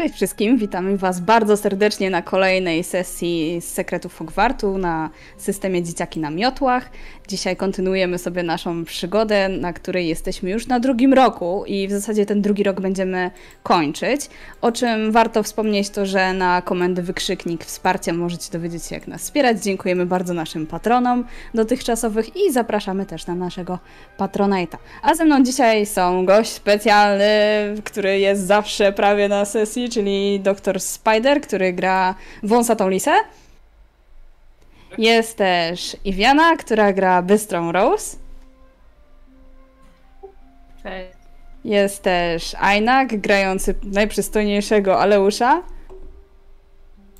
[0.00, 6.20] Cześć wszystkim, witamy Was bardzo serdecznie na kolejnej sesji z Sekretów Hogwartu na systemie Dzieciaki
[6.20, 6.90] na Miotłach.
[7.28, 12.26] Dzisiaj kontynuujemy sobie naszą przygodę, na której jesteśmy już na drugim roku i w zasadzie
[12.26, 13.30] ten drugi rok będziemy
[13.62, 14.20] kończyć.
[14.60, 19.22] O czym warto wspomnieć to, że na komendy wykrzyknik wsparcia możecie dowiedzieć się jak nas
[19.22, 19.62] wspierać.
[19.62, 23.78] Dziękujemy bardzo naszym patronom dotychczasowych i zapraszamy też na naszego
[24.18, 24.76] Patronite'a.
[25.02, 27.24] A ze mną dzisiaj są gość specjalny,
[27.84, 30.80] który jest zawsze prawie na sesji, czyli Dr.
[30.80, 33.12] Spider, który gra wąsatą lisę.
[34.98, 38.16] Jest też Iwiana, która gra bystrą Rose.
[40.82, 41.20] Cześć.
[41.64, 45.62] Jest też Ainak, grający najprzystojniejszego Aleusza.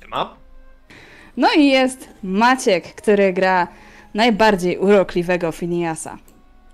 [0.09, 0.35] Ma?
[1.37, 3.67] No i jest Maciek, który gra
[4.13, 6.17] najbardziej urokliwego Finiasa.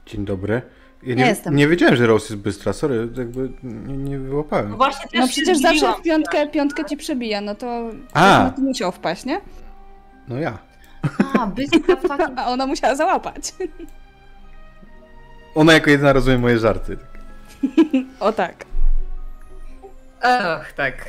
[0.06, 0.62] Dzień dobry.
[1.08, 1.56] Ja Ja nie, jestem.
[1.56, 4.70] nie wiedziałem, że Rose jest bystra, sorry, jakby nie, nie wyłapałem.
[4.70, 8.52] No właśnie też No przecież zawsze w piątkę, piątkę ci przebija, no to A.
[8.56, 9.42] to musiał wpaść, nie?
[10.28, 10.58] No ja.
[11.40, 12.40] A, bystra w takim...
[12.40, 13.54] A ona musiała załapać.
[15.56, 16.98] Ona jako jedyna rozumie moje żarty.
[18.20, 18.66] O tak.
[20.22, 21.06] Ach, tak.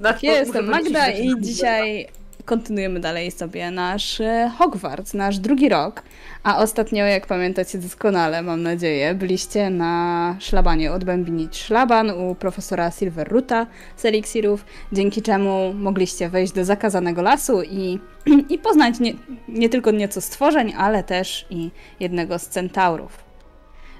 [0.00, 2.08] Na Ja jestem Magda i dzisiaj
[2.48, 6.02] kontynuujemy dalej sobie nasz e, Hogwarts, nasz drugi rok.
[6.42, 13.66] A ostatnio, jak pamiętacie doskonale, mam nadzieję, byliście na szlabanie odbębnić szlaban u profesora Silverruta
[13.96, 17.98] z Eliksirów, dzięki czemu mogliście wejść do zakazanego lasu i,
[18.54, 19.12] i poznać nie,
[19.48, 21.70] nie tylko nieco stworzeń, ale też i
[22.00, 23.28] jednego z centaurów.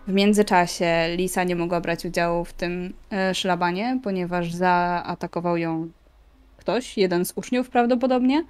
[0.06, 5.88] W międzyczasie Lisa nie mogła brać udziału w tym e, szlabanie, ponieważ zaatakował ją
[6.68, 8.44] ktoś, jeden z uczniów prawdopodobnie,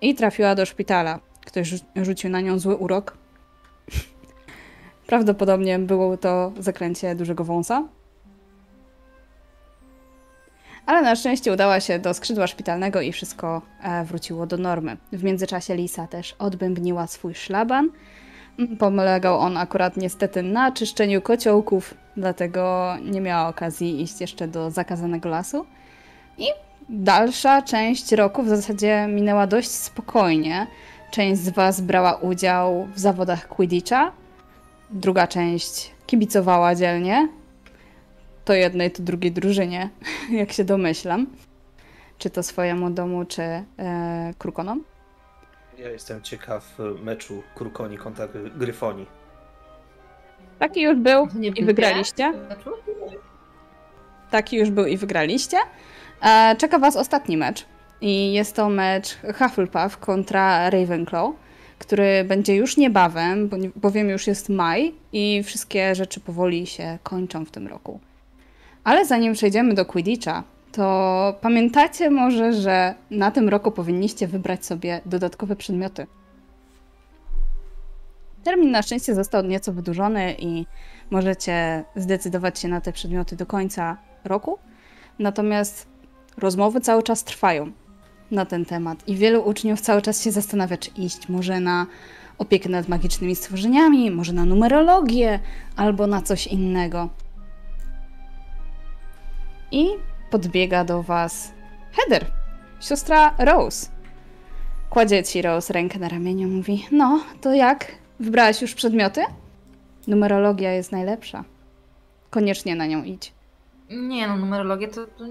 [0.00, 1.20] i trafiła do szpitala.
[1.44, 3.16] Ktoś rzu- rzucił na nią zły urok.
[5.06, 7.88] Prawdopodobnie było to zaklęcie dużego wąsa.
[10.86, 14.96] Ale na szczęście udała się do skrzydła szpitalnego i wszystko e, wróciło do normy.
[15.12, 17.90] W międzyczasie Lisa też odbębniła swój szlaban.
[18.78, 25.28] Polegał on akurat niestety na czyszczeniu kociołków, dlatego nie miała okazji iść jeszcze do zakazanego
[25.28, 25.66] lasu.
[26.38, 30.66] I dalsza część roku w zasadzie minęła dość spokojnie.
[31.10, 34.12] Część z Was brała udział w zawodach Quidditcha,
[34.90, 37.28] druga część kibicowała dzielnie.
[38.44, 39.90] To jednej, to drugiej drużynie,
[40.30, 41.26] jak się domyślam.
[42.18, 43.64] Czy to swojemu domu, czy e,
[44.38, 44.84] Krukonom.
[45.78, 49.06] Ja jestem ciekaw e, meczu Krukoni kontra Gry- Gryfoni.
[50.58, 52.32] Taki już był Nie i wygraliście.
[54.30, 55.56] Taki już był i wygraliście.
[56.22, 57.66] E, Czeka Was ostatni mecz.
[58.00, 61.30] I jest to mecz Hufflepuff kontra Ravenclaw,
[61.78, 67.44] który będzie już niebawem, bo- bowiem już jest maj i wszystkie rzeczy powoli się kończą
[67.44, 68.00] w tym roku.
[68.84, 75.00] Ale zanim przejdziemy do Quidditcha, to pamiętacie może, że na tym roku powinniście wybrać sobie
[75.06, 76.06] dodatkowe przedmioty.
[78.44, 80.66] Termin na szczęście został nieco wydłużony i
[81.10, 84.58] możecie zdecydować się na te przedmioty do końca roku.
[85.18, 85.86] Natomiast
[86.38, 87.72] rozmowy cały czas trwają
[88.30, 91.86] na ten temat i wielu uczniów cały czas się zastanawia, czy iść może na
[92.38, 95.40] opiekę nad magicznymi stworzeniami, może na numerologię
[95.76, 97.08] albo na coś innego.
[99.70, 99.86] I
[100.30, 101.52] podbiega do Was
[101.92, 102.26] Heather,
[102.80, 103.90] siostra Rose.
[104.90, 107.92] Kładzie ci Rose rękę na ramieniu, mówi: No, to jak?
[108.20, 109.20] Wybrałaś już przedmioty?
[110.06, 111.44] Numerologia jest najlepsza.
[112.30, 113.32] Koniecznie na nią idź.
[113.90, 115.06] Nie no, numerologię to...
[115.06, 115.24] to...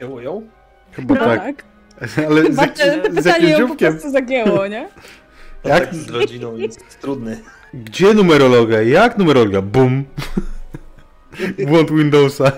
[0.00, 0.48] Ją, ją?
[0.92, 1.64] Chyba No tak.
[2.28, 4.88] Ale z, Chyba jak, te z pytanie jakim ją po prostu zagięło, nie?
[5.64, 5.84] Jak?
[5.84, 7.40] Tak z rodziną jest trudny.
[7.74, 8.82] Gdzie numerologia?
[8.82, 9.62] Jak numerologia?
[9.62, 10.04] Bum.
[11.68, 12.52] Błąd Windowsa.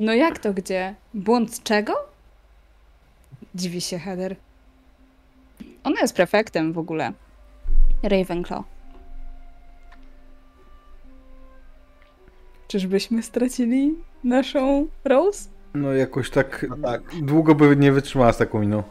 [0.00, 0.94] No jak to gdzie?
[1.14, 1.92] Błąd czego?
[3.54, 4.36] Dziwi się Heather.
[5.84, 7.12] Ona jest prefektem w ogóle.
[8.02, 8.64] Ravenclaw.
[12.68, 15.48] Czyżbyśmy stracili naszą Rose?
[15.76, 17.02] No jakoś tak No tak.
[17.22, 18.82] długo by nie wytrzymała z taką miną.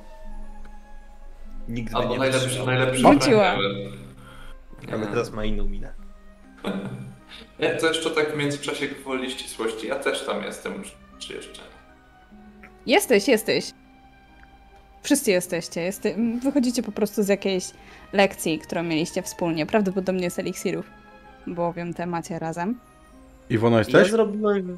[1.67, 3.55] Nikt by Albo nie najlepszy, najlepszy Wróciła.
[4.93, 5.93] Ale teraz ma inną minę.
[7.59, 9.87] Nie, to jeszcze tak w międzyczasie gwoli ścisłości.
[9.87, 10.73] Ja też tam jestem
[11.19, 11.61] czy jeszcze?
[12.85, 13.71] Jesteś, jesteś.
[15.03, 15.81] Wszyscy jesteście.
[15.81, 16.15] Jeste...
[16.43, 17.65] Wychodzicie po prostu z jakiejś
[18.13, 19.65] lekcji, którą mieliście wspólnie.
[19.65, 20.85] Prawdopodobnie z eliksirów.
[21.47, 22.79] Bowiem te macie razem.
[23.49, 24.11] Iwona Ja jesteś?
[24.11, 24.77] zrobiłem...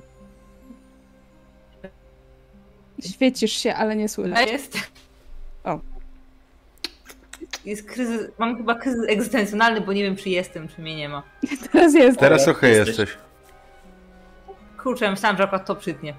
[3.05, 4.51] Świecisz się, ale nie Ja słychać.
[4.51, 4.77] jest...
[5.63, 5.79] O.
[7.65, 8.27] Jest kryzys...
[8.37, 11.23] Mam chyba kryzys egzystencjonalny, bo nie wiem, czy jestem, czy mnie nie ma.
[11.71, 12.19] Teraz jest.
[12.19, 12.87] Teraz okej jesteś.
[12.99, 13.17] jesteś.
[14.83, 16.13] kurczę, myślałam, że akurat to przytnie.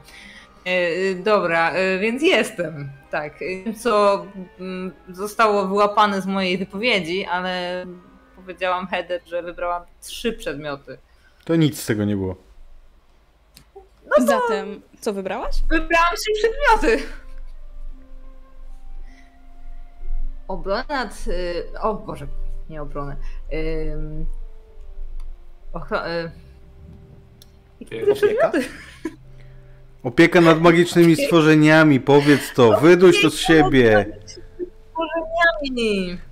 [0.65, 2.91] E, Dobra, e, więc jestem.
[3.11, 3.35] Tak.
[3.67, 4.25] E, Co
[4.61, 7.85] mm, zostało wyłapane z mojej wypowiedzi, ale
[8.37, 10.99] powiedziałam Heather, że wybrałam trzy przedmioty.
[11.45, 12.37] To nic z tego nie było.
[14.19, 15.63] Zatem, co wybrałaś?
[15.71, 17.05] Wybrałam trzy przedmioty.
[20.49, 21.25] Obronę nad...
[21.29, 22.27] y, O Boże,
[22.71, 23.17] nie obronę.
[23.93, 24.27] Ym,
[25.73, 26.31] ochro- y,
[28.13, 28.53] Opieka?
[30.03, 34.07] Opieka nad magicznymi stworzeniami, powiedz to, wyduś to z siebie.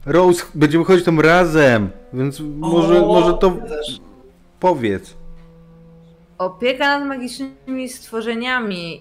[0.07, 4.01] Rose, będziemy chodzić tam razem, więc może, O, może to też.
[4.61, 5.17] powiedz.
[6.39, 9.01] Opieka nad magicznymi stworzeniami.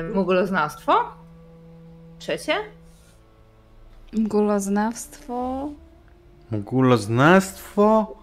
[0.00, 0.92] Y, Muguloznawstwo?
[2.18, 2.54] Trzecie?
[4.12, 5.68] Guloznawstwo.
[6.50, 8.16] Muguloznawstwo?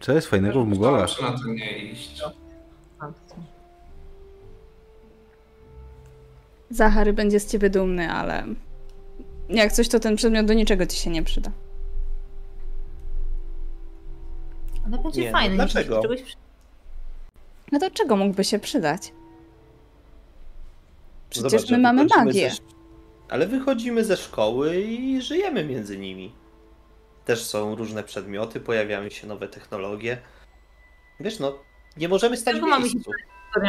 [0.00, 1.08] Co jest fajnego w Mugolach?
[1.22, 2.22] Na to nie iść?
[6.70, 8.44] Zachary będzie z ciebie dumny, ale
[9.48, 11.50] jak coś, to ten przedmiot do niczego ci się nie przyda.
[14.92, 15.48] Ale będzie Nie, no fajne.
[15.48, 16.02] niech dlaczego?
[16.02, 16.36] Czegoś.
[17.72, 19.12] No to czego mógłby się przydać?
[21.30, 22.50] Przecież Zobacz, my mamy magię.
[22.50, 22.56] Ze...
[23.28, 26.32] Ale wychodzimy ze szkoły i żyjemy między nimi.
[27.24, 30.18] Też są różne przedmioty, pojawiają się nowe technologie.
[31.20, 31.58] Wiesz, no,
[31.96, 33.10] nie możemy stać w miejscu.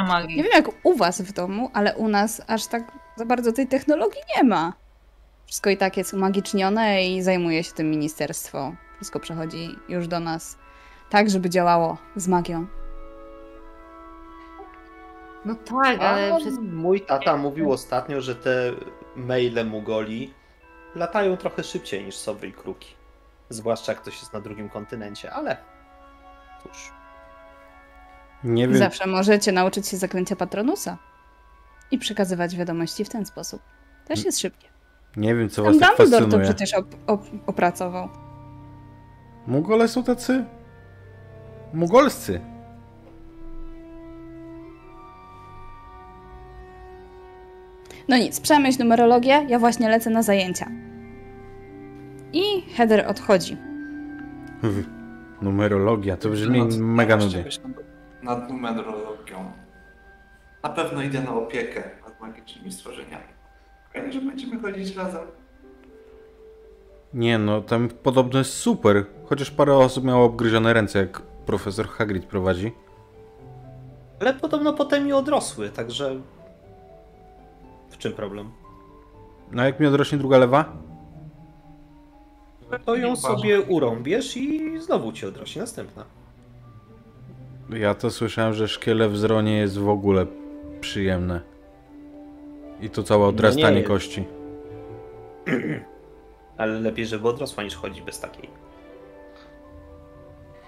[0.08, 0.38] Magii.
[0.38, 3.68] Nie wiem jak u was w domu, ale u nas aż tak za bardzo tej
[3.68, 4.74] technologii nie ma.
[5.46, 8.76] Wszystko i tak jest umagicznione i zajmuje się tym ministerstwo.
[8.96, 10.58] Wszystko przechodzi już do nas
[11.12, 12.66] tak, żeby działało z magią.
[15.46, 16.54] No tak, ale przez...
[16.62, 18.72] mój tata mówił ostatnio, że te
[19.16, 20.34] maile Mugoli
[20.96, 22.96] latają trochę szybciej niż sowy i kruki.
[23.50, 25.58] Zwłaszcza jak ktoś jest na drugim kontynencie, ale
[26.64, 26.92] cóż.
[28.44, 30.98] Nie wiem, Zawsze możecie nauczyć się zaklęcia Patronusa
[31.92, 33.62] i przekazywać wiadomości w ten sposób.
[34.08, 34.68] Też jest szybkie.
[35.18, 36.46] nie wiem co Tam was tak Dumbledore to fascynuje.
[36.54, 38.10] przecież op- op- opracował.
[39.48, 40.46] Mugole są tacy...
[41.74, 42.42] Mugolscy.
[48.08, 50.68] No nic, przemyśl numerologię, ja właśnie lecę na zajęcia.
[52.34, 52.44] I
[52.76, 53.58] Heather odchodzi.
[55.42, 57.44] Numerologia, to brzmi to mega nudnie.
[58.24, 59.52] Nad numerologią.
[60.64, 63.24] Na pewno idę na opiekę nad magicznymi stworzeniami.
[63.94, 65.22] Fajnie, że będziemy chodzić razem.
[67.14, 69.06] Nie no, tam podobno jest super.
[69.26, 71.22] Chociaż parę osób miało obgryzione ręce, jak
[71.52, 72.72] profesor Hagrid prowadzi.
[74.20, 76.16] Ale podobno potem mi odrosły, także.
[77.90, 78.52] W czym problem?
[79.52, 80.74] No jak mi odrośnie druga lewa?
[82.86, 86.06] To ją sobie urąbiesz i znowu ci odrośnie następna.
[87.70, 90.26] Ja to słyszałem, że szkiele w zronie jest w ogóle
[90.82, 91.42] przyjemne.
[92.82, 93.88] I to całe odrastanie jest.
[93.88, 94.24] kości.
[96.58, 98.50] Ale lepiej, żeby odrosła niż chodzić bez takiej.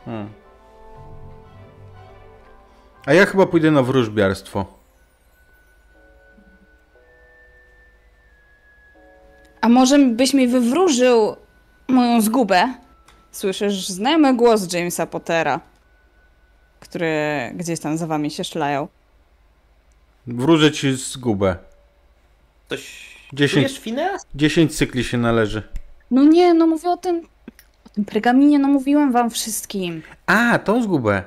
[0.06, 0.43] Hmm.
[3.06, 4.66] A ja chyba pójdę na wróżbiarstwo.
[9.62, 11.36] A może byś mi wywróżył
[11.88, 12.74] moją zgubę?
[13.32, 15.60] Słyszysz znajomy głos Jamesa Pottera,
[16.80, 17.12] który
[17.56, 18.88] gdzieś tam za wami się szlają.
[20.28, 21.56] Wróżę ci zgubę.
[22.70, 23.14] Coś.
[23.34, 23.68] Dziesięć.
[23.68, 24.26] Czujesz Fineas?
[24.36, 25.64] 10 cykli się należy.
[26.12, 27.28] No nie, no mówię o tym,
[27.86, 30.02] o tym pergaminie, no mówiłem wam wszystkim.
[30.26, 31.24] A, tą zgubę.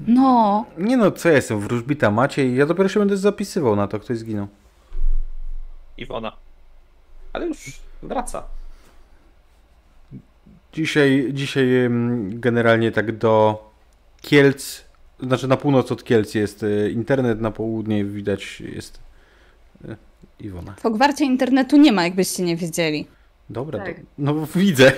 [0.00, 3.88] No, Nie no, co ja jestem, wróżbita macie i ja dopiero się będę zapisywał na
[3.88, 4.46] to, ktoś zginął.
[5.96, 6.32] Iwona.
[7.32, 8.42] Ale już wraca.
[10.72, 11.68] Dzisiaj, dzisiaj
[12.28, 13.62] generalnie tak do
[14.22, 14.84] Kielc,
[15.20, 19.00] znaczy na północ od Kielc jest e, internet, na południe widać jest
[19.88, 19.96] e,
[20.40, 20.72] Iwona.
[20.78, 23.06] w Hogwarcie internetu nie ma, jakbyście nie wiedzieli.
[23.50, 23.96] Dobra, Tak.
[23.96, 24.92] to, no widzę.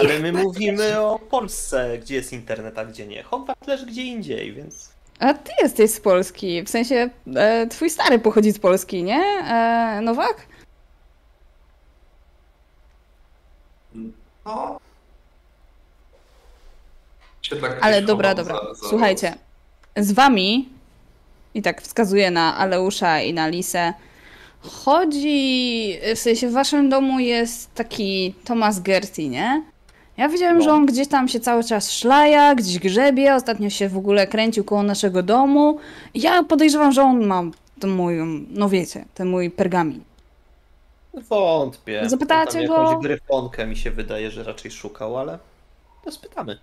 [0.00, 3.22] Ale my mówimy o Polsce, gdzie jest internet, a gdzie nie.
[3.22, 4.88] Hogwart leży gdzie indziej, więc.
[5.18, 9.20] A ty jesteś z Polski, w sensie e, twój stary pochodzi z Polski, nie?
[9.20, 10.46] E, Nowak?
[14.44, 14.80] No.
[17.60, 18.54] Tak Ale dobra, dobra.
[18.54, 19.34] za- za- Słuchajcie,
[19.96, 20.68] z wami,
[21.54, 23.92] i tak wskazuję na Aleusza i na Lisę,
[24.60, 29.62] chodzi, w sensie w waszym domu jest taki Thomas Gerty, nie?
[30.16, 30.64] Ja widziałem, No.
[30.64, 34.64] że on gdzieś tam się cały czas szlaja, gdzieś grzebie, ostatnio się w ogóle kręcił
[34.64, 35.78] koło naszego domu.
[36.14, 37.42] Ja podejrzewam, że on ma
[37.80, 38.14] ten mój,
[38.50, 40.00] no wiecie, ten mój pergamin.
[41.14, 42.02] Wątpię.
[42.08, 42.82] Zapytacie go?
[42.82, 45.38] jakąś gryfonkę mi się wydaje, że raczej szukał, ale
[46.04, 46.58] to spytamy.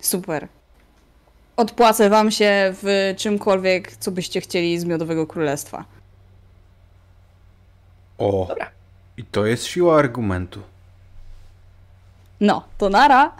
[0.00, 0.48] Super.
[1.56, 5.84] odpłacę wam się w czymkolwiek, co byście chcieli z Miodowego Królestwa.
[8.22, 8.70] O, Dobra.
[9.16, 10.60] i to jest siła argumentu.
[12.40, 13.36] No, to nara.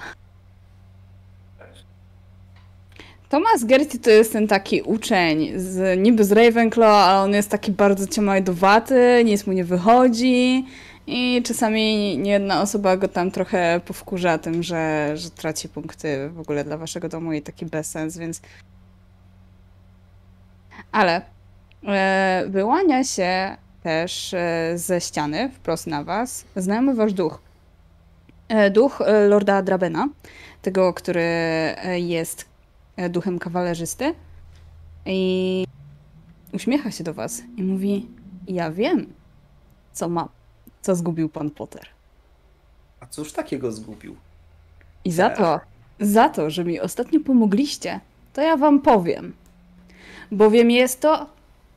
[3.28, 7.72] Thomas Gertie to jest ten taki uczeń, z, niby z Ravenclaw, ale on jest taki
[7.72, 10.66] bardzo ciemajdowaty, nic mu nie wychodzi
[11.06, 16.64] i czasami niejedna osoba go tam trochę powkurza tym, że, że traci punkty w ogóle
[16.64, 18.40] dla waszego domu i taki bezsens, więc...
[20.92, 21.22] Ale
[21.86, 27.40] e, wyłania się też e, ze ściany wprost na was znajomy wasz duch.
[28.48, 30.08] E, duch e, Lorda Drabena,
[30.62, 31.26] tego, który
[31.96, 32.44] jest
[33.10, 34.14] duchem kawalerzysty
[35.06, 35.66] i
[36.52, 38.08] uśmiecha się do was i mówi:
[38.48, 39.12] Ja wiem,
[39.92, 40.28] co ma,
[40.82, 41.86] co zgubił pan Potter.
[43.00, 44.16] A cóż takiego zgubił?
[45.04, 45.60] I za to,
[46.00, 48.00] za to, że mi ostatnio pomogliście,
[48.32, 49.32] to ja wam powiem.
[50.32, 51.26] Bowiem jest to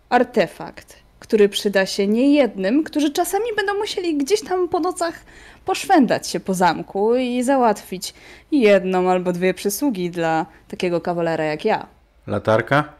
[0.09, 5.19] artefakt, który przyda się niejednym, którzy czasami będą musieli gdzieś tam po nocach
[5.65, 8.13] poszwędać się po zamku i załatwić
[8.51, 11.87] jedną albo dwie przysługi dla takiego kawalera jak ja.
[12.27, 12.93] Latarka?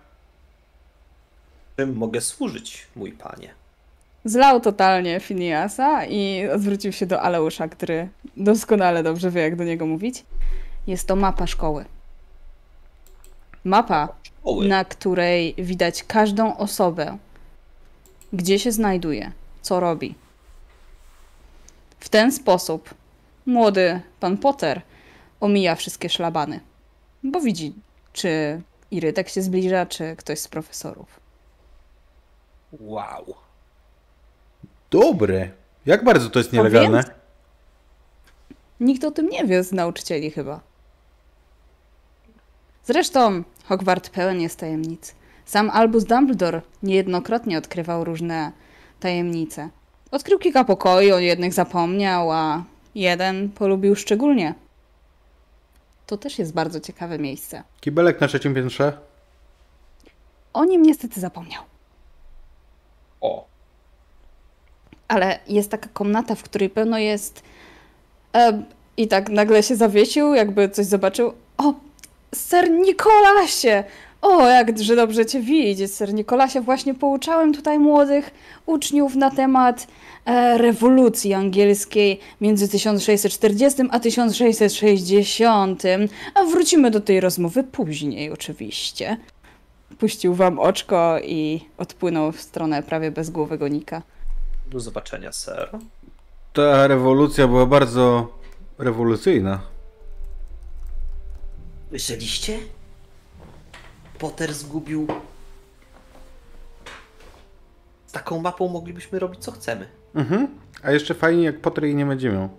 [1.78, 3.50] Czym mogę służyć, mój panie?
[4.26, 8.08] Zlał totalnie Finiasa i zwrócił się do Aleusza, który
[8.38, 10.24] doskonale dobrze wie, jak do niego mówić.
[10.88, 11.86] Jest to mapa szkoły.
[13.64, 14.08] Mapa,
[14.44, 14.68] Oły.
[14.68, 17.18] na której widać każdą osobę,
[18.36, 20.16] gdzie się znajduje, co robi.
[22.00, 22.94] W ten sposób
[23.46, 24.82] młody pan Potter
[25.40, 26.60] omija wszystkie szlabany,
[27.24, 27.74] bo widzi,
[28.14, 28.62] czy
[28.92, 31.20] Irytek się zbliża, czy ktoś z profesorów.
[32.80, 33.36] Wow.
[34.92, 35.50] Dobre.
[35.86, 37.04] Jak bardzo to jest nielegalne?
[38.80, 40.60] Nikt o tym nie wie z nauczycieli chyba.
[42.86, 45.16] Zresztą Hogwart pełen jest tajemnic.
[45.46, 48.52] Sam Albus Dumbledore niejednokrotnie odkrywał różne
[49.00, 49.70] tajemnice.
[50.12, 52.64] Odkrył kilka pokoi, o jednych zapomniał, a
[52.96, 54.54] jeden polubił szczególnie.
[56.08, 57.64] To też jest bardzo ciekawe miejsce.
[57.82, 58.98] Kibelek na trzecim piętrze?
[60.54, 61.64] O nim niestety zapomniał.
[63.22, 63.46] O.
[65.08, 67.44] ale jest taka komnata, w której pełno jest.
[68.36, 68.64] E,
[68.98, 71.34] I tak nagle się zawiesił, jakby coś zobaczył.
[71.58, 71.74] O,
[72.36, 73.84] ser Nikolasie!
[74.28, 76.62] O, jakże dobrze cię widzieć, ser Nikolasie.
[76.62, 78.32] Właśnie pouczałem tutaj młodych
[78.66, 79.88] uczniów na temat
[80.26, 85.84] e, rewolucji angielskiej między 1640 a 1660.
[86.36, 89.18] A wrócimy do tej rozmowy później, oczywiście.
[90.00, 94.02] Puścił wam oczko i odpłynął w stronę prawie bezgłowego Nika.
[94.68, 95.70] Do zobaczenia, sir.
[96.54, 98.28] Ta rewolucja była bardzo
[98.78, 99.62] rewolucyjna.
[101.90, 102.58] Słyszeliście?
[104.20, 105.08] Potter zgubił.
[108.06, 109.88] Z taką mapą moglibyśmy robić co chcemy.
[110.16, 110.48] Mhm.
[110.84, 112.50] A jeszcze fajnie, jak Potter jej nie będzie miał.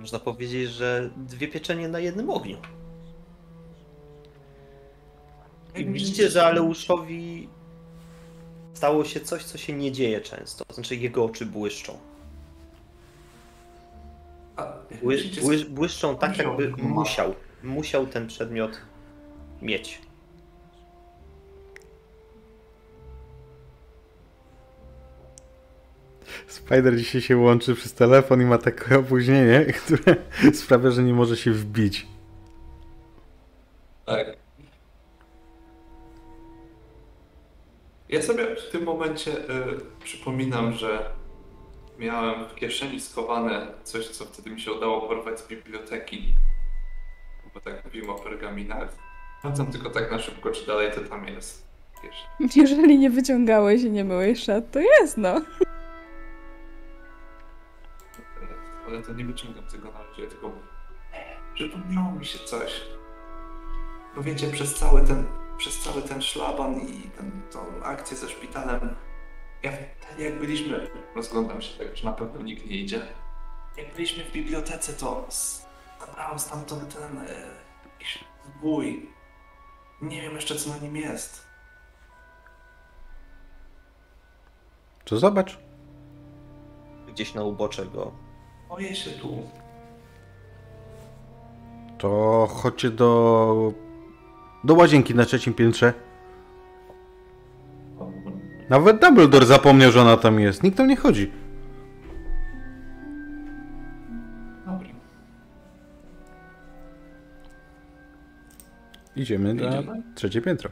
[0.00, 2.56] Można powiedzieć, że dwie pieczenie na jednym ogniu.
[5.74, 7.48] I widzicie, że Aleuszowi
[8.74, 10.64] stało się coś, co się nie dzieje często.
[10.64, 11.98] To znaczy jego oczy błyszczą.
[15.02, 17.34] Bły, błyszczą tak, jakby musiał.
[17.62, 18.80] Musiał ten przedmiot
[19.62, 20.00] mieć.
[26.46, 30.16] Spider dzisiaj się łączy przez telefon i ma takie opóźnienie, które
[30.54, 32.06] sprawia, że nie może się wbić.
[34.06, 34.36] Tak.
[38.08, 39.44] Ja sobie w tym momencie y,
[40.04, 41.10] przypominam, że
[41.98, 46.34] miałem w kieszeni schowane coś, co wtedy mi się udało porwać z biblioteki.
[47.54, 49.11] Bo tak mówimy o pergaminach.
[49.42, 51.66] Sprawdzam tylko tak na szybko, czy dalej to tam jest.
[52.02, 52.26] Wiesz,
[52.62, 55.40] Jeżeli nie wyciągałeś i nie myłeś szat, to jest no.
[58.86, 60.52] ale to nie wyciągam tego na razie, tylko
[61.54, 62.82] przypomniało mi się coś.
[64.16, 65.24] Bo wiecie, przez cały ten,
[65.56, 68.94] przez cały ten szlaban i ten, tą akcję ze szpitalem,
[69.62, 73.02] ja wtedy jak byliśmy, rozglądam się tak, czy na pewno nikt nie idzie,
[73.76, 75.26] jak byliśmy w bibliotece, to
[76.00, 77.24] zabrałem stamtąd ten e,
[77.92, 79.11] jakiś zbój.
[80.02, 81.46] Nie wiem jeszcze, co na nim jest.
[85.04, 85.58] To zobacz.
[87.08, 88.12] Gdzieś na ubocze go.
[88.68, 89.42] Boję się tu.
[91.98, 93.72] To chodźcie do.
[94.64, 95.92] do łazienki na trzecim piętrze.
[98.68, 100.62] Nawet Dumbledore zapomniał, że ona tam jest.
[100.62, 101.32] Nikt tam nie chodzi.
[109.16, 110.02] Idziemy na Idziemy?
[110.14, 110.70] trzecie piętro.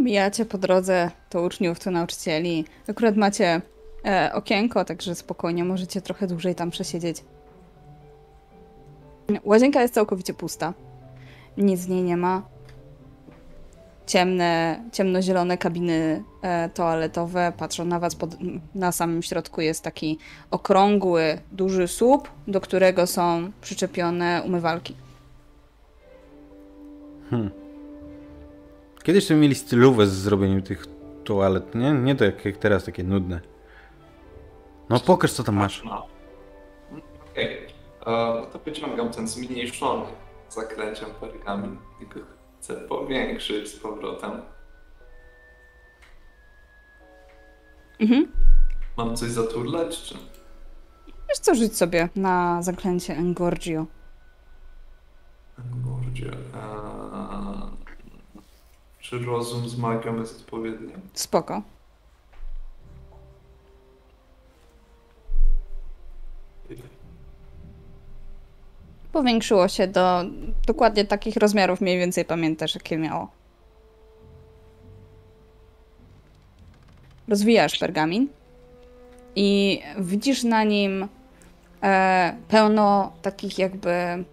[0.00, 2.64] Mijacie po drodze to uczniów, to nauczycieli.
[2.88, 3.60] Akurat macie
[4.04, 7.24] e, okienko, także spokojnie możecie trochę dłużej tam przesiedzieć.
[9.44, 10.74] Łazienka jest całkowicie pusta.
[11.56, 12.42] Nic z niej nie ma.
[14.06, 18.14] Ciemne, ciemnozielone kabiny e, toaletowe patrzą na was.
[18.14, 18.36] Pod,
[18.74, 20.18] na samym środku jest taki
[20.50, 24.96] okrągły, duży słup, do którego są przyczepione umywalki.
[29.02, 30.86] Kiedyś to mieli stylówę z zrobieniem tych
[31.24, 31.92] toalet, nie?
[31.92, 33.40] Nie to jak, jak teraz, takie nudne.
[34.88, 35.84] No pokaż co tam masz.
[35.84, 36.06] No.
[37.32, 37.66] Okej.
[38.06, 38.10] E,
[38.40, 40.04] No to wyciągam ten zmniejszony
[40.48, 42.20] zakręciem pergamin i go
[42.60, 44.30] chcę powiększyć z powrotem.
[48.00, 48.32] Mhm.
[48.96, 50.14] Mam coś zaturlać, czy...
[51.28, 53.86] Wiesz co, rzuć sobie na zaklęcie Engorgio.
[55.84, 56.26] Mordzie.
[56.26, 57.01] Eee,
[59.12, 60.92] czy rozum z magią jest odpowiedni?
[61.12, 61.62] Spoko.
[69.12, 70.24] Powiększyło się do
[70.66, 73.30] dokładnie takich rozmiarów, mniej więcej pamiętasz, jakie miało.
[77.28, 78.28] Rozwijasz pergamin
[79.36, 81.08] i widzisz na nim
[81.82, 84.24] e, pełno takich jakby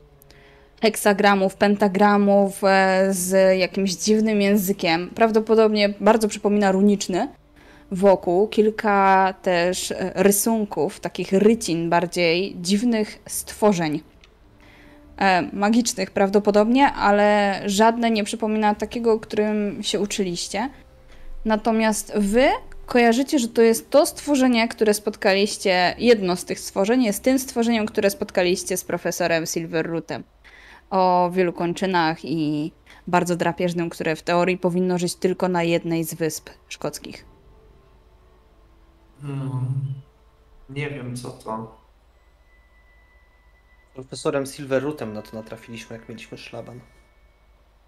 [0.81, 5.09] heksagramów, pentagramów e, z jakimś dziwnym językiem.
[5.15, 7.27] Prawdopodobnie bardzo przypomina runiczny.
[7.91, 14.01] Wokół kilka też e, rysunków, takich rycin bardziej dziwnych stworzeń.
[15.17, 20.69] E, magicznych prawdopodobnie, ale żadne nie przypomina takiego, którym się uczyliście.
[21.45, 22.49] Natomiast wy
[22.85, 27.85] kojarzycie, że to jest to stworzenie, które spotkaliście, jedno z tych stworzeń jest tym stworzeniem,
[27.85, 30.23] które spotkaliście z profesorem Silverrootem
[30.89, 32.71] o wielu kończynach i
[33.08, 37.25] bardzo drapieżnym, które w teorii powinno żyć tylko na jednej z wysp szkockich.
[39.21, 39.93] Hmm.
[40.69, 41.80] Nie wiem co to.
[43.93, 46.80] Profesorem Silverrootem na to natrafiliśmy, jak mieliśmy szlaban.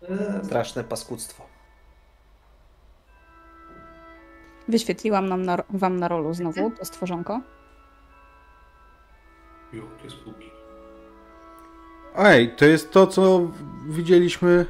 [0.09, 1.43] Eee, Straszne paskudztwo.
[4.67, 7.41] Wyświetliłam nam na, wam na rolu znowu to stworzonko.
[9.73, 10.60] Jakie spółki.
[12.17, 13.41] Ej, to jest to, co
[13.85, 14.65] widzieliśmy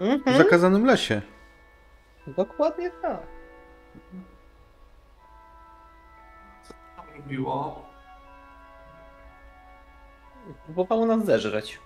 [0.00, 0.38] w Mhm.
[0.38, 1.22] zakazanym lesie.
[2.26, 3.20] Dokładnie tak.
[6.62, 7.86] Co tam robiło?
[10.64, 11.78] Próbowało nas zeżreć.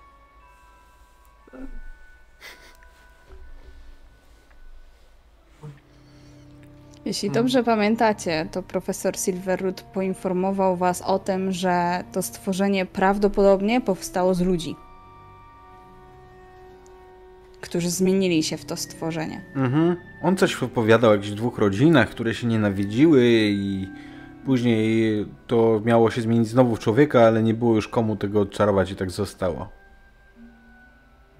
[7.05, 7.43] Jeśli Hmm.
[7.43, 14.41] dobrze pamiętacie, to profesor Silverroot poinformował was o tym, że to stworzenie prawdopodobnie powstało z
[14.41, 14.75] ludzi,
[17.61, 19.41] którzy zmienili się w to stworzenie.
[19.55, 19.95] Mhm.
[20.23, 23.87] On coś opowiadał o jakichś dwóch rodzinach, które się nienawidziły i
[24.45, 28.91] później to miało się zmienić znowu w człowieka, ale nie było już komu tego odczarować
[28.91, 29.69] i tak zostało.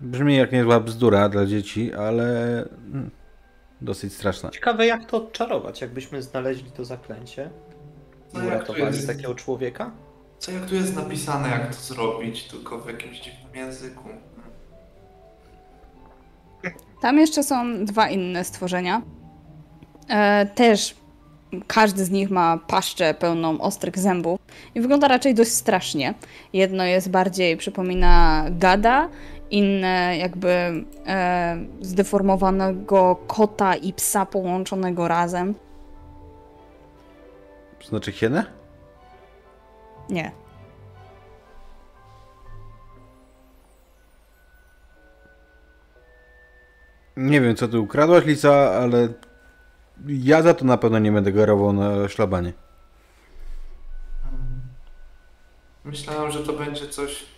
[0.02, 2.56] Brzmi jak niezła bzdura dla dzieci, ale
[2.94, 3.12] mm,
[3.84, 4.50] dosyć straszna.
[4.50, 7.50] Ciekawe jak to odczarować, jakbyśmy znaleźli to zaklęcie
[8.34, 9.08] i No jak to uratowali jest?
[9.08, 9.92] takiego człowieka.
[10.40, 14.10] Co jak tu jest napisane, jak to zrobić, tylko w jakimś dziwnym języku?
[17.02, 19.02] Tam jeszcze są dwa inne stworzenia.
[20.10, 20.96] E, też
[21.68, 24.40] każdy z nich ma paszczę pełną ostrych zębów
[24.76, 26.14] i wygląda raczej dość strasznie.
[26.54, 29.10] Jedno jest bardziej przypomina gada,
[29.54, 30.50] inne jakby
[31.08, 35.56] e, zdeformowanego kota i psa połączonego razem.
[37.90, 38.46] Znaczy hienę?
[40.10, 40.32] Nie.
[47.18, 49.08] Nie wiem, co ty ukradłaś, Lisa, ale
[50.08, 52.54] ja za to na pewno nie będę garował na szlabanie.
[55.86, 57.33] Myślałem, że to będzie coś, co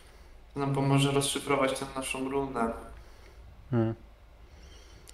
[0.55, 2.71] nam pomoże rozszyfrować tę naszą runę.
[3.71, 3.93] Hmm.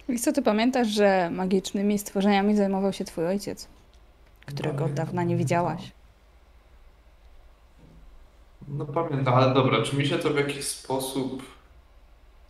[0.08, 3.68] I co ty pamiętasz, że magicznymi stworzeniami zajmował się twój ojciec,
[4.46, 5.92] którego od dawna nie widziałaś?
[8.68, 11.42] No pamiętam, ale dobra, czy mi się to w jakiś sposób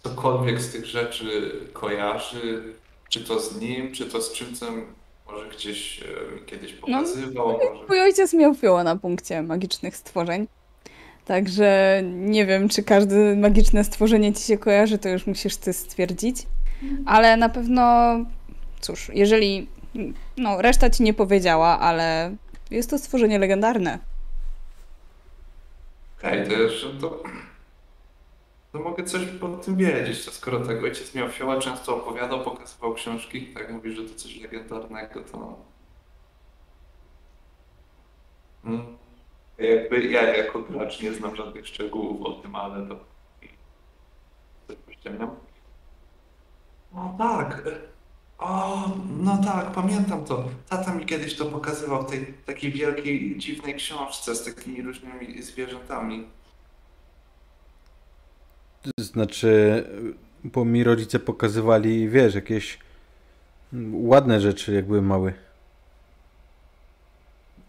[0.02, 2.74] cokolwiek z tych rzeczy kojarzy?
[3.08, 4.66] Czy to z nim, czy to z czymś, co
[5.26, 6.06] może gdzieś e,
[6.46, 7.52] kiedyś pokazywał?
[7.52, 7.84] Może...
[7.84, 10.46] Twój ojciec miał fioła na punkcie magicznych stworzeń.
[11.24, 16.46] Także nie wiem, czy każde magiczne stworzenie ci się kojarzy, to już musisz ty stwierdzić.
[17.06, 18.16] Ale na pewno,
[18.80, 19.68] cóż, jeżeli.
[20.36, 22.36] No, reszta ci nie powiedziała, ale
[22.70, 23.98] jest to stworzenie legendarne.
[26.18, 27.22] Okej, to jeszcze to...
[28.72, 32.44] To mogę coś po tym wiedzieć, to skoro tak ojciec mi o fioła często opowiadał,
[32.44, 35.56] pokazywał książki, tak mówi, że to coś legendarnego, to...
[38.64, 39.01] Mm.
[39.62, 42.96] Jakby ja jako gracz nie znam żadnych szczegółów o tym, ale to...
[44.66, 45.36] Coś pościemniam.
[46.94, 47.62] No tak.
[48.38, 50.44] O, no tak, pamiętam to.
[50.68, 56.26] Tata mi kiedyś to pokazywał w tej takiej wielkiej, dziwnej książce z takimi różnymi zwierzętami.
[58.98, 59.84] Znaczy,
[60.44, 62.78] bo mi rodzice pokazywali, wiesz, jakieś
[63.92, 65.34] ładne rzeczy, jak byłem mały.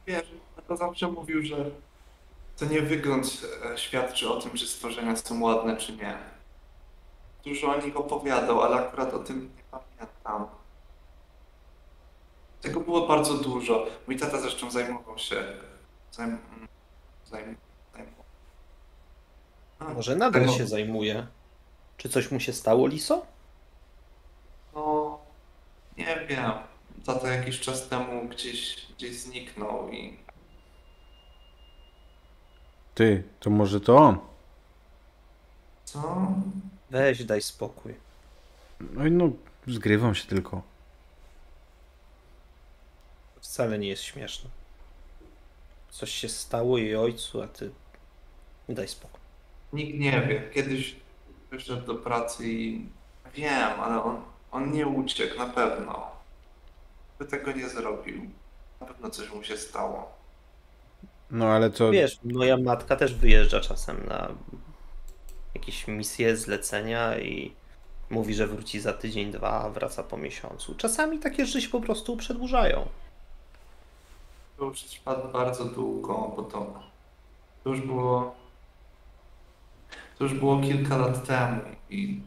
[0.07, 0.32] Wiesz,
[0.73, 1.55] to zawsze mówił, że
[2.57, 3.41] to nie wygląd
[3.73, 6.17] e, świadczy o tym, czy stworzenia są ładne, czy nie.
[7.45, 10.47] Dużo o nich opowiadał, ale akurat o tym nie pamiętam.
[12.61, 13.85] Tego było bardzo dużo.
[14.07, 15.43] Mój tata zresztą zajmował się.
[16.11, 16.37] Zajm,
[17.25, 17.57] zajm,
[17.93, 18.23] zajmował.
[19.79, 21.27] A, Może nadal tego- się zajmuje.
[21.97, 23.25] Czy coś mu się stało, Liso?
[24.75, 25.19] No,
[25.97, 26.51] nie wiem.
[27.05, 30.22] Tata jakiś czas temu gdzieś, gdzieś zniknął i
[32.95, 34.19] Ty, to może to on?
[35.85, 36.27] co?
[36.89, 37.95] Weź, daj spokój.
[38.79, 39.29] No i no,
[39.67, 40.61] zgrywam się tylko.
[43.41, 44.49] Wcale nie jest śmieszne.
[45.89, 47.71] Coś się stało jej ojcu, a ty...
[48.69, 49.19] Daj spokój.
[49.73, 50.49] Nikt nie wie.
[50.53, 50.95] Kiedyś
[51.51, 52.85] wyszedł do pracy i
[53.33, 56.11] wiem, ale on, on nie uciekł, na pewno.
[57.19, 58.29] By tego nie zrobił.
[58.81, 60.11] Na pewno coś mu się stało.
[61.33, 64.29] No ale co, Wiesz, moja matka też wyjeżdża czasem na
[65.55, 67.55] jakieś misje, zlecenia i
[68.09, 70.75] mówi, że wróci za tydzień, dwa, a wraca po miesiącu.
[70.75, 72.89] Czasami takie rzeczy się po prostu przedłużają.
[74.57, 76.83] To już trwa bardzo długo, bo to,
[77.63, 78.35] to już było.
[80.17, 82.21] To już było kilka lat temu i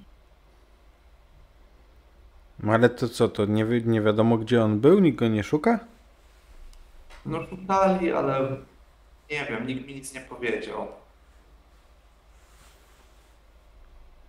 [2.59, 5.45] no ale to co, to nie, wi- nie wiadomo gdzie on był, nikt go nie
[5.45, 5.81] szuka?
[7.27, 8.57] no szukali, ale
[9.31, 10.89] nie wiem, nikt mi nic nie powiedział.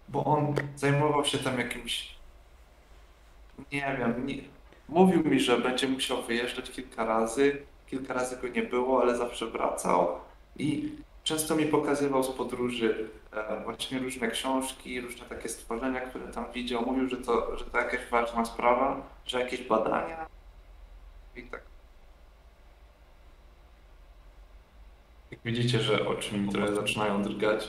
[0.08, 2.16] Bo on zajmował się tam jakimś.
[3.72, 4.36] Nie wiem, nie,
[4.90, 7.62] mówił mi, że będzie musiał wyjeżdżać kilka razy.
[7.88, 10.20] Kilka razy go nie było, ale zawsze wracał.
[10.56, 16.46] I często mi pokazywał z podróży e, właśnie różne książki, różne takie stworzenia, które tam
[16.54, 16.86] widział.
[16.86, 20.28] Mówił, że to, że to jakaś ważna sprawa, że jakieś badania.
[21.36, 21.77] I tak.
[25.32, 27.68] Jak widzicie, że oczy mi trochę zaczynają drgać.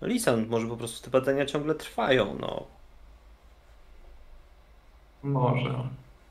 [0.00, 2.66] No Lisa, może po prostu te badania ciągle trwają, no.
[5.22, 5.88] Może.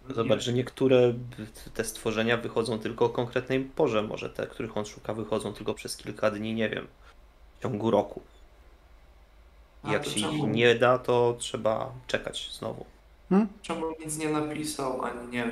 [0.10, 1.14] Zobacz, że niektóre
[1.74, 5.98] te stworzenia wychodzą tylko o konkretnej porze, może te, których on szuka, wychodzą tylko przez
[5.98, 6.88] kilka dni, nie wiem,
[7.60, 8.22] w ciągu roku.
[9.84, 10.48] I jak się ich czemu?
[10.48, 12.86] nie da, to trzeba czekać znowu.
[13.62, 15.52] Czemu nic nie napisał, ani nie,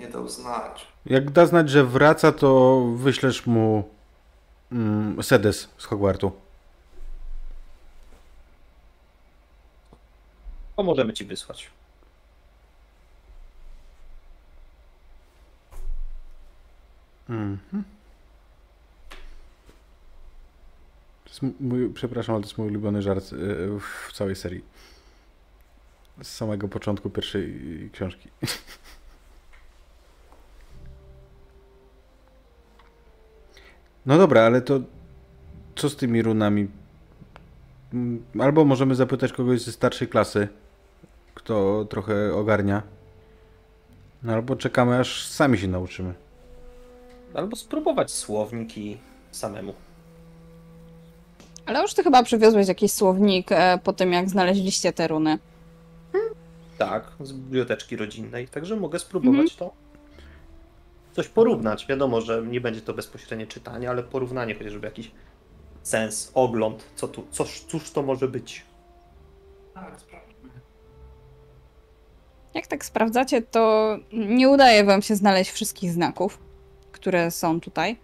[0.00, 0.86] nie dał znać?
[1.06, 3.88] Jak da znać, że wraca, to wyślesz mu
[4.72, 6.32] mm, sedes z Hogwartu.
[10.76, 11.70] Pomożemy ci wysłać.
[17.28, 17.84] Mhm.
[21.24, 23.36] To mój, przepraszam, ale to jest mój ulubiony żart y,
[23.80, 24.64] w całej serii.
[26.22, 28.28] Z samego początku pierwszej książki.
[34.10, 34.80] No dobra, ale to
[35.76, 36.68] co z tymi runami?
[37.94, 40.48] Mm, Albo możemy zapytać kogoś ze starszej klasy,
[41.34, 42.82] kto trochę ogarnia.
[44.22, 46.14] No, Albo czekamy, aż sami się nauczymy.
[47.34, 48.98] Albo spróbować słowniki
[49.30, 49.74] samemu.
[51.66, 55.38] Ale już ty chyba przywiozłeś jakiś słownik e, po tym, jak znaleźliście te runy.
[56.78, 59.72] Tak, z biblioteczki rodzinnej, także mogę spróbować to.
[61.12, 61.86] Coś porównać.
[61.86, 65.10] Wiadomo, że nie będzie to bezpośrednie czytanie, ale porównanie chociażby jakiś
[65.82, 68.64] sens, ogląd, co tu, coż, cóż to może być.
[69.74, 70.50] Tak, sprawdźmy.
[72.54, 76.38] Jak tak sprawdzacie, to nie udaje wam się znaleźć wszystkich znaków,
[76.92, 77.98] które są tutaj.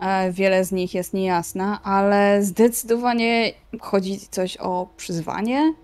[0.00, 5.74] E, Wiele z nich jest niejasna, ale zdecydowanie chodzi coś o przyzwanie.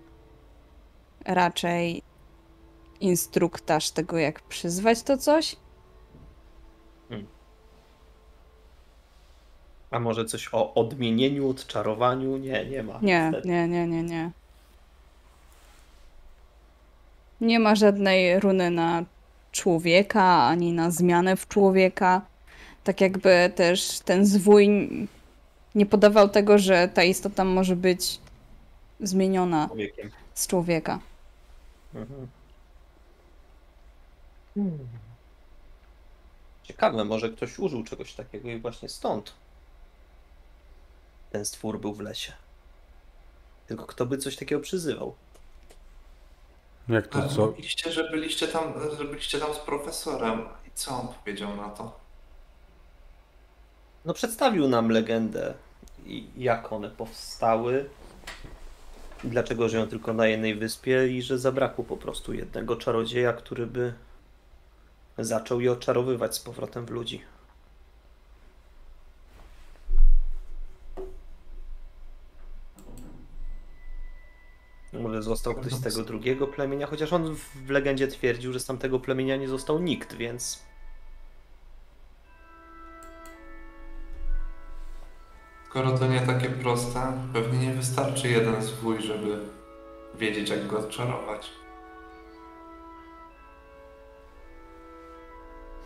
[1.25, 2.01] Raczej
[2.99, 5.55] instruktaż tego, jak przyzwać to coś.
[9.93, 12.37] A może coś o odmienieniu, odczarowaniu?
[12.37, 12.99] Nie, nie ma.
[13.01, 13.47] Nie, niestety.
[13.47, 14.31] nie, nie, nie, nie.
[17.41, 19.03] Nie ma żadnej runy na
[19.51, 22.21] człowieka, ani na zmianę w człowieka.
[22.83, 24.89] Tak jakby też ten zwój
[25.75, 28.19] nie podawał tego, że ta istota może być
[28.99, 30.11] zmieniona Człowiekiem.
[30.33, 30.99] z człowieka.
[31.95, 32.27] Mhm.
[34.53, 34.77] Hmm.
[36.63, 39.33] Ciekawe, może ktoś użył czegoś takiego i właśnie stąd
[41.33, 42.33] ten stwór był w lesie.
[43.67, 45.15] Tylko kto by coś takiego przyzywał?
[46.89, 47.45] Jak to co?
[47.45, 50.41] Mówiliście, że byliście tam, że byliście tam z profesorem.
[50.67, 51.99] I co on powiedział na to?
[54.05, 55.53] No przedstawił nam legendę
[56.05, 57.89] i jak one powstały,
[59.23, 63.65] i dlaczego żyją tylko na jednej wyspie i że zabrakło po prostu jednego czarodzieja, który
[63.65, 63.93] by
[65.17, 67.21] zaczął je oczarowywać z powrotem w ludzi.
[75.01, 78.99] Może został ktoś z tego drugiego plemienia, chociaż on w legendzie twierdził, że z tamtego
[78.99, 80.63] plemienia nie został nikt, więc
[85.73, 86.99] Skoro to nie takie proste,
[87.33, 89.39] pewnie nie wystarczy jeden zwój, żeby
[90.15, 91.51] wiedzieć, jak go odczarować.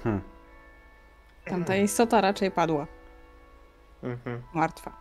[0.04, 0.22] Hm.
[1.46, 2.88] Tamta istota raczej padła.
[4.04, 4.42] mhm.
[4.54, 4.92] Martwa.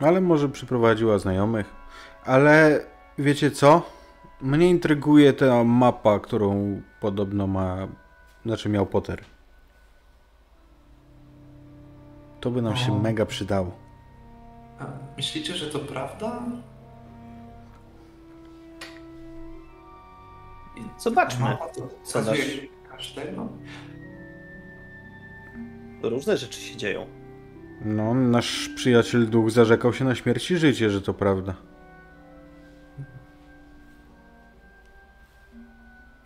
[0.00, 1.66] Ale może przyprowadziła znajomych.
[2.24, 2.80] Ale
[3.18, 3.82] wiecie co?
[4.40, 7.88] Mnie intryguje ta mapa, którą podobno ma.
[8.46, 9.24] Znaczy miał Potter.
[12.40, 13.70] To by nam się mega przydało.
[14.78, 16.42] A myślicie, że to prawda?
[20.98, 21.56] Zobaczmy.
[21.76, 22.38] To Co dasz?
[22.90, 23.48] każdego?
[26.02, 27.06] Różne rzeczy się dzieją.
[27.84, 31.54] No, nasz przyjaciel duch zarzekał się na śmierć i życie, że to prawda.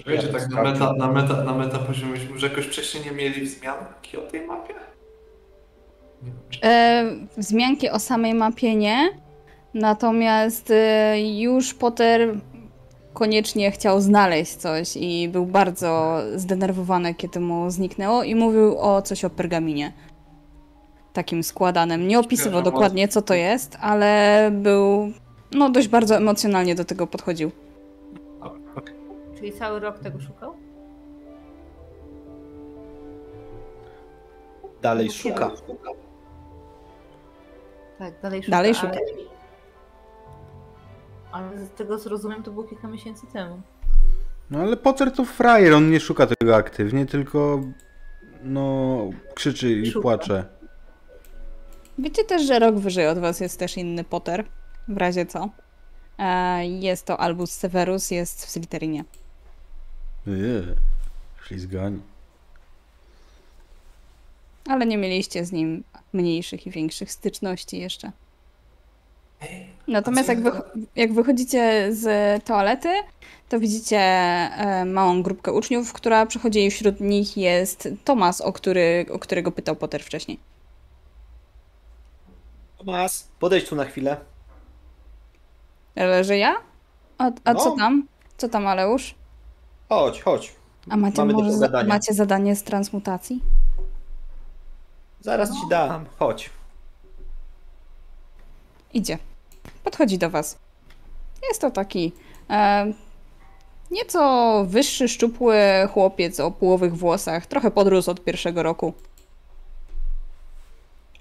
[0.08, 4.16] Wiecie, tak na meta, na meta, na meta poziomie, że jakoś wcześniej nie mieli wzmianki
[4.16, 4.74] o tej mapie?
[6.64, 7.04] E,
[7.36, 9.10] wzmianki o samej mapie nie,
[9.74, 12.34] natomiast e, już Potter
[13.12, 19.24] koniecznie chciał znaleźć coś i był bardzo zdenerwowany, kiedy mu zniknęło i mówił o coś
[19.24, 19.92] o pergaminie.
[21.12, 22.08] Takim składanym.
[22.08, 25.12] Nie opisywał dokładnie co to jest, ale był
[25.52, 27.50] no dość bardzo emocjonalnie do tego podchodził.
[29.38, 30.54] Czyli cały rok tego szukał?
[34.82, 35.50] Dalej szuka.
[37.98, 38.50] Tak, dalej szuka.
[38.56, 38.98] Dalej ale- szuka.
[41.32, 43.60] Ale z tego co rozumiem, to było kilka miesięcy temu.
[44.50, 47.60] No ale Potter to frajer, on nie szuka tego aktywnie, tylko
[48.42, 48.98] no
[49.34, 50.02] krzyczy i Szuka.
[50.02, 50.44] płacze.
[51.98, 54.44] Wiecie też, że rok wyżej od was jest też inny Potter,
[54.88, 55.48] w razie co.
[56.18, 59.04] E, jest to Albus Severus, jest w Slytherinie.
[60.28, 60.74] Eee,
[61.46, 62.00] ślizgani.
[64.68, 68.12] Ale nie mieliście z nim mniejszych i większych styczności jeszcze.
[69.88, 70.62] Natomiast jak, wych-
[70.96, 72.88] jak wychodzicie z toalety,
[73.48, 79.06] to widzicie e, małą grupkę uczniów, która przychodzi i wśród nich jest Tomas, o, który,
[79.12, 80.38] o którego pytał Potter wcześniej.
[82.78, 84.16] Tomas, podejdź tu na chwilę.
[85.96, 86.56] Ale że ja?
[87.18, 87.60] A, a No.
[87.60, 88.06] co tam?
[88.36, 89.14] Co tam, Aleusz?
[89.88, 90.52] Chodź, chodź.
[90.90, 91.88] A macie, Mamy może, pogadania.
[91.88, 93.40] macie zadanie z transmutacji?
[95.20, 96.06] Zaraz ci dam.
[96.18, 96.50] Chodź.
[98.94, 99.18] Idzie.
[99.84, 100.58] Podchodzi do was.
[101.48, 102.12] Jest to taki
[102.50, 102.92] e,
[103.90, 105.56] nieco wyższy, szczupły
[105.94, 107.46] chłopiec o połowych włosach.
[107.46, 108.94] Trochę podrósł od pierwszego roku.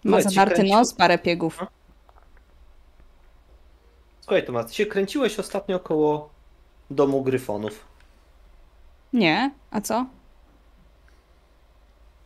[0.04, 1.60] Ma Słuchaj, zadarty kręci- nos, parę piegów.
[4.22, 6.30] Słuchaj, Tomas, ty się kręciłeś ostatnio koło
[6.92, 7.86] domu gryfonów.
[9.14, 9.52] Nie?
[9.72, 10.06] A co?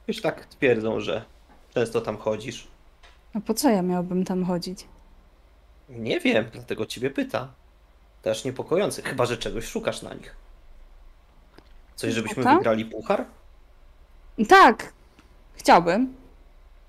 [0.08, 1.26] Już tak twierdzą, że
[1.74, 2.68] często tam chodzisz.
[3.34, 4.88] No po co ja miałabym tam chodzić?
[5.90, 7.48] Nie wiem, dlatego ciebie pytam.
[8.22, 10.36] Też niepokojący, chyba że czegoś szukasz na nich.
[11.96, 12.58] Coś, żebyśmy Puchar?
[12.58, 13.26] wygrali puchar?
[14.50, 14.94] Tak,
[15.54, 16.14] chciałbym.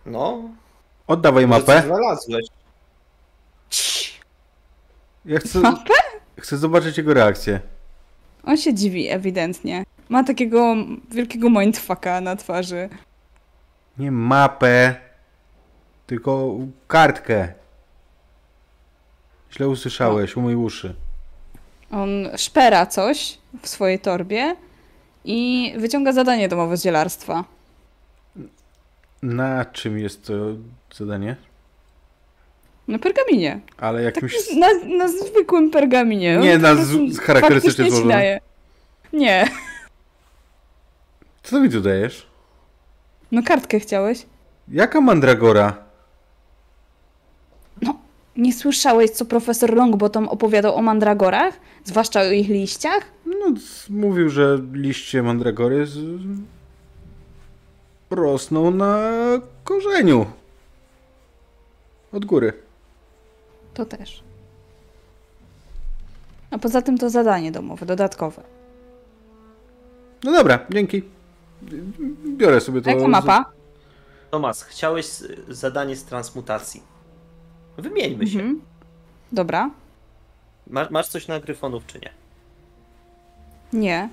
[0.06, 0.42] No.
[1.06, 1.74] Oddawaj może mapę.
[1.76, 2.46] coś znalazłeś.
[5.24, 5.94] Ja chcę, Mapę?
[6.40, 7.60] chcę zobaczyć jego reakcję.
[8.44, 9.84] On się dziwi ewidentnie.
[10.08, 10.74] Ma takiego
[11.10, 12.88] wielkiego mindfucka na twarzy.
[13.98, 14.94] Nie mapę,
[16.06, 16.56] tylko
[16.88, 17.52] kartkę.
[19.52, 20.94] Źle usłyszałeś, umyj uszy.
[21.90, 24.56] On szpera coś w swojej torbie
[25.24, 27.44] i wyciąga zadanie domowe z dzielarstwa.
[29.22, 30.34] Na czym jest to
[30.94, 31.36] zadanie?
[32.88, 33.60] Na pergaminie.
[33.78, 34.34] Ale jakimś...
[34.48, 36.36] Tak na, na zwykłym pergaminie.
[36.36, 38.38] Nie, na z- charakterystycznie złożonym.
[39.12, 39.48] Nie.
[41.42, 42.26] Co mi tu dajesz?
[43.32, 44.26] No kartkę chciałeś?
[44.68, 45.76] Jaka mandragora?
[48.36, 51.54] Nie słyszałeś, co profesor Longbottom opowiadał o mandragorach?
[51.84, 53.04] Zwłaszcza o ich liściach?
[53.26, 53.46] No,
[53.90, 55.98] mówił, że liście mandragory z...
[58.10, 58.98] rosną na
[59.64, 60.26] korzeniu.
[62.12, 62.52] Od góry.
[63.74, 64.22] To też.
[66.50, 68.42] A poza tym to zadanie domowe, dodatkowe.
[70.24, 71.02] No dobra, dzięki.
[72.26, 72.90] Biorę sobie to.
[72.90, 73.52] Jaka mapa?
[74.30, 75.06] Tomas, chciałeś
[75.48, 76.82] zadanie z transmutacji.
[77.78, 78.38] Wymieńmy się.
[78.38, 78.60] Mhm.
[79.32, 79.70] Dobra.
[80.66, 82.12] Masz, masz coś na gryfonów, czy nie?
[83.72, 84.08] Nie.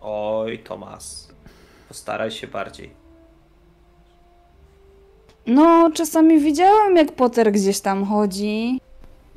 [0.00, 1.28] Oj, Tomas.
[1.88, 3.01] Postaraj się bardziej.
[5.46, 8.80] No, czasami widziałem, jak Potter gdzieś tam chodzi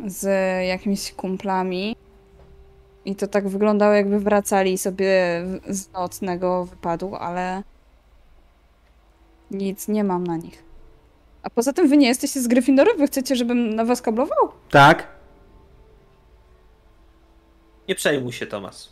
[0.06, 0.24] z
[0.68, 1.96] jakimiś kumplami.
[3.06, 7.64] I to tak wyglądało, jakby wracali sobie z nocnego wypadu, ale
[9.52, 10.64] nic nie mam na nich.
[11.44, 12.92] A poza tym wy nie jesteście z Gryffindoru?
[12.98, 14.52] Wy chcecie, żebym na was kablował?
[14.72, 15.08] Tak.
[17.88, 18.92] Nie przejmuj się, Tomas.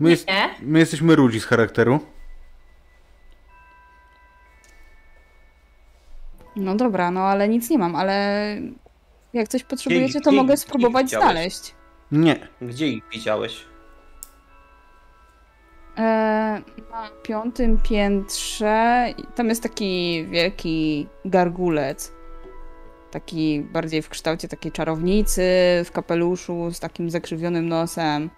[0.00, 0.50] My, jest, Nie?
[0.62, 2.00] my jesteśmy rudzi z charakteru.
[6.58, 8.46] No dobra, no ale nic nie mam, ale
[9.32, 11.74] jak coś potrzebujecie, to gdzie- mogę spróbować znaleźć.
[12.12, 12.48] Nie.
[12.62, 13.64] Gdzie ich widziałeś?
[15.96, 16.02] E,
[16.90, 22.12] na piątym piętrze tam jest taki wielki gargulec.
[23.10, 25.42] Taki bardziej w kształcie takiej czarownicy,
[25.84, 28.30] w kapeluszu, z takim zakrzywionym nosem.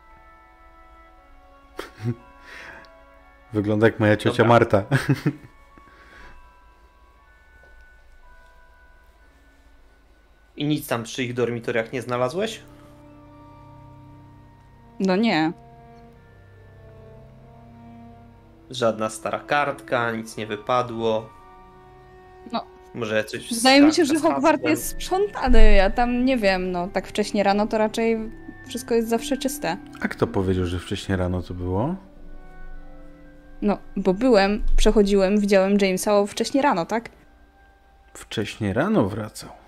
[3.52, 4.48] Wygląda jak moja ciocia Dobra.
[4.48, 4.84] Marta.
[10.60, 12.60] I nic tam przy ich dormitoriach nie znalazłeś?
[15.00, 15.52] No nie.
[18.70, 21.28] Żadna stara kartka, nic nie wypadło.
[22.52, 22.64] No.
[22.94, 23.54] Może coś.
[23.54, 25.72] Wydaje mi się, że Hogwart jest sprzątany.
[25.72, 28.30] Ja tam nie wiem, no tak wcześnie rano to raczej
[28.68, 29.76] wszystko jest zawsze czyste.
[30.00, 31.94] A kto powiedział, że wcześniej rano to było?
[33.62, 37.08] No, bo byłem, przechodziłem, widziałem Jamesa o wcześnie rano, tak?
[38.14, 39.59] Wcześniej rano wracał.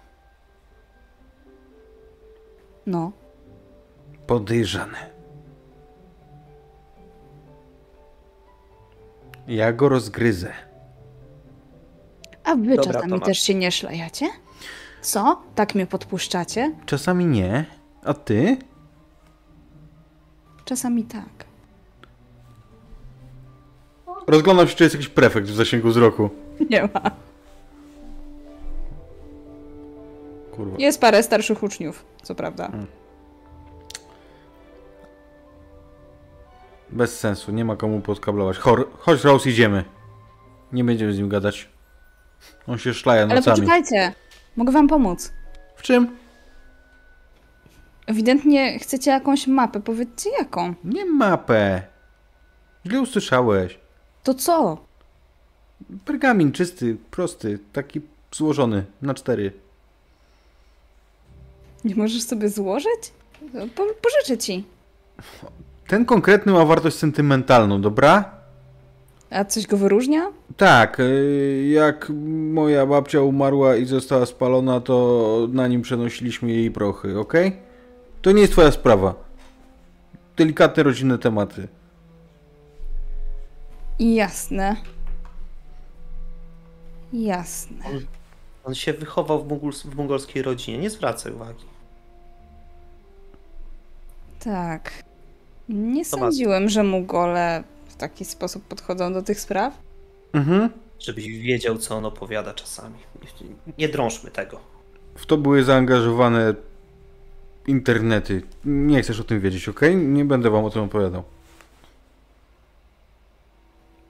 [2.86, 3.12] No.
[4.26, 5.10] Podejrzane.
[9.48, 10.52] Ja go rozgryzę.
[12.44, 13.26] A wy Dobra, czasami Tomasz.
[13.26, 14.28] też się nie szlajacie?
[15.02, 15.42] Co?
[15.54, 16.72] Tak mnie podpuszczacie?
[16.86, 17.64] Czasami nie.
[18.04, 18.56] A ty?
[20.64, 21.44] Czasami tak.
[24.26, 26.30] Rozglądam się, czy jest jakiś prefekt w zasięgu wzroku.
[26.70, 27.10] Nie ma.
[30.56, 30.76] Kurwa.
[30.78, 32.70] Jest parę starszych uczniów, co prawda.
[36.90, 38.58] Bez sensu, nie ma komu podkablować.
[38.58, 39.84] Chor, chodź Rose, idziemy.
[40.72, 41.68] Nie będziemy z nim gadać.
[42.66, 43.56] On się szlaja Ale nocami.
[43.56, 44.12] poczekajcie,
[44.56, 45.32] mogę wam pomóc.
[45.76, 46.16] W czym?
[48.06, 50.74] Ewidentnie chcecie jakąś mapę, powiedzcie jaką.
[50.84, 51.82] Nie mapę.
[52.86, 53.78] Źle usłyszałeś.
[54.22, 54.84] To co?
[56.04, 58.00] Pergamin czysty, prosty, taki
[58.32, 59.52] złożony na cztery.
[61.84, 63.12] Nie możesz sobie złożyć?
[63.52, 64.64] Po, pożyczę ci.
[65.88, 68.34] Ten konkretny ma wartość sentymentalną, dobra?
[69.30, 70.32] A coś go wyróżnia?
[70.56, 72.10] Tak, y, jak
[72.52, 77.32] moja babcia umarła i została spalona, to na nim przenosiliśmy jej prochy, ok?
[78.22, 79.14] To nie jest twoja sprawa.
[80.36, 81.68] Delikatne rodzinne tematy.
[83.98, 84.76] Jasne.
[87.12, 87.76] Jasne.
[88.64, 91.64] On się wychował w, monguls- w mongolskiej rodzinie, nie zwracaj uwagi.
[94.44, 94.90] Tak.
[95.68, 99.78] Nie To was- sądziłem, że Mugole w taki sposób podchodzą do tych spraw.
[100.32, 100.68] Mhm.
[100.98, 102.94] Żebyś wiedział, co on opowiada czasami.
[103.78, 104.60] Nie- drążmy tego.
[105.14, 106.54] W to były zaangażowane
[107.66, 108.42] internety.
[108.64, 109.80] Nie chcesz o tym wiedzieć, ok?
[109.96, 111.22] Nie będę wam o tym opowiadał.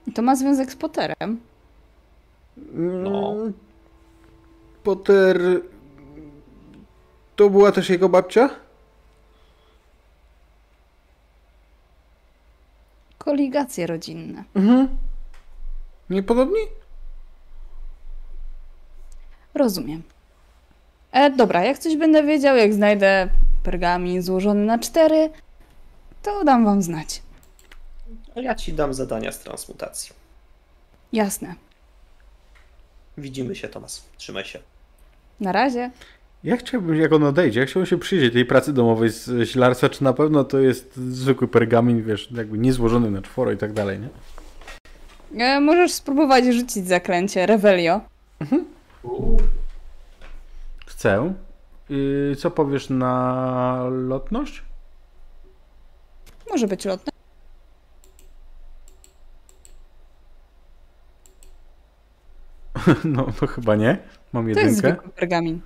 [0.07, 1.39] I to ma związek z Potterem.
[2.73, 3.31] No.
[3.33, 3.53] Mm,
[4.83, 5.41] Potter...
[7.35, 8.49] To była też jego babcia?
[13.23, 14.43] Koligacje rodzinne.
[14.55, 14.97] Mhm.
[16.09, 16.59] Niepodobni?
[19.53, 20.03] Rozumiem.
[21.11, 23.29] E, dobra, jak coś będę wiedział, jak znajdę
[23.63, 25.29] pergamin złożony na cztery,
[26.21, 27.21] to dam wam znać.
[28.35, 30.13] Ja ci dam zadania z transmutacji.
[31.13, 31.55] Jasne.
[33.17, 34.05] Widzimy się, Tomas.
[34.17, 34.59] Trzymaj się.
[35.39, 35.91] Na razie.
[36.43, 40.03] Ja chciałbym, jak on odejdzie, ja chciałbym się przyjrzeć tej pracy domowej z Ślarsa, czy
[40.03, 43.99] na pewno to jest zwykły pergamin, wiesz, jakby nie złożony na czworo i tak dalej,
[43.99, 44.09] nie?
[45.45, 48.01] E, możesz spróbować rzucić zaklęcie Revelio.
[50.87, 51.33] Chcę.
[51.89, 54.63] Yy, co powiesz na lotność?
[56.49, 57.13] Może być lotne.
[63.05, 63.97] No, no chyba nie.
[64.33, 64.87] Mam To jest jedynkę.
[64.89, 65.61] zwykły pergamin.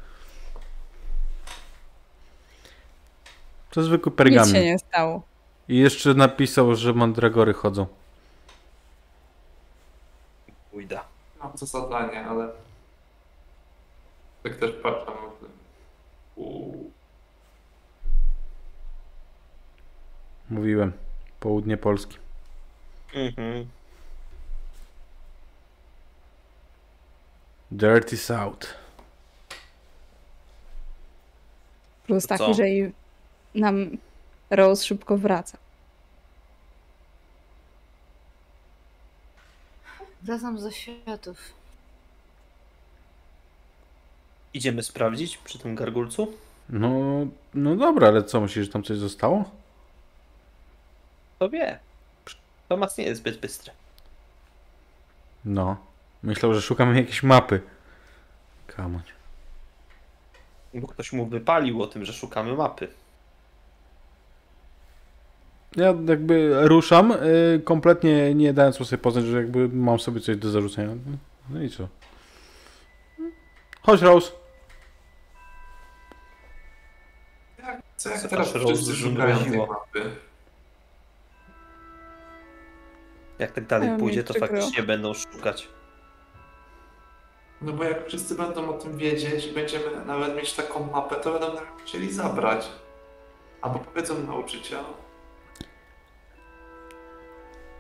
[3.77, 4.53] To zwykły Nic się pergamin.
[4.63, 5.21] nie stało.
[5.67, 7.85] I jeszcze napisał, że mandragory chodzą.
[10.71, 10.99] Pójdę.
[11.39, 12.49] Mam to zadanie, ale
[14.43, 15.11] tak też patrzę.
[16.35, 16.91] uuu,
[20.49, 20.93] Mówiłem.
[21.39, 22.17] Południe Polski.
[23.13, 23.67] Mhm.
[27.71, 28.67] Dirty South.
[32.07, 32.91] Plus taki, że i
[33.57, 33.97] nam
[34.49, 35.57] Rose szybko wraca.
[40.21, 41.37] Wracam ze światów.
[44.53, 46.33] Idziemy sprawdzić przy tym gargulcu?
[46.69, 46.91] No,
[47.53, 49.51] no dobra, ale co, myślisz, że tam coś zostało?
[51.39, 51.79] To wie.
[52.67, 53.71] Tomas nie jest zbyt bystry.
[55.45, 55.77] No.
[56.23, 57.61] Myślał, że szukamy jakiejś mapy.
[58.67, 59.01] Kamoń.
[60.73, 62.87] Bo ktoś mu wypalił o tym, że szukamy mapy.
[65.77, 70.37] Ja jakby ruszam, y, kompletnie nie dając mu sobie poznać, że jakby mam sobie coś
[70.37, 70.93] do zarzucenia.
[71.49, 71.87] No i co?
[73.81, 74.31] Chodź, Rose.
[77.95, 79.67] Co jak teraz wasze wszyscy szukają tej zmroziło?
[79.67, 80.11] mapy?
[83.39, 84.47] Jak tak dalej Ja pójdzie, to przykro.
[84.47, 85.67] faktycznie będą szukać.
[87.61, 91.31] No bo jak wszyscy będą o tym wiedzieć i będziemy nawet mieć taką mapę, to
[91.31, 92.67] będą nam chcieli zabrać.
[93.61, 94.85] Albo powiedzą nauczycielom.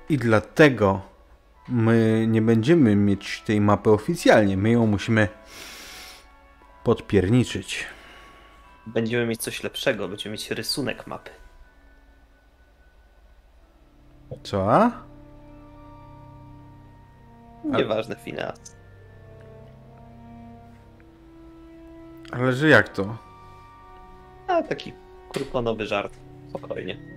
[0.09, 1.01] I dlatego
[1.67, 4.57] my nie będziemy mieć tej mapy oficjalnie.
[4.57, 5.27] My ją musimy
[6.83, 7.85] podpierniczyć.
[8.85, 11.31] Będziemy mieć coś lepszego, będziemy mieć rysunek mapy.
[14.43, 14.91] Co?
[17.63, 18.75] Nieważne finans.
[22.31, 23.17] Ale że jak to?
[24.47, 24.93] A taki
[25.29, 26.13] krukonowy żart.
[26.49, 27.16] Spokojnie.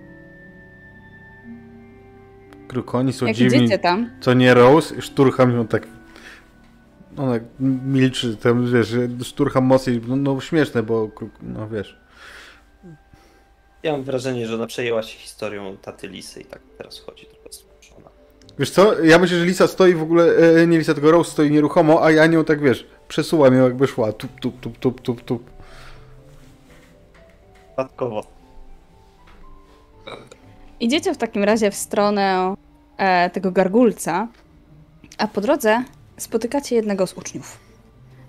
[2.75, 3.79] Krukoni są Jak dziwni.
[3.79, 5.87] tam, Co nie Rose, szturcham ją tak.
[7.17, 7.39] Ona
[7.85, 10.01] milczy, tam wiesz, szturcham mocniej.
[10.07, 11.97] No, no śmieszne, bo kruk- no wiesz.
[13.83, 17.49] Ja mam wrażenie, że ona przejęła się historią taty Lisy i tak teraz chodzi trochę
[17.51, 18.09] zmuszona.
[18.59, 19.03] Wiesz co?
[19.03, 22.11] Ja myślę, że Lisa stoi w ogóle, e, nie Lisa, tylko Rose stoi nieruchomo, a
[22.11, 24.13] ja nią tak wiesz, przesuwam ją jakby szła.
[24.13, 25.49] Tup, tup, tup, tup, tup, tup.
[27.67, 28.23] Przypadkowo.
[30.81, 32.55] Idziecie w takim razie w stronę
[32.97, 34.27] e, tego gargulca,
[35.17, 35.83] a po drodze
[36.17, 37.59] spotykacie jednego z uczniów.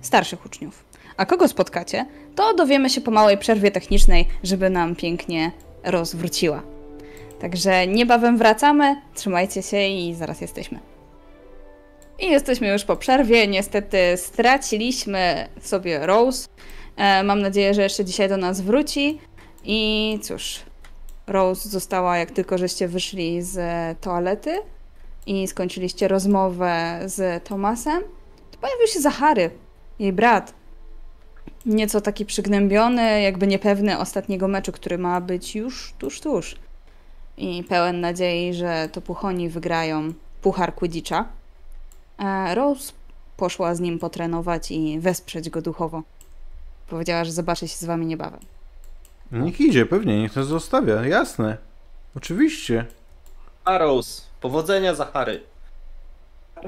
[0.00, 0.84] Starszych uczniów.
[1.16, 5.52] A kogo spotkacie, to dowiemy się po małej przerwie technicznej, żeby nam pięknie
[5.84, 6.62] rozwróciła.
[7.40, 10.80] Także niebawem wracamy, trzymajcie się i zaraz jesteśmy.
[12.18, 13.46] I jesteśmy już po przerwie.
[13.46, 16.48] Niestety straciliśmy sobie Rose.
[16.96, 19.18] E, mam nadzieję, że jeszcze dzisiaj do nas wróci.
[19.64, 20.60] I cóż,
[21.26, 23.58] Rose została, jak tylko żeście wyszli z
[24.00, 24.58] toalety
[25.26, 28.02] i skończyliście rozmowę z Tomasem,
[28.50, 29.50] to pojawił się Zachary,
[29.98, 30.54] jej brat.
[31.66, 36.56] Nieco taki przygnębiony, jakby niepewny ostatniego meczu, który ma być już tuż, tuż.
[37.36, 40.12] I pełen nadziei, że to Puchoni wygrają
[40.42, 41.28] puchar Quidditcha.
[42.16, 42.92] A Rose
[43.36, 46.02] poszła z nim potrenować i wesprzeć go duchowo.
[46.88, 48.40] Powiedziała, że zobaczy się z wami niebawem.
[49.32, 51.56] Niech idzie, pewnie, niech nas zostawia, jasne.
[52.16, 52.86] Oczywiście.
[53.64, 55.42] A Rose, powodzenia Zachary.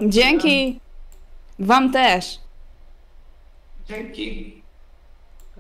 [0.02, 0.80] Dzięki!
[1.58, 2.38] Wam też!
[3.88, 4.62] Dzięki.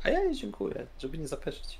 [0.04, 1.78] A ja jej dziękuję, żeby nie zapeszyć.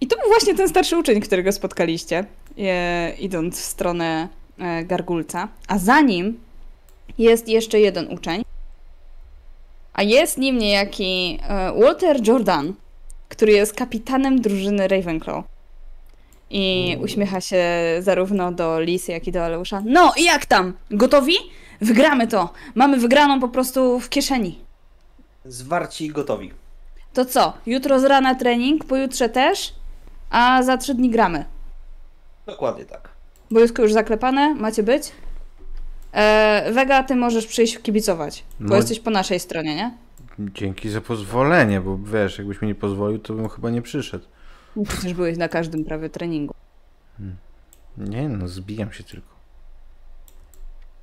[0.00, 2.24] I to był właśnie ten starszy uczeń, którego spotkaliście,
[2.58, 4.28] e, idąc w stronę
[4.58, 5.48] e, gargulca.
[5.68, 6.40] A za nim
[7.18, 8.42] jest jeszcze jeden uczeń.
[10.00, 12.74] A jest nim niejaki e, Walter Jordan,
[13.28, 15.44] który jest kapitanem drużyny Ravenclaw.
[16.50, 17.64] I uśmiecha się
[17.98, 19.82] zarówno do Lisy, jak i do Aleusza.
[19.84, 20.72] No i jak tam?
[20.90, 21.34] Gotowi?
[21.80, 22.52] Wygramy to!
[22.74, 24.58] Mamy wygraną po prostu w kieszeni.
[25.44, 26.50] Zwarci i gotowi.
[27.12, 27.52] To co?
[27.66, 29.74] Jutro z rana trening, pojutrze też,
[30.30, 31.44] a za trzy dni gramy.
[32.46, 33.08] Dokładnie tak.
[33.50, 35.12] Boisko już zaklepane, macie być.
[36.12, 38.76] E, Vega, ty możesz przyjść kibicować, bo No.
[38.76, 39.94] jesteś po naszej stronie, nie?
[40.38, 44.26] Dzięki za pozwolenie, bo wiesz, jakbyś mi nie pozwolił, to bym chyba nie przyszedł.
[44.76, 46.54] No Przecież byłeś na każdym prawie treningu.
[47.96, 49.28] Nie no, zbijam się tylko.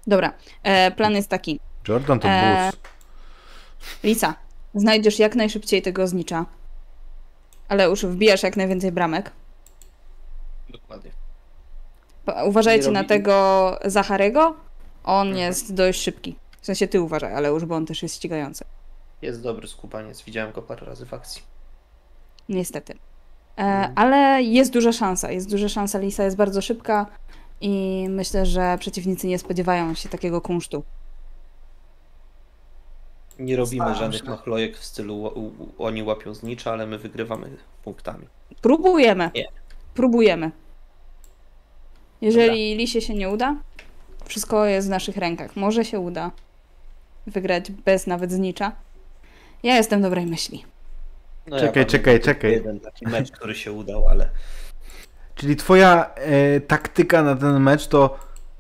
[0.08, 0.34] Dobra,
[0.64, 1.60] e, plan jest taki.
[1.88, 2.72] Jordan to Eee.
[2.72, 2.80] bus.
[4.04, 4.36] Lisa,
[4.76, 6.46] znajdziesz jak najszybciej tego znicza.
[7.70, 9.32] Ale już wbijasz jak najwięcej bramek.
[10.70, 11.12] Dokładnie.
[12.46, 14.56] Uważajcie na tego Zacharego.
[15.08, 15.46] On Mhm.
[15.48, 16.36] jest dość szybki.
[16.62, 18.66] W sensie ty uważaj, ale już, bo on też jest ścigający.
[19.22, 21.42] Jest dobry skupaniec, widziałem go parę razy w akcji.
[22.50, 22.94] Niestety.
[22.94, 22.98] E,
[23.62, 23.94] Mhm.
[23.96, 25.32] ale jest duża szansa.
[25.32, 26.00] Jest duża szansa.
[26.00, 27.06] Lisa jest bardzo szybka
[27.62, 30.84] i myślę, że przeciwnicy nie spodziewają się takiego kunsztu.
[33.40, 34.30] Nie robimy Staram żadnych się.
[34.30, 35.32] machlojek w stylu
[35.78, 38.28] oni łapią znicza, ale my wygrywamy punktami.
[38.62, 39.32] Próbujemy.
[39.36, 39.48] Nie.
[39.94, 40.52] Próbujemy.
[42.22, 43.56] Jeżeli Lisie się nie uda,
[44.28, 45.56] wszystko jest w naszych rękach.
[45.56, 46.32] Może się uda
[47.28, 48.72] wygrać bez nawet znicza.
[49.64, 50.66] Ja jestem dobrej myśli.
[51.48, 52.52] No Czekaj, pamiętam czekaj, czekaj.
[52.52, 54.30] Jeden taki mecz, który się udał, ale
[55.36, 58.18] Czyli twoja e, taktyka na ten mecz to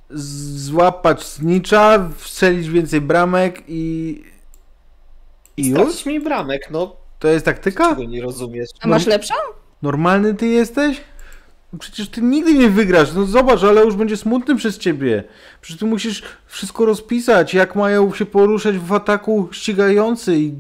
[0.10, 4.24] złapać znicza, strzelić więcej bramek i...
[5.58, 5.80] I już?
[5.80, 7.90] stracić mi bramek, no To jest taktyka?
[7.90, 8.70] czego nie rozumiesz?
[8.80, 9.34] A masz lepszą?
[9.82, 11.02] Normalny ty jesteś?
[11.80, 13.14] Przecież ty nigdy nie wygrasz.
[13.14, 15.24] No zobacz, ale już będzie smutny przez ciebie.
[15.62, 20.54] Przecież ty musisz wszystko rozpisać, jak mają się poruszać w ataku ścigający i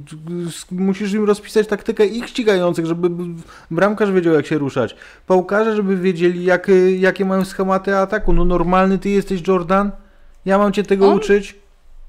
[0.71, 3.09] musisz im rozpisać taktykę ich ścigających, żeby
[3.71, 4.95] bramkarz wiedział jak się ruszać.
[5.27, 8.33] Pałkarze, żeby wiedzieli jak, y, jakie mają schematy ataku.
[8.33, 9.91] No normalny ty jesteś Jordan?
[10.45, 11.17] Ja mam cię tego On?
[11.17, 11.55] uczyć?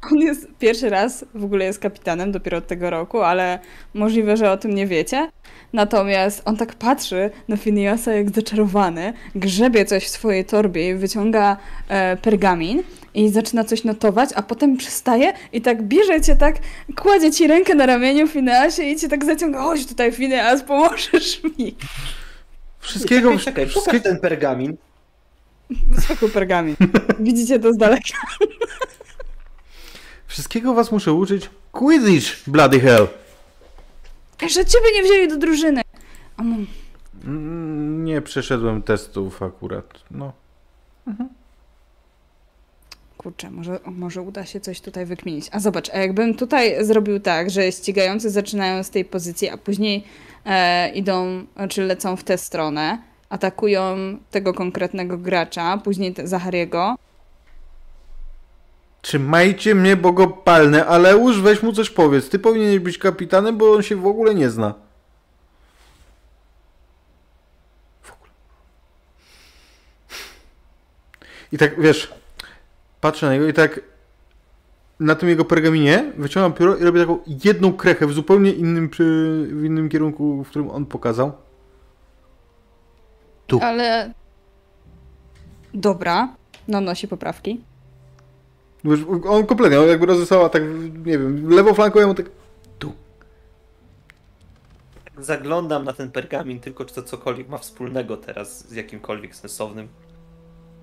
[0.03, 3.59] On jest pierwszy raz, w ogóle jest kapitanem dopiero od tego roku, ale
[3.94, 5.30] możliwe, że o tym nie wiecie.
[5.72, 11.57] Natomiast on tak patrzy na Phineasa jak zaczarowany, grzebie coś w swojej torbie i wyciąga
[11.88, 12.82] e, pergamin
[13.14, 16.57] i zaczyna coś notować, a potem przestaje i tak bierze cię tak,
[16.96, 21.74] kładzie ci rękę na ramieniu Phineasie i cię tak zaciąga, chodź tutaj Phineas, pomożesz mi.
[22.80, 23.30] Wszystkiego...
[23.30, 24.76] Czekaj, czekaj, wszystkie- ten pergamin.
[25.96, 26.76] Zwykły pergamin.
[27.20, 28.18] Widzicie to z daleka.
[30.39, 31.51] Wszystkiego was muszę uczyć.
[31.72, 33.09] Quidditch, bloody hell!
[34.43, 35.82] Że ciebie nie wzięli do drużyny.
[37.24, 39.84] Mm, Nie przeszedłem testów akurat.
[40.11, 40.32] No.
[43.16, 45.49] Kurczę, może, może uda się coś tutaj wykminić.
[45.53, 50.05] A zobacz, a jakbym tutaj zrobił tak, że ścigający zaczynają z tej pozycji, a później
[50.47, 53.97] e, idą, czy lecą w tę stronę, atakują
[54.30, 56.97] tego konkretnego gracza, później te- Zachariego.
[59.03, 62.28] Trzymajcie mnie, bo go palnę, ale już weź mu coś powiedz.
[62.28, 64.74] Ty powinieneś być kapitanem, bo on się w ogóle nie zna.
[68.03, 68.30] W ogóle.
[71.53, 72.14] I tak, wiesz,
[73.01, 73.80] patrzę na niego i tak
[75.01, 78.90] na tym jego pergaminie wyciągam pióro i robię taką jedną krechę w zupełnie innym,
[79.49, 81.32] w innym kierunku, w którym on pokazał.
[83.46, 83.61] Tu.
[83.62, 84.12] Ale...
[85.74, 86.34] Dobra,
[86.68, 87.61] nanosi poprawki.
[89.28, 90.62] On kompletnie, on jakby rozesłała tak,
[91.06, 92.26] nie wiem, lewą flanką, ja mu tak
[92.78, 92.92] tu.
[95.18, 99.88] Zaglądam na ten pergamin tylko, czy to cokolwiek ma wspólnego teraz z jakimkolwiek sensownym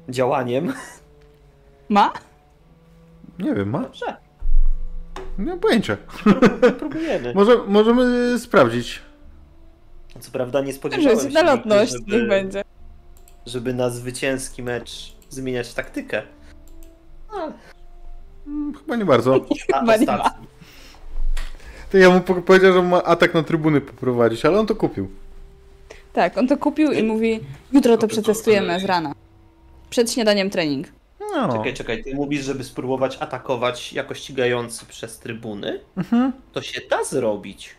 [0.09, 0.73] działaniem.
[1.89, 2.13] Ma?
[3.39, 3.79] Nie wiem, ma?
[3.81, 4.17] Dobrze,
[5.37, 5.97] Nie mam pojęcia.
[6.79, 7.33] próbujemy.
[7.35, 9.01] Może, możemy sprawdzić.
[10.19, 12.61] Co prawda nie spodziewałem się, na nigdy, lotność, żeby, niech będzie.
[13.45, 16.21] żeby na zwycięski mecz zmieniać taktykę.
[17.27, 17.53] Hmm,
[18.79, 19.39] Chyba nie bardzo.
[19.79, 20.35] Chyba nie ma.
[21.91, 25.09] To ja mu po- powiedział, że ma atak na trybuny poprowadzić, ale on to kupił.
[26.13, 27.39] Tak, on to kupił i mówi,
[27.73, 29.15] jutro to przetestujemy z rana.
[29.89, 30.87] Przed śniadaniem trening.
[31.19, 31.57] No.
[31.57, 35.79] Czekaj, czekaj, ty mówisz, żeby spróbować atakować jako ścigający przez trybuny?
[35.97, 36.31] Mhm.
[36.53, 37.75] To się da zrobić.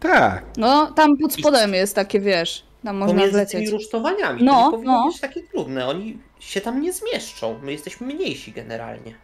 [0.00, 0.44] Tak.
[0.56, 3.52] No, tam pod spodem jest takie, wiesz, tam można Pomiędzy wlecieć.
[3.52, 4.44] tymi rusztowaniami.
[4.44, 5.06] No, to nie powinno no.
[5.06, 5.86] być takie trudne.
[5.86, 7.58] Oni się tam nie zmieszczą.
[7.62, 9.14] My jesteśmy mniejsi generalnie.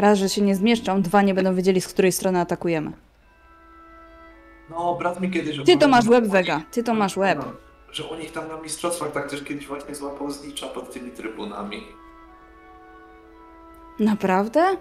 [0.00, 2.92] Raz, że się nie zmieszczą, dwa nie będą wiedzieli, z której strony atakujemy.
[4.70, 5.64] No, brat mi kiedyś...
[5.66, 7.38] Ty to masz łeb, Vega, ty to masz łeb.
[7.38, 7.52] No,
[7.92, 11.82] Że u nich tam na mistrzostwach tak też kiedyś właśnie złapał znicza pod tymi trybunami.
[13.98, 14.76] Naprawdę?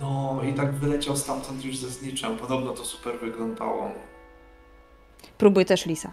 [0.00, 2.36] No i tak wyleciał stamtąd już ze zniczem.
[2.36, 3.90] Podobno to super wyglądało.
[5.38, 6.12] Próbuj też Lisa.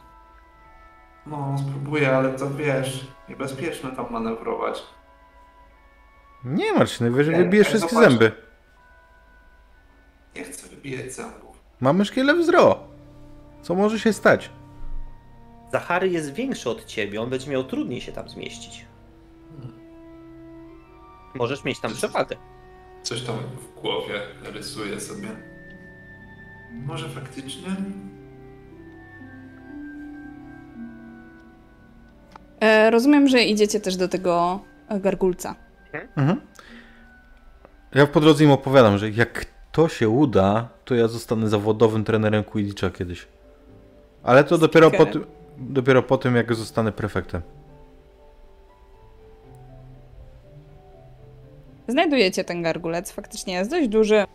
[1.26, 4.84] No, spróbuję, ale to wiesz, niebezpieczne tam manewrować.
[6.46, 8.10] Nie martw się, najwyżej Ej, wybijesz ej, wszystkie zobacz.
[8.10, 8.32] zęby.
[10.36, 11.64] Nie chcę wybijać zębów.
[11.80, 12.80] Mamy szkiele wzro.
[13.62, 14.50] Co może się stać?
[15.72, 18.86] Zachary jest większy od ciebie, on będzie miał trudniej się tam zmieścić.
[21.36, 22.36] Możesz mieć tam przewagę.
[23.04, 25.28] Coś tam w głowie rysuję sobie.
[26.72, 27.70] Może faktycznie?
[32.60, 34.60] E, rozumiem, że idziecie też do tego
[34.90, 35.56] gargulca.
[35.94, 36.42] Mhm.
[37.96, 42.44] Ja po drodze im opowiadam, że jak to się uda, to ja zostanę zawodowym trenerem
[42.44, 43.28] Quidditcha kiedyś.
[44.24, 45.06] Ale to dopiero po,
[45.58, 47.42] dopiero po tym, jak zostanę prefektem.
[51.88, 54.26] Znajdujecie ten gargulec, faktycznie jest dość duży.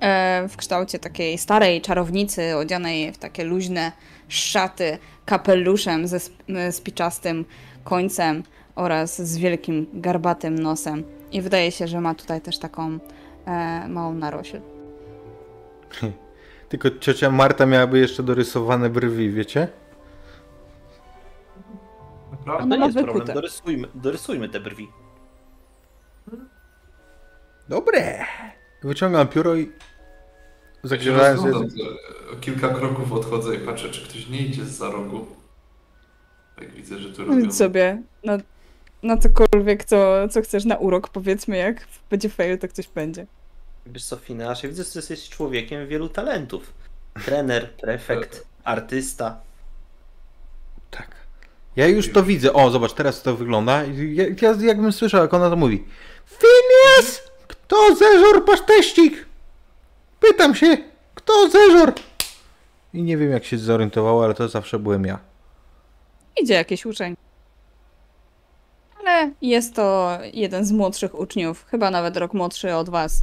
[0.00, 3.92] E, w kształcie takiej starej czarownicy, odzianej w takie luźne
[4.28, 6.18] szaty, kapeluszem ze
[6.48, 7.44] e, spiczastym
[7.84, 8.42] końcem
[8.74, 11.04] oraz z wielkim garbatym nosem.
[11.32, 12.98] I wydaje się, że ma tutaj też taką
[13.46, 14.60] e, małą narośl.
[16.68, 19.68] Tylko ciocia Marta miałaby jeszcze dorysowane brwi, wiecie?
[22.30, 22.62] Naprawdę?
[22.62, 23.14] to ma nie jest wykute.
[23.14, 24.88] problem, dorysujmy, dorysujmy te brwi.
[27.68, 28.24] Dobre.
[28.82, 29.66] Wyciągam pióro i Ja
[30.82, 31.46] się zagrzewałem za-
[32.32, 35.26] o kilka kroków odchodzę i patrzę, czy ktoś nie idzie z za rogu.
[36.60, 37.52] Jak widzę, że tu robią...
[37.52, 38.38] Sobie na,
[39.02, 43.26] na cokolwiek, co, co chcesz na urok, powiedzmy, jak będzie fail, to ktoś będzie.
[43.86, 46.72] Wiesz co, Finasz, ja widzę, że jesteś człowiekiem wielu talentów.
[47.24, 49.40] Trener, prefekt, artysta.
[50.90, 51.08] Tak.
[51.76, 52.52] Ja już to widzę.
[52.52, 53.84] O, zobacz, teraz to wygląda.
[54.12, 55.84] Ja, ja jakbym słyszał, jak ona to mówi.
[56.26, 57.22] Phineas!
[57.48, 59.26] Kto zeżor paszteścik?
[60.20, 60.76] Pytam się,
[61.14, 61.92] kto zeżor?
[62.94, 65.18] I nie wiem, jak się zorientowało, ale to zawsze byłem ja.
[66.42, 67.16] Idzie jakiś uczeń.
[69.10, 73.22] Ale jest to jeden z młodszych uczniów, chyba nawet rok młodszy od was.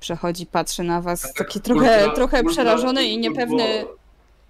[0.00, 3.84] Przechodzi, patrzy na was, taki trochę, Ultra- trochę ultra- przerażony i niepewny.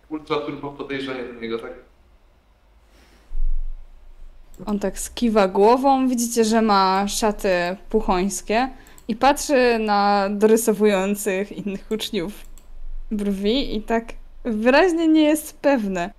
[0.08, 1.72] Ultra turbo podejrzenie do niego, tak?
[4.66, 7.50] On tak skiwa głową, widzicie, że ma szaty
[7.90, 8.68] puchońskie
[9.08, 12.32] i patrzy na dorysowujących innych uczniów
[13.10, 14.04] brwi i tak
[14.44, 16.10] wyraźnie nie jest pewny.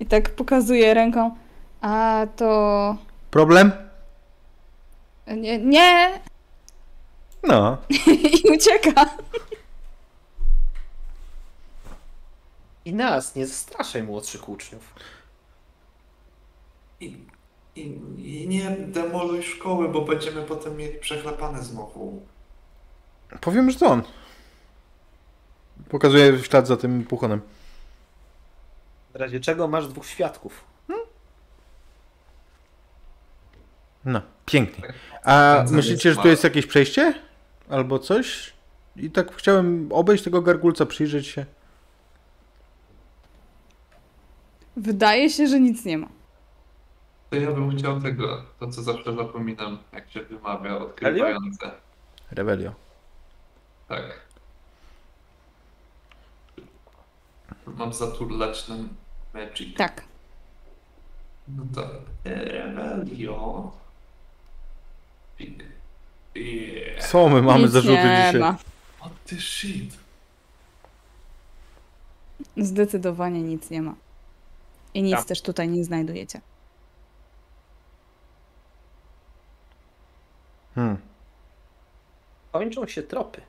[0.00, 1.36] I tak pokazuje ręką,
[1.80, 2.96] a to...
[3.36, 3.72] Problem?
[5.26, 6.20] Nie, nie!
[7.42, 7.78] No.
[8.44, 9.16] I ucieka.
[12.84, 14.94] I nas, nie zastraszaj młodszych uczniów.
[17.00, 17.16] I,
[17.76, 22.22] i, I nie demoluj szkoły, bo będziemy potem mieli przechlapane znowu.
[23.40, 24.02] Powiem, że to on.
[25.88, 27.40] Pokazuję w ślad za tym puchonem.
[29.12, 30.75] W razie czego masz dwóch świadków.
[34.06, 34.92] No, pięknie.
[35.24, 37.14] A myślicie, że tu jest jakieś przejście?
[37.68, 38.52] Albo coś?
[38.96, 41.46] I tak chciałem obejść tego gargulca, przyjrzeć się.
[44.76, 46.08] Wydaje się, że nic nie ma.
[47.30, 51.70] To ja bym chciał tego, to co zawsze zapominam, jak się wymawia, odkrywające.
[52.30, 52.72] Rebelio.
[53.88, 54.20] Tak.
[57.66, 58.76] Mam zaturlać na
[59.34, 59.76] Magic.
[59.76, 60.02] Tak.
[61.48, 61.88] No to
[62.24, 63.72] Revelio.
[66.34, 67.06] Yeah.
[67.10, 68.40] Co my mamy nic zarzuty nie dzisiaj?
[68.40, 68.56] ma.
[68.98, 69.96] What the shit?
[72.56, 73.94] Zdecydowanie nic nie ma.
[74.94, 75.24] I nic Tam.
[75.24, 76.40] też tutaj nie znajdujecie.
[80.74, 80.96] Hmm.
[82.52, 83.40] Kończą się tropy.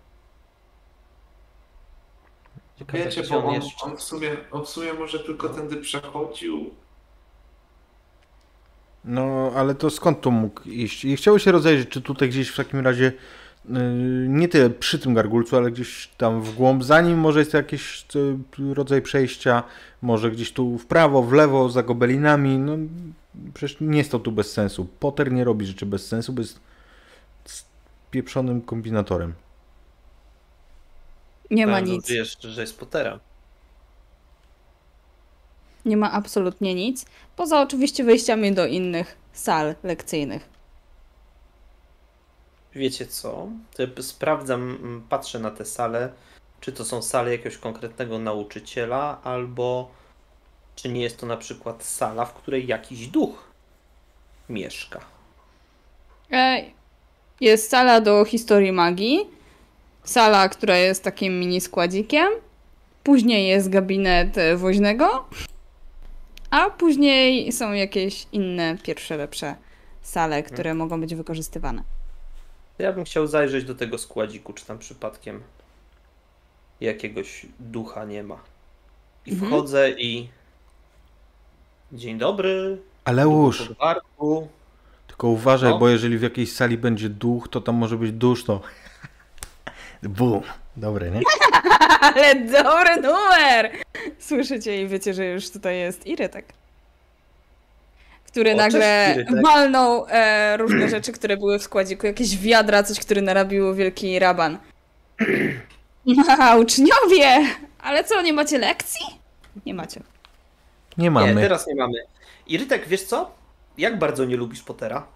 [2.80, 6.76] Ciekawe, Wiecie, bo on, jeszcze- on, w sumie, on w sumie może tylko tędy przechodził.
[9.08, 11.05] No, ale to skąd tu mógł iść?
[11.05, 13.12] I chciało się rozejrzeć, czy tutaj gdzieś w takim razie
[13.70, 13.80] yy,
[14.28, 18.05] nie tyle przy tym gargulcu, ale gdzieś tam w głąb, zanim może jest jakiś
[18.60, 19.64] yy, rodzaj przejścia,
[20.01, 22.78] może gdzieś tu w prawo, w lewo, za gobelinami, no
[23.53, 24.88] przecież nie jest to tu bez sensu.
[24.99, 26.60] Potter nie robi rzeczy bez sensu, bo jest
[28.12, 29.34] pieprzonym kombinatorem.
[31.51, 32.10] Nie ma nic.
[32.10, 33.20] Wiesz, że jest Pottera.
[35.88, 37.06] Nie ma absolutnie nic.
[37.36, 40.50] Poza oczywiście wejściami do innych sal lekcyjnych.
[42.76, 43.48] Wiecie co?
[44.02, 44.78] Sprawdzam,
[45.10, 46.10] patrzę na te sale,
[46.62, 49.92] czy to są sale jakiegoś konkretnego nauczyciela, albo
[50.76, 53.44] czy nie jest to na przykład sala, w której jakiś duch
[54.50, 55.00] mieszka.
[56.32, 56.64] E,
[57.42, 59.28] Jest sala do historii magii.
[60.04, 62.28] Sala, która jest takim mini składzikiem.
[63.04, 65.26] Później jest gabinet woźnego.
[66.52, 69.56] A później są jakieś inne, pierwsze, lepsze
[70.02, 71.84] sale, które mogą być wykorzystywane.
[72.80, 75.43] Ja bym chciał zajrzeć do tego składziku, czy tam przypadkiem
[76.82, 78.38] jakiegoś ducha nie ma.
[79.26, 79.52] I Mhm.
[79.52, 80.30] wchodzę i.
[81.91, 82.82] Dzień dobry.
[83.06, 84.48] Aleusz, Podwarku.
[85.08, 85.80] tylko uważaj, No.
[85.80, 88.62] bo jeżeli w jakiejś sali będzie duch, to tam może być duszno.
[90.04, 90.41] Bum.
[90.78, 91.21] Dobre, nie?
[92.01, 93.71] Ale dobry numer!
[94.19, 96.45] Słyszycie i wiecie, że już tutaj jest Irytek.
[98.28, 99.43] Który O, nagle cześć, Irytek.
[99.45, 102.07] walnął e, różne rzeczy, które były w składziku.
[102.07, 104.57] Jakieś wiadra, coś, który narabił wielki raban.
[106.39, 107.47] A, uczniowie!
[107.82, 109.05] Ale co, nie macie lekcji?
[109.65, 110.01] Nie macie.
[110.97, 111.36] Nie mamy.
[111.36, 111.93] Nie, teraz nie mamy.
[112.47, 113.32] Irytek, wiesz co?
[113.78, 115.07] Jak bardzo nie lubisz Pottera?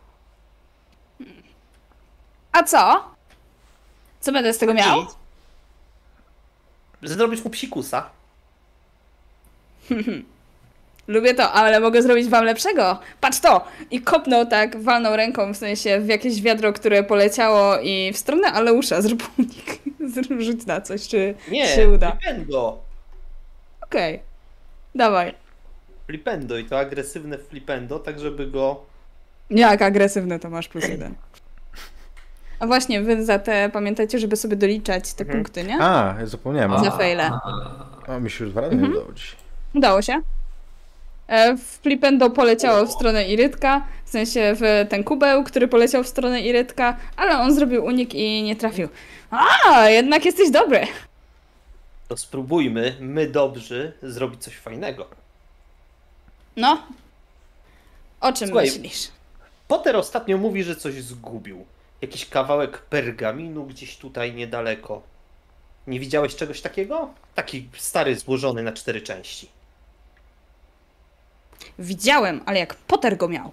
[2.51, 3.11] A co?
[4.19, 4.99] Co będę z tego miał?
[4.99, 5.09] Nic.
[7.03, 8.09] Zrobisz mu psikusa.
[11.07, 12.99] Lubię to, ale mogę zrobić wam lepszego.
[13.21, 13.65] Patrz to!
[13.91, 18.47] I kopnął tak, walnął ręką, w sensie w jakieś wiadro, które poleciało i w stronę
[18.47, 19.79] Aleusza zrób unik.
[20.45, 22.11] Rzuć na coś, czy Nie, się uda.
[22.11, 22.79] flipendo.
[23.81, 24.19] Okej.
[24.95, 25.33] Dawaj.
[26.07, 28.81] Flipendo i to agresywne flipendo, tak żeby go...
[29.49, 31.15] Jak agresywne to masz plus jeden.
[32.61, 35.39] A właśnie, wy za te pamiętajcie, żeby sobie doliczać te Mhm.
[35.43, 35.77] punkty, nie?
[35.81, 36.83] A, ja zapomniałem.
[36.83, 37.31] Za fejle.
[38.07, 38.91] A mi się już dwa razy Mhm.
[38.93, 39.35] nie udało dzisiaj.
[39.75, 40.21] Udało się.
[41.27, 46.41] E, Flipendo poleciało w stronę Irytka, w sensie w ten kubeł, który poleciał w stronę
[46.41, 48.89] Irytka, ale on zrobił unik i nie trafił.
[49.31, 50.87] A, jednak jesteś dobry.
[52.07, 55.05] To spróbujmy, my dobrzy, zrobić coś fajnego.
[56.57, 56.83] No.
[58.21, 58.65] O czym Słuchaj.
[58.65, 59.07] myślisz?
[59.67, 61.65] Potter ostatnio mówi, że coś zgubił.
[62.01, 65.01] Jakiś kawałek pergaminu gdzieś tutaj niedaleko.
[65.87, 67.09] Nie widziałeś czegoś takiego?
[67.35, 69.49] Taki stary, złożony na cztery części.
[71.79, 73.51] Widziałem, ale jak Potter go miał.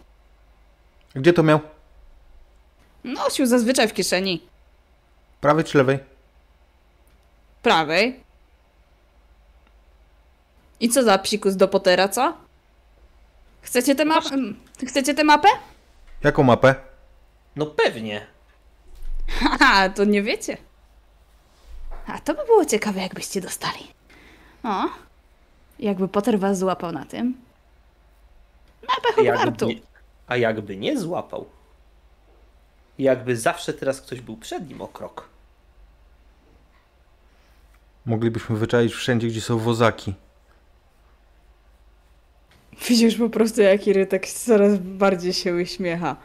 [1.15, 1.61] Gdzie to miał?
[3.05, 4.43] Nosił zazwyczaj w kieszeni
[5.41, 5.99] Prawej czy lewej?
[7.63, 8.21] prawej.
[10.81, 12.37] I co za psikus do Pottera, co?
[13.63, 14.29] Chcecie tę mapę?
[14.89, 15.49] Chcecie tę mapę?
[16.25, 16.75] Jaką mapę?
[17.57, 18.27] No pewnie.
[19.41, 20.57] Haha, to nie wiecie.
[22.07, 23.93] A to by było ciekawe, jakbyście dostali.
[24.65, 24.85] O,
[25.79, 27.35] jakby Potter was złapał na tym.
[28.83, 29.67] Mapę Jakby Hogwartu.
[29.69, 29.81] nie,
[30.27, 31.47] a jakby nie złapał?
[32.99, 35.29] Jakby zawsze teraz ktoś był przed nim o krok.
[38.07, 40.15] Moglibyśmy wyczaić wszędzie, gdzie są wozaki.
[42.89, 46.17] Widzisz po prostu, jak Irytek coraz bardziej się uśmiecha.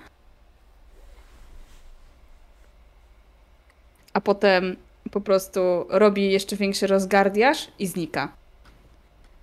[4.13, 4.75] A potem
[5.11, 8.31] po prostu robi jeszcze większy rozgardiaż i znika.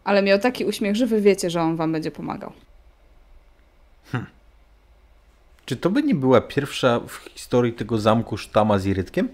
[0.05, 2.53] Ale miał taki uśmiech, że wy wiecie, że on wam będzie pomagał.
[5.67, 9.29] Czy to by nie była pierwsza w historii tego zamku sztama z Irytkiem?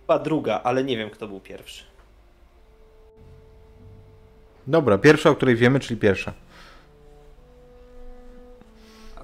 [0.00, 1.84] Chyba druga, ale nie wiem kto był pierwszy.
[4.66, 6.32] Dobra, pierwsza, o której wiemy, czyli pierwsza.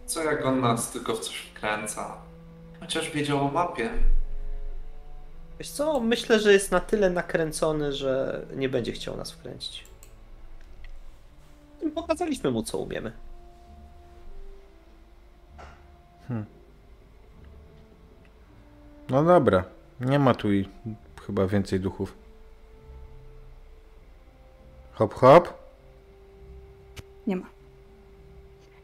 [0.07, 2.16] Co jak on nas tylko w coś wkręca?
[2.80, 3.90] Chociaż wiedział o mapie.
[5.59, 9.84] Wiesz co, myślę, że jest na tyle nakręcony, że nie będzie chciał nas wkręcić.
[11.94, 13.12] Pokazaliśmy mu, co umiemy.
[19.09, 19.64] No dobra,
[20.00, 20.68] nie ma tu i
[21.26, 22.16] chyba więcej duchów.
[24.92, 25.54] Hop, hop.
[27.26, 27.55] Nie ma.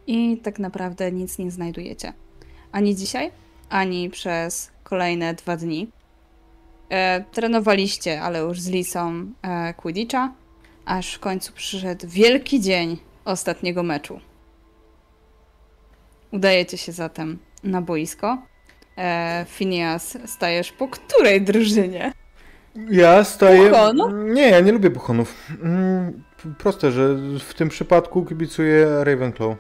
[0.07, 2.13] I tak naprawdę nic nie znajdujecie.
[2.73, 3.31] Ani dzisiaj,
[3.69, 5.89] ani przez kolejne dwa dni.
[6.91, 10.33] E, trenowaliście, ale już z Lisą e, Quidditcha,
[10.85, 14.21] aż w końcu przyszedł wielki dzień ostatniego meczu.
[16.33, 18.39] Udajecie się zatem na boisko.
[18.99, 22.13] E, Phineas, stajesz po której drużynie?
[22.91, 23.71] Ja staję.
[23.71, 24.13] Puchonów?
[24.35, 25.49] Nie, ja nie lubię puchonów.
[25.63, 26.23] Mm,
[26.59, 29.57] Proste, że w tym przypadku kibicuję Ravenclaw.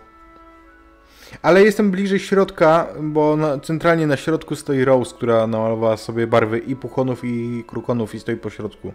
[1.42, 6.58] Ale jestem bliżej środka, bo na, centralnie na środku stoi Rose, która namalowała sobie barwy
[6.58, 8.92] i puchonów, i krukonów i stoi po środku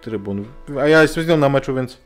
[0.00, 0.44] trybun.
[0.80, 1.98] A ja jestem z nią na meczu, więc.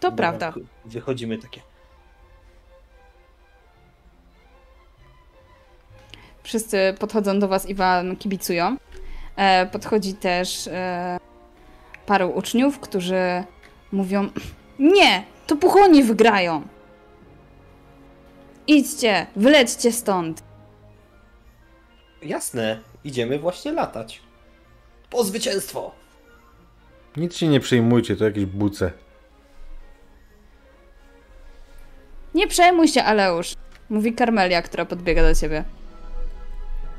[0.00, 0.52] To prawda.
[0.84, 1.60] Wychodzimy takie.
[6.42, 8.76] Wszyscy podchodzą do was i wam kibicują.
[9.36, 11.18] E, podchodzi też e,
[12.06, 13.44] paru uczniów, którzy
[13.94, 14.28] mówią:
[14.78, 16.62] Nie, to puchoni wygrają.
[18.66, 20.42] Idźcie, wylećcie stąd.
[22.22, 24.22] Jasne, idziemy właśnie latać.
[25.10, 25.92] Po zwycięstwo!
[27.16, 28.92] Nic się nie przejmujcie, to jakieś buce.
[32.34, 33.54] Nie przejmuj się, Aleusz,
[33.90, 35.64] mówi Karmelia, która podbiega do ciebie.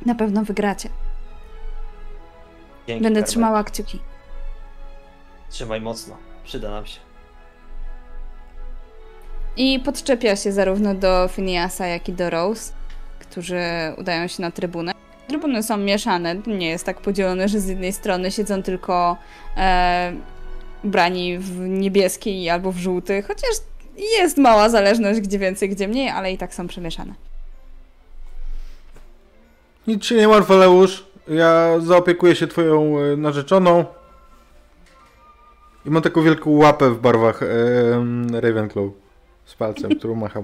[0.06, 0.90] Na pewno wygracie.
[2.88, 3.30] Dzięki, Będę Karmel.
[3.30, 4.00] trzymała kciuki.
[5.50, 7.00] Trzymaj mocno, przyda nam się.
[9.58, 12.74] I podczepia się zarówno do Phineasa, jak i do Rose,
[13.20, 13.62] którzy
[13.98, 14.92] udają się na trybunę.
[15.28, 16.36] Trybuny są mieszane.
[16.48, 19.18] Nie jest tak podzielone, że z jednej strony siedzą tylko
[19.58, 20.14] e,
[20.84, 23.52] brani w niebieskiej albo w żółty, chociaż
[24.20, 27.14] jest mała zależność, gdzie więcej, gdzie mniej, ale i tak są przemieszane.
[29.88, 31.06] Nic się nie martw, Aleusz.
[31.28, 33.86] Ja zaopiekuję się twoją e, narzeczoną.
[35.86, 37.42] I mam taką wielką łapę w barwach
[38.32, 38.86] Ravenclaw.
[39.46, 40.44] Z palcem, którą macham.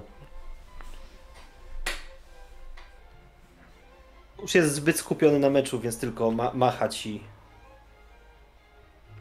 [4.42, 7.24] Już jest zbyt skupiony na meczu, więc tylko ma macha ci.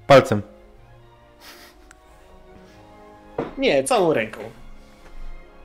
[0.06, 0.42] Palcem.
[3.58, 4.40] Nie, całą ręką.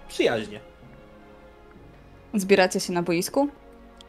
[0.07, 0.59] Przyjaźnie.
[2.33, 3.49] Zbieracie się na boisku.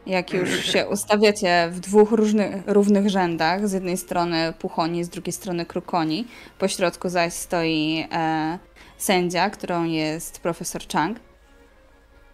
[0.07, 5.33] Jak już się ustawiacie w dwóch różnych, równych rzędach, z jednej strony puchoni, z drugiej
[5.33, 6.27] strony krukoni,
[6.59, 8.59] po środku zaś stoi e,
[8.97, 11.19] sędzia, którą jest profesor Chang.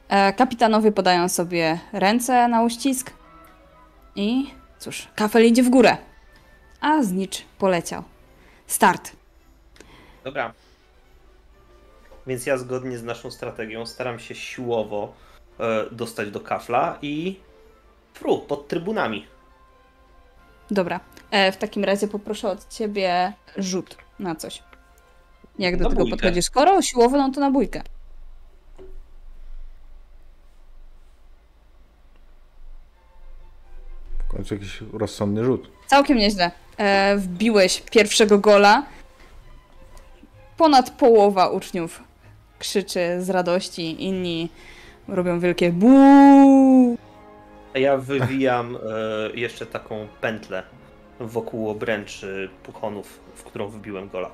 [0.10, 3.12] E, kapitanowie podają sobie ręce na uścisk
[4.16, 4.46] i
[4.80, 5.98] cóż, kafel idzie w górę,
[6.82, 8.04] a znicz poleciał.
[8.68, 9.12] Start.
[10.24, 10.54] Dobra.
[12.28, 15.14] Więc ja zgodnie z naszą strategią staram się siłowo
[15.60, 17.40] e, dostać do kafla i
[18.14, 19.28] fru, pod trybunami.
[20.72, 21.00] Dobra.
[21.32, 24.64] E, w takim razie poproszę od ciebie rzut na coś.
[25.60, 26.18] Jak do Na tego bójkę.
[26.18, 26.46] podchodzisz?
[26.46, 27.82] Skoro siłowo, no to na bójkę.
[34.28, 35.70] W końcu jakiś rozsądny rzut.
[35.88, 36.52] Całkiem nieźle.
[36.78, 38.84] E, wbiłeś pierwszego gola.
[40.58, 42.04] Ponad połowa uczniów
[42.60, 44.50] krzyczy z radości, inni
[45.08, 46.98] robią wielkie buu.
[47.76, 48.80] A ja wywijam e,
[49.36, 50.64] jeszcze taką pętlę
[51.20, 54.32] wokół obręczy puchonów, w którą wybiłem gola.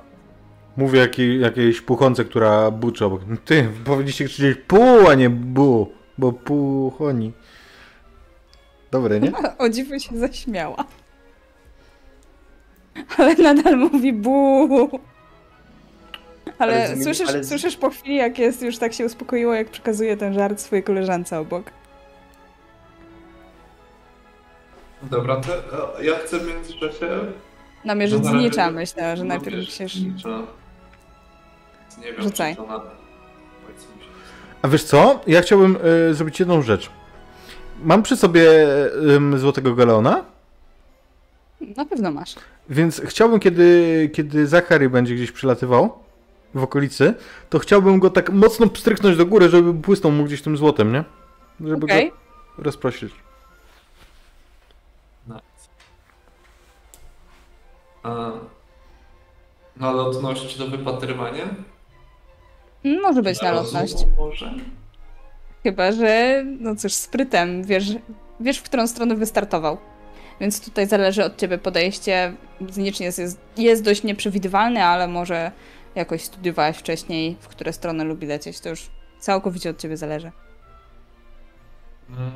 [0.76, 3.20] Mówię jakiej, jakiejś puchonce, która buczy obok.
[3.44, 7.32] Ty, powinniście krzyczeć pół, a nie bu, bo puchoni.
[8.90, 9.32] Dobre, nie?
[9.58, 10.84] O dziwo się zaśmiała.
[13.18, 14.90] Ale nadal mówi buu.
[16.58, 19.68] Ale, Ale zmieni- słyszysz, ale słyszysz po chwili, jak jest już tak się uspokoiło, jak
[19.70, 21.72] przekazuje ten żart swojej koleżance obok.
[25.02, 25.54] Dobra, to
[26.00, 27.06] e, ja chcę w międzyczasie...
[27.84, 29.94] Namierzyć No znicza, myślę, że no najpierw musisz...
[29.94, 30.42] znicza.
[31.98, 32.52] Nie wiem, Rzucaj.
[32.56, 32.78] czy to na...
[32.80, 34.08] Powiedz mi się.
[34.62, 35.20] A wiesz co?
[35.26, 35.78] Ja chciałbym
[36.10, 36.90] y, zrobić jedną rzecz.
[37.82, 38.42] Mam przy sobie
[39.16, 40.24] ym, złotego galeona,
[41.76, 42.34] Na pewno masz.
[42.68, 45.98] więc chciałbym, kiedy, kiedy Zachary będzie gdzieś przylatywał
[46.54, 47.14] w okolicy,
[47.50, 51.04] to chciałbym go tak mocno pstryknąć do góry, żeby błysnął mu gdzieś tym złotem, nie?
[51.60, 52.10] Żeby Okej.
[52.10, 53.12] go rozprosić.
[58.02, 58.30] A,
[59.76, 61.44] na lotność do wypatrywania?
[62.84, 64.06] Może być na rozumu lotność.
[64.18, 64.54] Może?
[65.62, 67.86] Chyba, że no cóż, sprytem, wiesz,
[68.40, 69.78] wiesz w którą stronę wystartował.
[70.40, 72.34] Więc tutaj zależy od ciebie podejście.
[72.68, 75.52] Znicz jest, jest, jest dość nieprzewidywalny, ale może
[75.94, 78.60] jakoś studiowałeś wcześniej, w które strony lubi lecieć.
[78.60, 80.32] To już całkowicie od ciebie zależy.
[82.10, 82.32] Mm.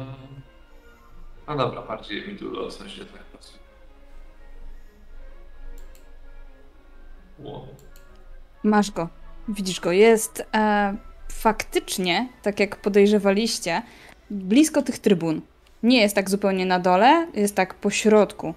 [1.49, 3.23] No dobra, bardziej mi tu lotność jednak
[8.63, 9.09] Masz go.
[9.49, 9.93] Widzisz go.
[9.93, 10.97] Jest e,
[11.33, 13.83] faktycznie, tak jak podejrzewaliście,
[14.31, 15.41] blisko tych trybun.
[15.83, 18.55] Nie jest tak zupełnie na dole, jest tak po środku.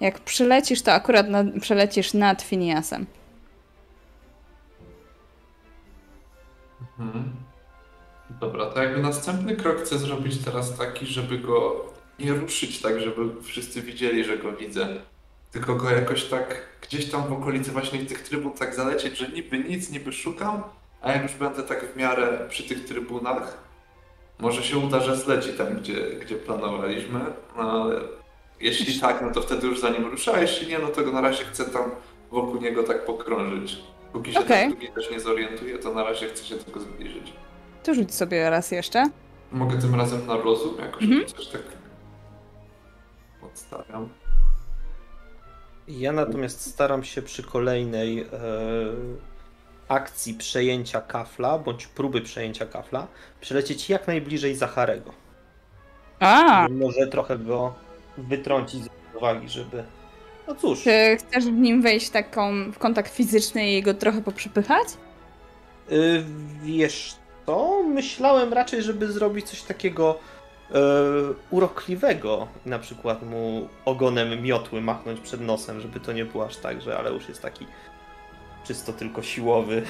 [0.00, 3.06] Jak przylecisz, to akurat nad, przelecisz nad Finiasem.
[6.98, 7.32] Mhm.
[8.40, 11.84] Dobra, to jakby następny krok chcę zrobić teraz taki, żeby go
[12.18, 15.00] nie ruszyć tak, żeby wszyscy widzieli, że go widzę.
[15.52, 19.58] Tylko go jakoś tak gdzieś tam w okolicy właśnie tych trybun tak zalecieć, że niby
[19.58, 20.62] nic, niby szukam,
[21.02, 23.58] a jak już będę tak w miarę przy tych trybunach,
[24.38, 27.20] może się uda, że zleci tam, gdzie, gdzie planowaliśmy,
[27.56, 28.00] no ale
[28.60, 31.20] jeśli tak, no to wtedy już za nim ruszę, a jeśli nie, no to na
[31.20, 31.90] razie chcę tam
[32.30, 33.76] wokół niego tak pokrążyć.
[34.12, 37.32] Póki się tak drugi też nie zorientuje, to na razie chcę się tylko zbliżyć.
[37.82, 39.10] To rzuć sobie raz jeszcze.
[39.52, 41.26] Mogę tym razem na rozum jakoś Mhm.
[41.26, 41.62] coś tak
[43.42, 44.08] odstawiam.
[45.98, 48.26] Ja natomiast staram się przy kolejnej e,
[49.88, 53.06] akcji przejęcia kafla, bądź próby przejęcia kafla,
[53.40, 55.12] przylecieć jak najbliżej Zacharego.
[56.20, 57.74] A, Może trochę go
[58.18, 59.84] wytrącić z uwagi, żeby...
[60.48, 64.22] No cóż, czy chcesz w nim wejść w taką w kontakt fizyczny i go trochę
[64.22, 64.88] poprzepychać?
[65.92, 66.24] y,
[66.62, 67.14] wiesz
[67.46, 67.82] co?
[67.82, 70.18] Myślałem raczej, żeby zrobić coś takiego
[71.50, 72.48] urokliwego.
[72.66, 76.98] Na przykład mu ogonem miotły machnąć przed nosem, żeby to nie było aż tak, że
[76.98, 77.66] ale już jest taki
[78.64, 79.82] czysto tylko siłowy.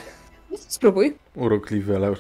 [0.57, 1.17] Spróbuj.
[1.35, 2.15] Urokliwy, ale...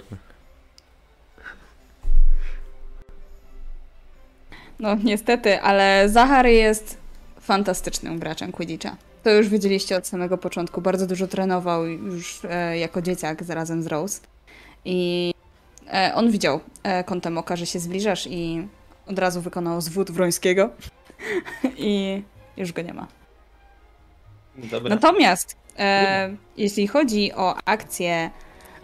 [4.78, 6.96] No niestety, ale Zachary jest
[7.40, 8.96] fantastycznym graczem Quidditcha.
[9.22, 10.80] To już wiedzieliście od samego początku.
[10.80, 14.20] Bardzo dużo trenował już e, jako dzieciak razem z Rose.
[14.84, 15.39] I e,
[16.14, 18.68] on widział e, kątem oka, że się zbliżasz i
[19.06, 20.70] od razu wykonał zwód Wrońskiego.
[21.76, 22.22] I
[22.56, 23.06] już go nie ma.
[24.56, 24.90] Dobra.
[24.90, 28.30] Natomiast e, jeśli chodzi o akcję,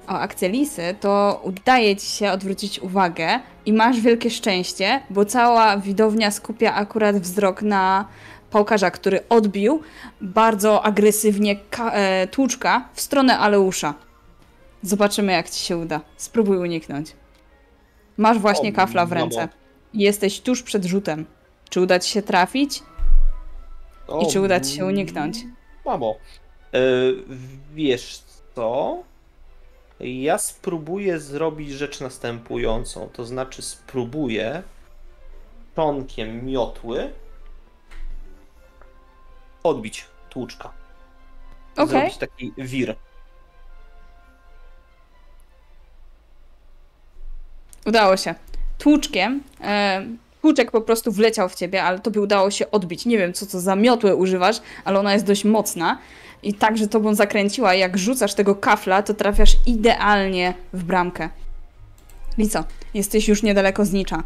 [0.07, 5.77] o akcję Lisy, to udaje ci się odwrócić uwagę i masz wielkie szczęście, bo cała
[5.77, 8.09] widownia skupia akurat wzrok na
[8.51, 9.83] pałkarza, który odbił
[10.21, 13.95] bardzo agresywnie e, tłuczka w stronę Aleusza.
[14.87, 16.01] Zobaczymy, jak ci się uda.
[16.16, 17.12] Spróbuj uniknąć.
[18.16, 19.49] Masz właśnie O, kafla w ręce.
[19.95, 21.26] Jesteś tuż przed rzutem.
[21.70, 22.82] Czy uda ci się trafić?
[24.09, 25.39] O, I czy uda ci się uniknąć?
[25.84, 26.16] Mamo,
[26.74, 26.78] e,
[27.74, 28.22] wiesz
[28.55, 28.99] co?
[30.01, 33.09] Ja spróbuję zrobić rzecz następującą.
[33.12, 34.62] To znaczy spróbuję
[35.76, 37.12] czonkiem miotły
[39.62, 40.72] odbić tłuczka.
[41.76, 41.89] Okej.
[41.89, 42.97] Zrobić taki wir.
[47.87, 48.34] Udało się.
[48.78, 49.43] Tłuczkiem.
[49.61, 50.07] E,
[50.43, 53.07] tłuczek po prostu wleciał w ciebie, ale tobie udało się odbić.
[53.07, 55.99] Nie wiem, co to za miotłę używasz, ale ona jest dość mocna.
[56.43, 57.74] I tak, że tobą zakręciła.
[57.74, 61.28] Jak rzucasz tego kafla, to trafiasz idealnie w bramkę.
[62.39, 62.64] Lico,
[62.95, 64.22] jesteś już niedaleko znicza.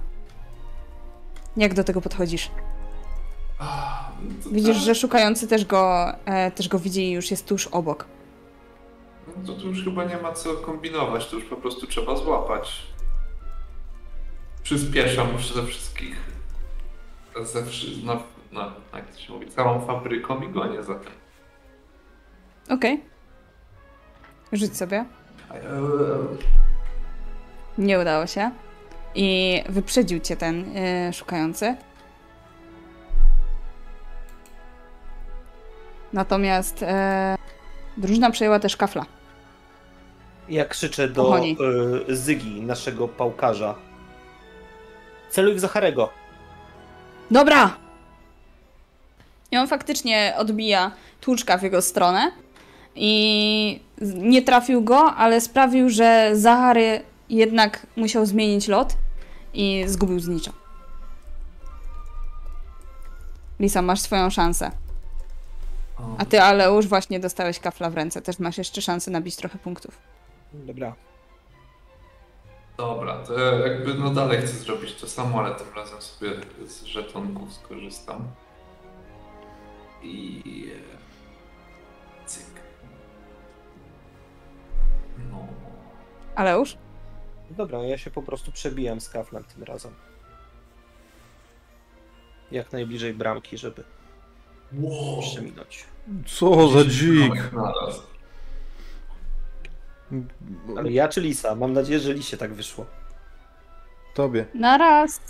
[1.56, 2.50] Jak do tego podchodzisz?
[4.52, 8.06] Widzisz, że szukający też go, e, też go widzi i już jest tuż obok.
[9.36, 12.82] No to tu już chyba nie ma co kombinować, to już po prostu trzeba złapać.
[14.62, 16.16] Przyspieszam ze wszystkich.
[17.42, 17.86] Ze wszy...
[18.04, 21.12] no, no, jak to się mówi, całą fabryką i gonię za tym.
[22.70, 23.02] Okej.
[24.52, 25.04] Rzuć sobie.
[27.78, 28.50] Nie udało się.
[29.14, 31.76] I wyprzedził cię ten e, szukający.
[36.12, 37.36] Natomiast e,
[37.96, 39.06] drużyna przejęła też kafla.
[40.48, 41.44] Ja krzyczę do e,
[42.08, 43.74] Zygi, naszego pałkarza.
[45.30, 46.10] Celuj w Zacharego.
[47.30, 47.76] Dobra!
[49.50, 52.32] I on faktycznie odbija tłuczka w jego stronę.
[52.94, 53.80] I
[54.14, 58.96] nie trafił go, ale sprawił, że Zachary jednak musiał zmienić lot
[59.54, 60.52] i zgubił znicza.
[63.60, 64.70] Lisa, masz swoją szansę.
[66.18, 68.22] A ty, Aleusz, właśnie dostałeś kafla w ręce.
[68.22, 69.98] Też masz jeszcze szansę nabić trochę punktów.
[70.52, 70.94] Dobra.
[72.80, 76.30] Dobra, to ja jakby no dalej chcę zrobić to samo, ale tym razem sobie
[76.66, 78.28] z żetonków skorzystam.
[80.02, 80.42] I...
[82.24, 82.46] e, Cyk.
[85.30, 85.46] No...
[86.34, 86.76] Aleusz?
[87.50, 89.92] Dobra, ja się po prostu przebijam z kaflem tym razem.
[92.50, 93.84] Jak najbliżej bramki, żeby
[94.72, 95.20] Wow.
[95.20, 95.84] przeminąć.
[96.26, 97.52] Co za dzik.
[97.52, 98.02] Naraz.
[100.76, 101.54] Ale ja czy Lisa?
[101.54, 102.86] Mam nadzieję, że Lisie tak wyszło.
[104.14, 104.46] Tobie.
[104.54, 105.20] Naraz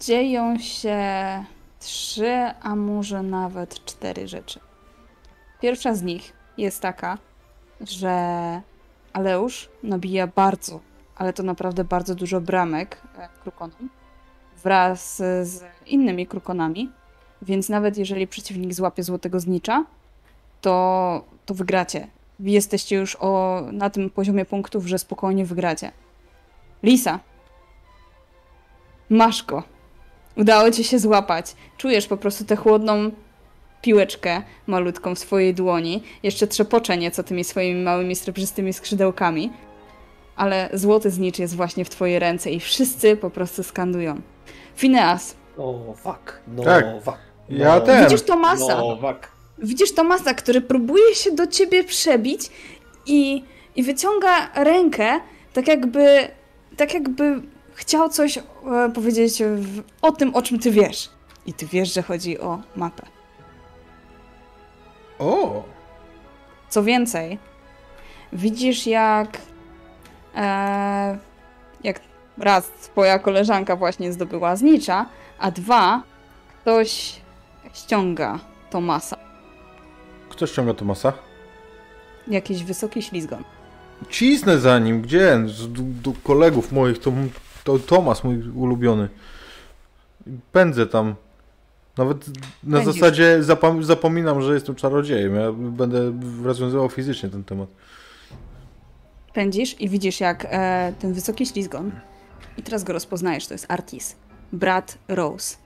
[0.00, 0.98] dzieją się
[1.80, 4.60] trzy, a może nawet cztery rzeczy.
[5.60, 7.18] Pierwsza z nich jest taka,
[7.80, 8.12] że
[9.12, 10.80] Aleusz nabija bardzo,
[11.16, 13.88] ale to naprawdę bardzo dużo bramek e, krukonom
[14.62, 16.90] wraz z innymi krukonami,
[17.42, 19.84] więc nawet jeżeli przeciwnik złapie złotego znicza,
[20.60, 22.06] to, to wygracie.
[22.40, 25.92] Jesteście już o, na tym poziomie punktów, że spokojnie wygracie.
[26.82, 27.18] Lisa,
[29.10, 29.62] Masz go.
[30.36, 31.54] Udało ci się złapać.
[31.76, 33.10] Czujesz po prostu tę chłodną
[33.82, 36.02] piłeczkę malutką w swojej dłoni.
[36.22, 39.52] Jeszcze trzepocze nieco tymi swoimi małymi srebrzystymi skrzydełkami.
[40.36, 44.20] Ale złoty znicz jest właśnie w twojej ręce i wszyscy po prostu skandują.
[44.76, 46.40] Phineas, No, fuck.
[46.48, 46.84] No, Tak.
[47.04, 47.18] fuck.
[47.48, 48.04] No, Ja też.
[48.04, 48.76] widzisz Tomasa?
[48.76, 49.31] No, fuck.
[49.58, 52.50] Widzisz Tomasa, który próbuje się do ciebie przebić
[53.06, 53.44] i,
[53.76, 55.20] i wyciąga rękę,
[55.52, 56.28] tak jakby,
[56.76, 57.42] tak jakby
[57.74, 58.42] chciał coś e,
[58.94, 61.10] powiedzieć w, o tym, o czym ty wiesz.
[61.46, 63.06] I ty wiesz, że chodzi o mapę.
[65.18, 65.62] O!
[66.68, 67.38] Co więcej,
[68.32, 69.38] widzisz jak,
[70.36, 71.18] e,
[71.84, 72.00] jak
[72.38, 75.06] raz twoja koleżanka właśnie zdobyła znicza,
[75.38, 76.02] a dwa,
[76.62, 77.20] ktoś
[77.72, 78.38] ściąga
[78.70, 79.31] Tomasa.
[80.42, 81.12] Kto ściąga Tomasa?
[82.28, 83.44] Jakiś wysoki ślizgon.
[84.10, 85.38] Cisnę za nim, gdzie?
[85.68, 87.12] Do, do kolegów moich, to,
[87.64, 89.08] to Tomas, mój ulubiony.
[90.52, 91.14] Pędzę tam.
[91.98, 92.26] Nawet
[92.64, 92.94] na Pędzisz.
[92.94, 95.34] zasadzie zapam- zapominam, że jestem czarodziejem.
[95.34, 96.12] Ja będę
[96.44, 97.68] rozwiązywał fizycznie ten temat.
[99.32, 101.90] pędzisz i widzisz jak e, ten wysoki ślizgon
[102.58, 104.16] i teraz go rozpoznajesz, to jest Artis.
[104.52, 105.56] brat Rose.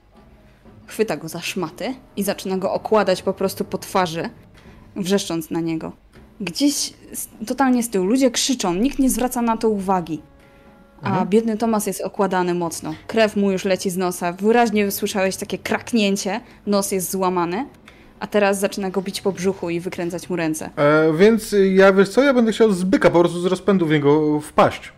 [0.87, 4.29] Chwyta go za szmaty i zaczyna go okładać po prostu po twarzy,
[4.97, 5.93] wrzeszcząc na niego.
[6.41, 6.93] Gdzieś
[7.47, 10.23] totalnie z tyłu ludzie krzyczą, nikt nie zwraca na to uwagi.
[11.03, 12.95] A biedny Tomas jest okładany mocno.
[13.07, 14.33] Krew mu już leci z nosa.
[14.33, 17.67] Wyraźnie słyszałeś takie kraknięcie, nos jest złamany,
[18.21, 20.71] a teraz zaczyna go bić po brzuchu i wykręcać mu ręce.
[20.77, 23.91] E, więc ja, wiesz co, ja będę chciał z byka po prostu z rozpędu w
[23.91, 24.93] niego wpaść.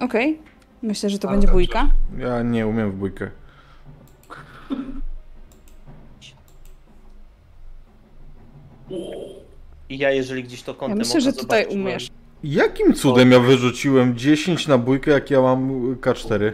[0.00, 0.38] Okej,
[0.82, 1.54] myślę, że to A, będzie dobrze.
[1.54, 1.88] bójka.
[2.18, 3.30] Ja nie umiem w bójkę.
[9.88, 12.08] I ja jeżeli gdzieś to Ja kątem myślę, że tutaj zobaczyłem- umiesz.
[12.44, 16.52] Jakim cudem ja wyrzuciłem 10 na bójkę, jak ja mam K4?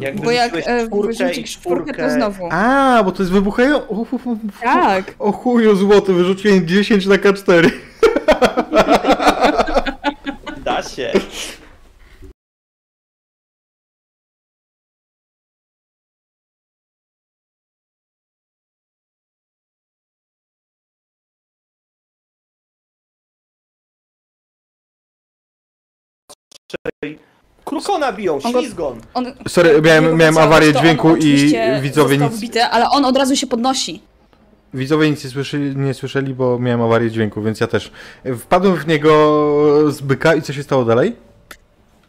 [0.00, 2.48] Jak Bo jak e, czwórkę wyrzuci i czwórkę, to znowu.
[2.50, 3.76] A, bo to jest wybuchają...
[3.76, 5.14] O, o, o, Tak.
[5.18, 7.70] O chuju złoty, wyrzuciłem 10 na K4.
[10.64, 11.12] Da się.
[27.64, 29.00] Krukona biją, On go- ślizgon.
[29.14, 32.90] On, Sorry, miałem, miałem awarię to on dźwięku i oczywiście widzowie został nic, wbity, ale
[32.90, 34.02] on od razu się podnosi.
[34.74, 37.92] widzowie nic nie, słyszeli, nie słyszeli, bo miałem awarię dźwięku, więc ja też.
[38.38, 39.12] Wpadłem w niego
[39.92, 41.16] z byka i co się stało dalej?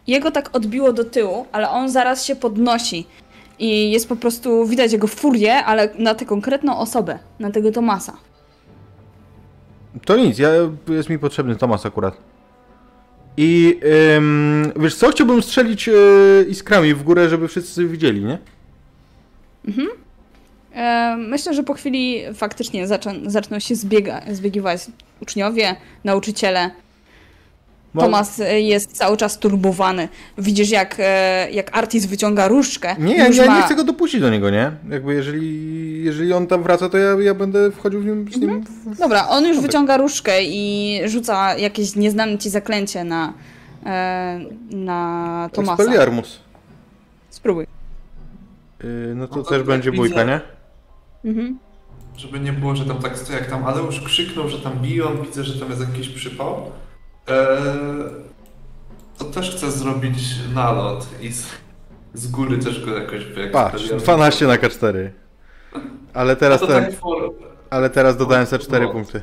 [0.08, 3.08] Jego tak odbiło do tyłu, ale on zaraz się podnosi.
[3.60, 8.14] I jest po prostu, widać jego furię, ale na tę konkretną osobę, na tego Tomasa.
[10.06, 10.50] To nic, ja,
[10.88, 12.18] jest mi potrzebny Tomas akurat.
[13.42, 13.80] I
[14.16, 18.38] ym, wiesz co, chciałbym strzelić yy, iskrami w górę, żeby wszyscy widzieli, nie?
[20.76, 24.82] E, myślę, że po chwili faktycznie zaczą, zaczną się zbiega, zbiegiwać
[25.22, 26.72] uczniowie, nauczyciele.
[27.94, 30.10] Bo- Tomas e, jest cały czas turbowany.
[30.38, 32.96] Widzisz, jak, e, jak Artis wyciąga różdżkę.
[33.00, 33.58] Nie, ja, Już ja ma...
[33.58, 34.72] nie chcę go dopuścić do niego, nie?
[34.90, 38.66] Jakby jeżeli, jeżeli on tam wraca, to ja, ja będę wchodził w nim, z nim
[38.86, 43.34] w, Dobra, on już wyciąga różdżkę i rzuca jakieś nieznane ci zaklęcie na,
[43.86, 44.40] e,
[44.72, 45.84] na Tomasa.
[45.84, 46.40] Expelliarmus.
[47.30, 47.68] Spróbuj.
[48.84, 50.02] Yy, no to No to też tak będzie widzę.
[50.04, 50.42] bójka, nie?
[51.26, 51.60] Mhm.
[52.18, 55.44] Żeby nie było, że tam tak stoi, jak tam Aleusz krzyknął, że tam biją, widzę,
[55.44, 56.72] że tam jest jakiś przypał.
[57.32, 58.10] Eee,
[59.18, 60.18] to też chcę zrobić
[60.56, 61.46] nalot i z,
[62.14, 64.04] z góry też go jakoś Patrz, wyeksperimentować.
[64.04, 65.10] 12 na K4.
[66.14, 67.34] Ale teraz, to ten, for...
[67.70, 68.92] ale teraz dodałem sobie 4 No.
[68.92, 69.22] punkty.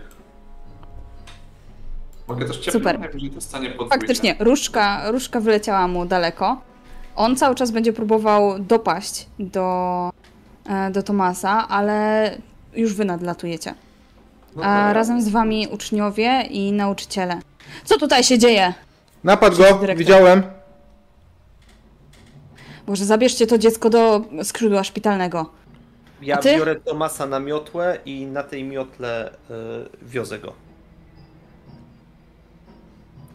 [2.29, 2.99] Mogę też cię Super.
[3.35, 3.75] dostanie.
[3.91, 6.61] Faktycznie, różka, różka wyleciała mu daleko.
[7.17, 10.11] On cały czas będzie próbował dopaść do,
[10.69, 12.31] e, do Tomasa, ale
[12.75, 13.75] już wy nadlatujecie.
[14.57, 17.41] No A razem z wami uczniowie i nauczyciele.
[17.85, 18.75] Co tutaj się dzieje?
[19.25, 19.97] Napadł go, Dyrektor.
[19.97, 20.43] widziałem.
[22.87, 25.51] Boże, zabierzcie to dziecko do skrzydła szpitalnego.
[26.23, 26.57] Ja A ty?
[26.57, 29.35] biorę Tomasa na miotłę i na tej miotle y,
[30.03, 30.53] wiozę go.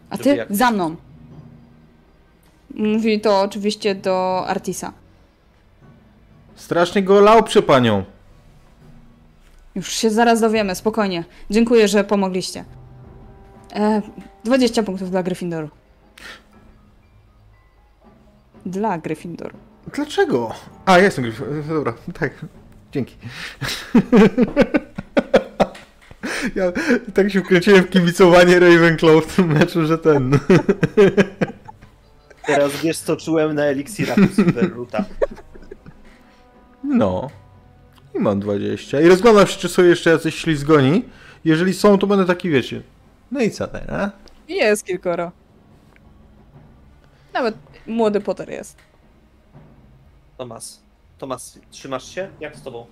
[0.10, 0.96] A Żeby ty jak- za mną.
[2.76, 4.94] Mówi to oczywiście do Artisa.
[6.56, 8.04] Strasznie go lał przy panią.
[9.76, 11.24] Już się zaraz dowiemy, spokojnie.
[11.50, 12.66] Dziękuję, że pomogliście.
[13.76, 14.02] E,
[14.44, 15.70] 20 punktów dla Gryffindoru.
[18.66, 19.58] Dla Gryffindoru.
[19.94, 20.54] Dlaczego?
[20.86, 21.42] A, ja jestem Gryff.
[21.68, 22.34] Dobra, tak.
[22.92, 23.16] Dzięki.
[26.56, 26.72] Ja
[27.14, 30.40] tak się wkręciłem w kibicowanie Ravenclaw w tym meczu, że ten...
[32.46, 35.06] Teraz wiesz co czułem na eliksirach Silverruta.
[36.84, 37.30] No.
[38.16, 39.02] I mam 20.
[39.02, 41.04] I rozglądam się, czy są jeszcze jacyś ślizgoni.
[41.46, 42.82] Jeżeli są, to będę taki, wiecie.
[43.32, 44.12] No i co teraz?
[44.48, 45.32] Jest kilkoro.
[47.34, 47.56] Nawet
[47.88, 48.78] młody Potter jest.
[50.38, 50.82] Tomas.
[51.18, 52.30] Tomas, trzymasz się?
[52.40, 52.86] Jak z tobą?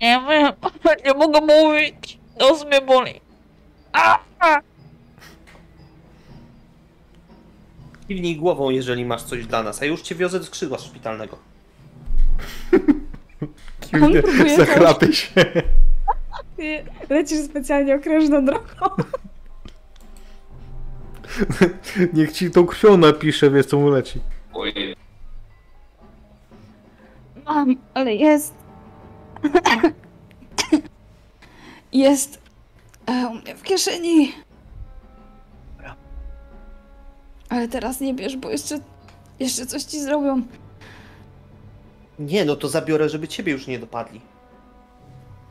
[0.00, 0.52] Nie wiem,
[1.04, 2.18] nie mogę mówić.
[2.40, 3.20] Nos mnie boli.
[3.92, 4.18] A.
[8.08, 11.38] Kiwnij głową, jeżeli masz coś dla nas, a już cię wiozę do skrzydła szpitalnego.
[13.90, 14.22] Próbuje
[14.56, 15.44] Zachrapy się.
[17.10, 18.86] Lecisz specjalnie okrężną drogą.
[22.12, 24.20] Niech ci tą krwią napisze, wiesz co mu leci.
[24.52, 24.96] Oj,
[27.46, 28.54] Mam, ale jest.
[31.92, 32.40] jest.
[33.06, 34.32] E, u mnie w kieszeni.
[37.48, 38.78] Ale teraz nie bierz, bo jeszcze.
[39.40, 40.42] Jeszcze coś ci zrobią.
[42.18, 44.20] Nie, no to zabiorę, żeby ciebie już nie dopadli.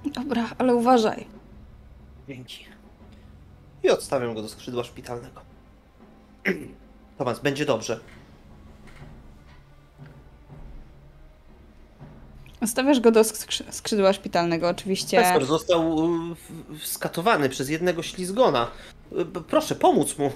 [0.05, 1.27] Dobra, ale uważaj.
[2.27, 2.65] Dzięki.
[3.83, 5.41] I odstawiam go do skrzydła szpitalnego.
[7.17, 7.99] Tomasz, będzie dobrze.
[12.65, 13.23] Stawiasz go do
[13.71, 15.17] skrzydła szpitalnego, oczywiście.
[15.17, 16.05] Pesper został
[16.73, 18.67] y, skatowany przez jednego ślizgona.
[19.11, 20.31] Y, proszę pomóc mu.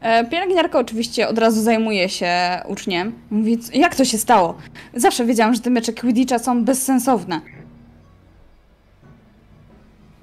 [0.00, 2.32] E, Pielęgniarka oczywiście od razu zajmuje się
[2.68, 3.12] uczniem.
[3.30, 4.54] Mówi, "C- jak to się stało?
[4.94, 7.40] Zawsze wiedziałam, że te mecze Quidditcha są bezsensowne.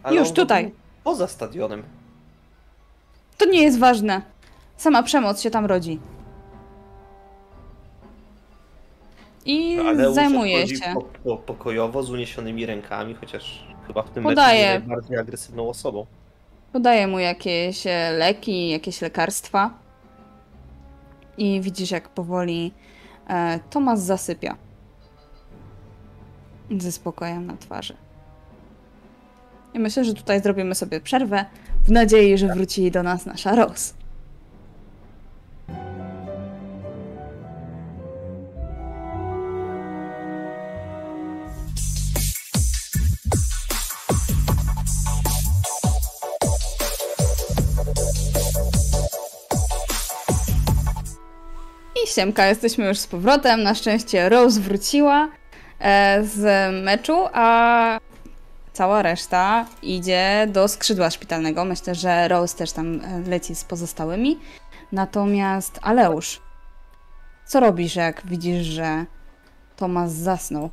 [0.03, 0.71] Ale Już tutaj.
[1.03, 1.83] Poza stadionem.
[3.37, 4.21] To nie jest ważne.
[4.77, 5.99] Sama przemoc się tam rodzi.
[9.45, 10.93] I Ale zajmuje się.
[10.93, 14.59] Po, po, pokojowo, z uniesionymi rękami, chociaż chyba w tym Podaje.
[14.63, 16.05] meczu jest najbardziej agresywną osobą.
[16.75, 19.79] Podaje mu jakieś e, leki, jakieś lekarstwa.
[21.37, 22.71] I widzisz, jak powoli
[23.27, 24.55] e, Tomas zasypia.
[26.77, 27.95] Ze spokojem na twarzy.
[29.73, 31.45] I myślę, że tutaj zrobimy sobie przerwę
[31.83, 33.93] w nadziei, że wróci do nas nasza Rose.
[52.05, 53.63] Siemka, jesteśmy już z powrotem.
[53.63, 55.29] Na szczęście Rose wróciła
[55.79, 57.99] e, z meczu, a
[58.73, 61.65] cała reszta idzie do skrzydła szpitalnego.
[61.65, 64.39] Myślę, że Rose też tam e, leci z pozostałymi.
[64.91, 66.41] Natomiast Aleusz,
[67.45, 69.05] co robisz, jak widzisz, że
[69.75, 70.69] Tomas zasnął?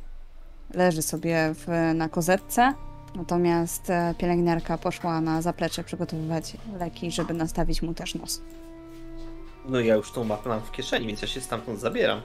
[0.73, 2.73] Leży sobie w, na kozetce,
[3.15, 8.41] natomiast e, pielęgniarka poszła na zaplecze przygotowywać leki, żeby nastawić mu też nos.
[9.65, 12.21] No ja już tą mapę mam w kieszeni, więc ja się stamtąd zabieram.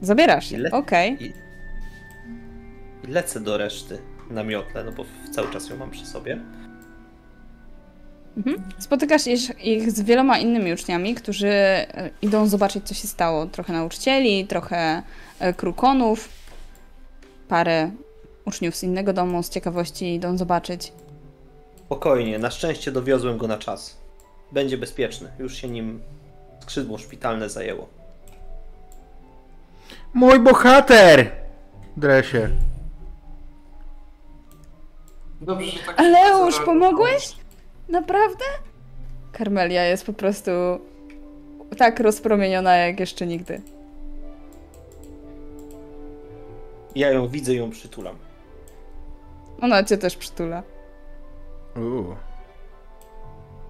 [0.00, 1.16] Zabierasz się, okej.
[1.20, 1.32] I,
[3.04, 3.98] I lecę do reszty
[4.30, 6.40] na miotle, no bo cały czas ją mam przy sobie.
[8.36, 8.62] Mhm.
[8.78, 13.46] Spotykasz ich, ich z wieloma innymi uczniami, którzy e, idą zobaczyć, co się stało.
[13.46, 15.02] Trochę nauczycieli, trochę
[15.38, 16.28] e, krukonów,
[17.48, 17.90] parę
[18.44, 20.92] uczniów z innego domu z ciekawości idą zobaczyć.
[21.86, 24.00] Spokojnie, na szczęście dowiozłem go na czas.
[24.52, 26.00] Będzie bezpieczny, już się nim
[26.70, 27.88] skrzydło szpitalne zajęło.
[30.14, 31.30] Mój bohater!
[31.96, 32.48] Dresie.
[35.40, 35.96] Dobrze, że tak
[36.64, 37.36] pomogłeś?
[37.88, 38.44] Naprawdę?
[39.32, 40.50] Karmelia jest po prostu
[41.78, 43.60] tak rozpromieniona jak jeszcze nigdy.
[46.94, 48.16] Ja ją widzę, ją przytulam.
[49.60, 50.62] Ona cię też przytula.
[51.76, 52.29] Uuu.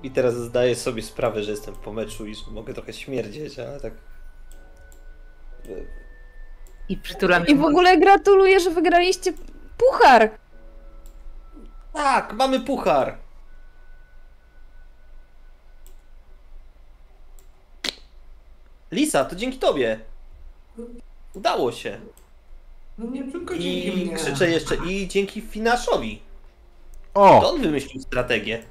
[0.03, 3.81] I teraz zdaję sobie sprawę, że jestem po meczu i że mogę trochę śmierdzieć, ale
[3.81, 3.93] tak...
[6.89, 9.33] I przytulam I w ogóle gratuluję, że wygraliście
[9.79, 10.31] puchar!
[11.93, 13.19] Tak, mamy puchar!
[18.93, 20.01] Lisa, to dzięki tobie!
[21.35, 22.01] Udało się!
[22.99, 24.17] No nie tylko dzięki I mnie.
[24.17, 26.23] krzyczę jeszcze, i dzięki Finaszowi.
[27.15, 27.51] To O!
[27.51, 28.63] on wymyślił strategię.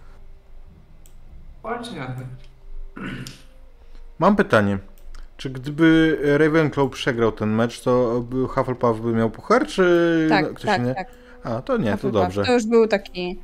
[1.61, 2.07] Właśnie.
[4.19, 4.77] Mam pytanie.
[5.37, 10.81] Czy gdyby Ravenclaw przegrał ten mecz, to Hufflepuff by miał puchar, czy Tak, ktoś tak,
[10.81, 10.95] inny?
[10.95, 11.07] tak.
[11.43, 12.21] A, to nie, to Hufflepuff.
[12.23, 12.45] dobrze.
[12.45, 13.39] To już był taki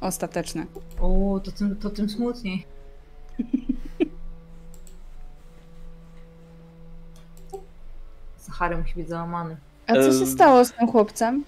[0.00, 0.66] ostateczny.
[1.00, 2.66] O, to tym, to tym smutniej.
[8.46, 9.56] Zacharem musi być załamany.
[9.86, 11.44] A co się stało z tym chłopcem?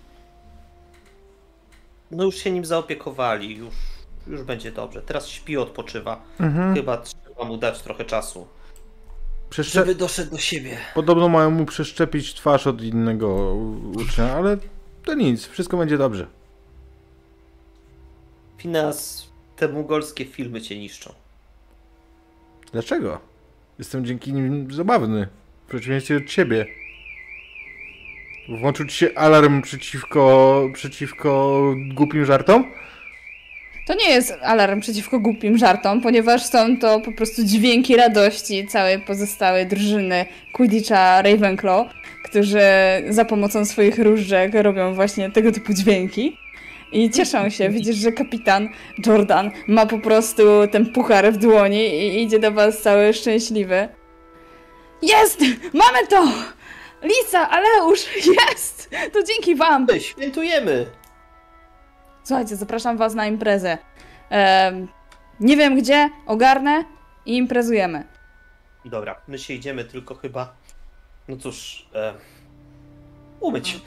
[2.11, 3.75] No już się nim zaopiekowali, już,
[4.27, 5.03] już będzie dobrze.
[5.03, 6.23] Teraz śpi, odpoczywa.
[6.41, 6.75] Mhm.
[6.75, 8.47] Chyba trzeba mu dać trochę czasu,
[9.51, 9.79] Przeszcze...
[9.79, 10.79] żeby doszedł do siebie.
[10.95, 13.55] Podobno mają mu przeszczepić twarz od innego
[13.97, 14.57] ucznia, ale
[15.05, 16.27] to nic, wszystko będzie dobrze.
[18.59, 21.13] Finas, te mongolskie filmy cię niszczą.
[22.73, 23.21] Dlaczego?
[23.79, 25.29] Jestem dzięki nim zabawny.
[25.67, 26.67] W przeciwieństwie od ciebie.
[28.61, 31.61] Włączył ci się alarm przeciwko, przeciwko
[31.95, 32.65] głupim żartom?
[33.87, 38.99] To nie jest alarm przeciwko głupim żartom, ponieważ są to po prostu dźwięki radości całej
[38.99, 41.87] pozostałej drużyny Quidditcha Ravenclaw,
[42.25, 42.61] którzy
[43.09, 46.37] za pomocą swoich różdżek robią właśnie tego typu dźwięki.
[46.93, 48.69] I cieszą się, widzisz, że kapitan
[49.07, 50.43] Jordan ma po prostu
[50.73, 53.89] ten puchar w dłoni i idzie do was cały szczęśliwy.
[55.03, 55.41] Jest!
[55.73, 56.25] Mamy to!
[57.03, 58.05] Lisa, Aleusz,
[58.41, 58.91] jest!
[59.13, 59.87] To dzięki wam!
[59.93, 61.00] My świętujemy!
[62.25, 63.79] Słuchajcie, zapraszam was na imprezę.
[64.31, 64.89] Em,
[65.41, 66.85] nie wiem gdzie, ogarnę
[67.27, 68.05] i imprezujemy.
[68.85, 70.55] Dobra, my się idziemy tylko chyba.
[71.29, 72.15] No cóż, e,
[73.41, 73.81] umyć.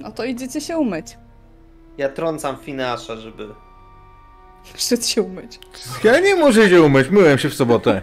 [0.00, 1.18] No to idziecie się umyć.
[1.98, 3.48] Ja trącam Finasza, żeby.
[4.76, 5.58] Szedł się umyć.
[6.04, 8.02] Ja nie muszę się umyć, myłem się w sobotę.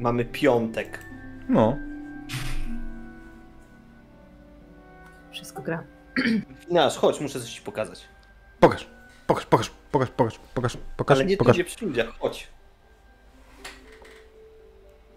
[0.00, 1.04] Mamy piątek.
[1.48, 1.76] No.
[5.58, 5.84] Wszystko gra.
[6.66, 8.08] Finasz, chodź, muszę coś ci pokazać.
[8.60, 8.88] Pokaż.
[9.26, 11.56] Pokaż, pokaż, pokaż, pokaż, pokaż, pokaż, Ale nie tu, pokaż.
[11.56, 12.48] gdzie przy ludziach, chodź.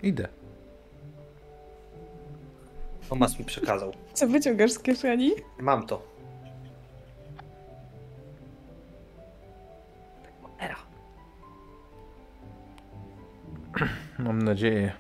[0.04, 0.28] Idę.
[3.10, 3.94] Tomas mi przekazał.
[4.14, 5.32] Co wyciągasz z kieszeni?
[5.60, 6.12] Mam to.
[14.20, 14.94] Mam nadzieję.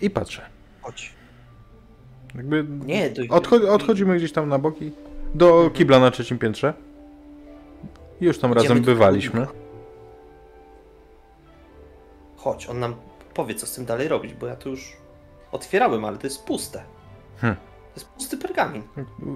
[0.00, 0.46] I patrzę.
[0.82, 1.15] Chodź.
[2.36, 3.22] Jakby Nie, to...
[3.22, 4.92] odcho- odchodzimy gdzieś tam na boki.
[5.34, 6.74] Do kibla na trzecim piętrze.
[8.20, 9.46] I Już tam Idziemy razem bywaliśmy.
[12.36, 12.94] Chodź, on nam
[13.34, 14.96] powie, co z tym dalej robić, bo ja to już
[15.52, 16.82] otwierałem, ale to jest puste.
[17.40, 17.56] Hmm.
[17.94, 18.82] To jest pusty pergamin.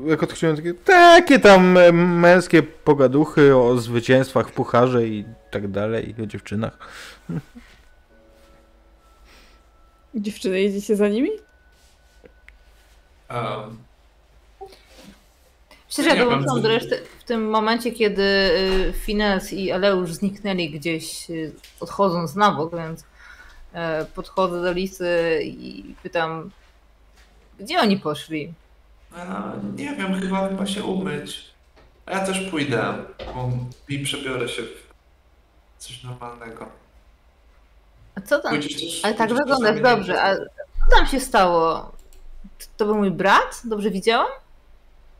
[0.06, 6.14] Jak odchodziłem takie, takie tam e, męskie pogaduchy o zwycięstwach w pucharze i tak dalej,
[6.18, 6.78] i o dziewczynach.
[10.14, 11.30] Dziewczyny, jedziecie za nimi?
[13.30, 13.78] Um,
[15.88, 21.30] Szczerze, Ja coś- do reszty w tym momencie, kiedy y, Fines i Aleusz zniknęli gdzieś,
[21.30, 23.04] y, odchodząc na bok, więc
[23.72, 26.50] e, podchodzę do Lisy i pytam,
[27.60, 28.52] gdzie oni poszli?
[29.16, 31.50] a, nie wiem, chyba chyba się umyć.
[32.06, 32.94] A ja też pójdę,
[33.88, 34.90] i przebiorę się w
[35.78, 36.66] coś normalnego.
[38.14, 38.60] A co tam?
[38.60, 39.00] Też?
[39.02, 40.22] Ale tak wyglądasz dobrze.
[40.22, 41.92] A co tam się stało?
[42.76, 43.62] To- był mój brat?
[43.64, 44.28] Dobrze widziałam?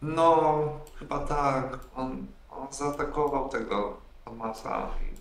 [0.02, 0.62] No,
[0.98, 1.78] chyba tak.
[1.96, 5.20] On, on zaatakował tego Tomasa i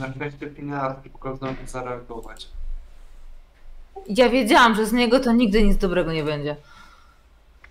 [0.00, 2.48] na szczęście Phineas szybko zdążył zareagować.
[4.06, 6.56] Ja wiedziałam, że z niego to nigdy nic dobrego nie będzie.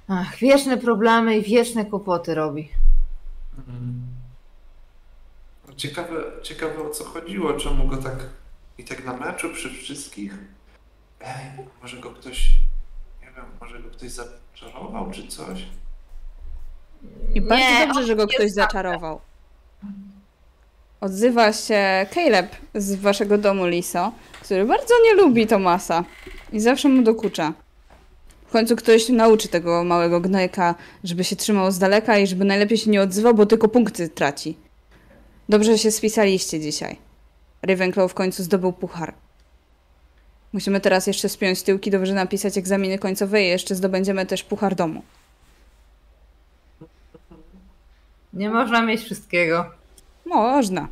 [0.08, 2.70] Ach, wieczne problemy i wieczne kłopoty robi.
[3.68, 4.02] Mm.
[5.76, 8.26] Ciekawe, ciekawe o co chodziło, czemu go tak
[8.78, 10.38] i tak na meczu przy wszystkich.
[11.22, 11.52] Ej,
[11.82, 12.52] może go ktoś,
[13.42, 15.66] wiem, może go ktoś zaczarował czy coś.
[17.36, 19.22] I bardzo Nie, dobrze, że go ktoś zaczarował.
[21.02, 24.12] Odzywa się Caleb z waszego domu, Liso,
[24.42, 26.04] który bardzo nie lubi Tomasa
[26.52, 27.54] i zawsze mu dokucza.
[28.48, 32.78] W końcu ktoś nauczy tego małego gnojka, żeby się trzymał z daleka i żeby najlepiej
[32.78, 34.58] się nie odzywał, bo tylko punkty traci.
[35.50, 36.98] Dobrze się spisaliście dzisiaj.
[37.62, 39.14] Ravenclaw w końcu zdobył puchar.
[40.54, 45.04] Musimy teraz jeszcze spiąć tyłki, dobrze napisać egzaminy końcowe i jeszcze zdobędziemy też puchar domu.
[48.34, 49.72] Nie można mieć wszystkiego.
[50.26, 50.88] Można.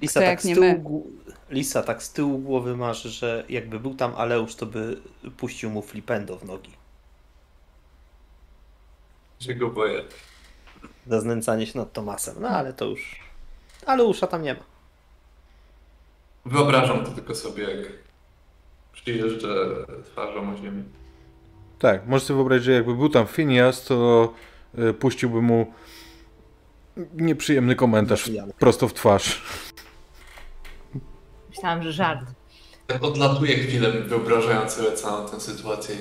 [0.00, 1.06] Lisa tak, z tyłu,
[1.50, 5.00] Lisa tak z tyłu głowy masz, że jakby był tam Aleusz, to by
[5.36, 6.72] puścił mu flipendo w nogi.
[9.56, 10.04] Go boję.
[11.06, 12.34] Za znęcanie się nad Tomasem.
[12.40, 13.20] No ale to już...
[13.86, 14.73] Aleusza tam nie ma.
[16.44, 17.92] Wyobrażam to tylko sobie, jak
[18.92, 19.66] przyjeżdżę
[20.04, 20.82] twarzą o ziemię.
[21.78, 24.32] Tak, możesz sobie wyobrazić, że jakby był tam Phineas, to
[24.78, 25.72] y, puściłby mu
[27.14, 29.42] nieprzyjemny komentarz prosto w twarz.
[31.50, 32.20] Myślałam, że żart.
[32.86, 35.96] Tak odlatuję chwilę, wyobrażając sobie całą tę sytuację.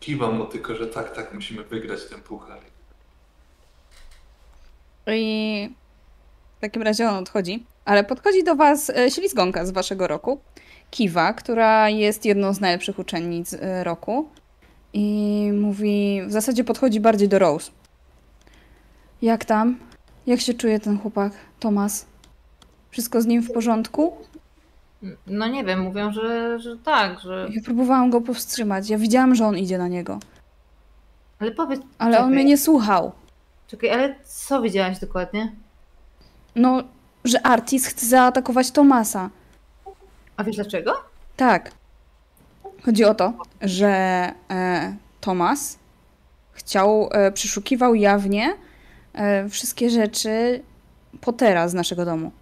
[0.00, 2.58] Kiwam mu tylko, że tak, tak, musimy wygrać ten puchar.
[5.06, 5.70] I
[6.58, 7.64] w takim razie on odchodzi.
[7.84, 10.40] Ale podchodzi do was e, ślizgonka z waszego roku,
[10.90, 14.28] Kiwa, która jest jedną z najlepszych uczennic e, roku.
[14.92, 17.70] I mówi, w zasadzie podchodzi bardziej do Rose.
[19.22, 19.78] Jak tam?
[20.26, 22.06] Jak się czuje ten chłopak, Tomas?
[22.90, 24.16] Wszystko z nim w porządku?
[25.26, 27.48] No nie wiem, mówią, że, że tak, że...
[27.52, 28.88] Ja próbowałam go powstrzymać.
[28.90, 30.18] Ja widziałam, że on idzie na niego.
[31.40, 32.34] Ale powiedz, Ale on Czekaj.
[32.34, 33.12] mnie nie słuchał.
[33.66, 35.52] czekaj, ale co widziałaś dokładnie?
[36.56, 36.82] No,
[37.24, 39.30] że Artis chce zaatakować Tomasa.
[40.36, 40.92] A wiesz dlaczego?
[41.36, 41.70] Tak.
[42.84, 43.88] Chodzi o to, że
[44.50, 45.78] e, Tomas
[46.52, 48.54] chciał, e, przeszukiwał jawnie
[49.12, 50.62] e, wszystkie rzeczy
[51.20, 52.32] Pottera z naszego domu.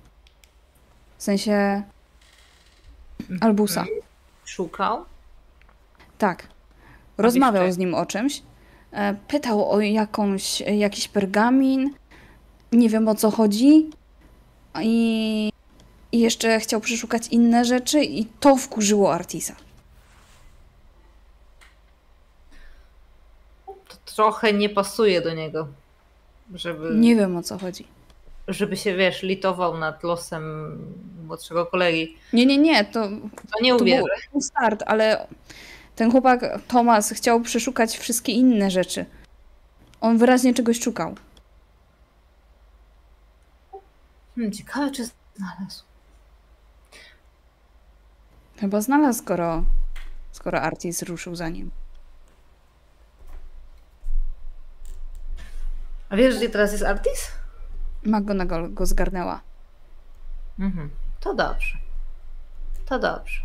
[1.19, 1.83] W sensie
[3.41, 3.85] Albusa.
[4.45, 5.05] Szukał?
[6.19, 6.47] Tak.
[7.19, 8.43] Rozmawiał z nim o czymś.
[8.93, 11.91] E, pytał o jakąś, jakiś pergamin.
[12.73, 13.91] Nie wiem o co chodzi.
[14.83, 15.53] I,
[16.13, 19.55] I jeszcze chciał przeszukać inne rzeczy i to wkurzyło Artisa.
[23.67, 25.69] To trochę nie pasuje do niego.
[26.55, 27.87] Żeby, Nie wiem o co chodzi.
[28.49, 30.79] żeby się, wiesz, litował nad losem
[31.27, 32.17] młodszego kolegi.
[32.33, 33.09] Nie, nie, nie, to,
[33.53, 34.03] To nie to uwierzę.
[34.33, 35.27] był start, ale
[35.97, 39.05] ten chłopak, Tomas, chciał przeszukać wszystkie inne rzeczy.
[40.01, 41.15] On wyraźnie czegoś szukał.
[44.35, 45.05] Hmm, ciekawe, czy
[45.37, 45.85] znalazł.
[48.61, 49.65] Chyba znalazł, skoro,
[50.33, 51.71] skoro Artis ruszył za nim.
[56.09, 57.33] A wiesz, gdzie teraz jest Artis?
[58.03, 59.41] McGonagall go zgarnęła.
[60.59, 60.91] Mhm.
[61.21, 61.79] To dobrze.
[62.87, 63.43] To dobrze.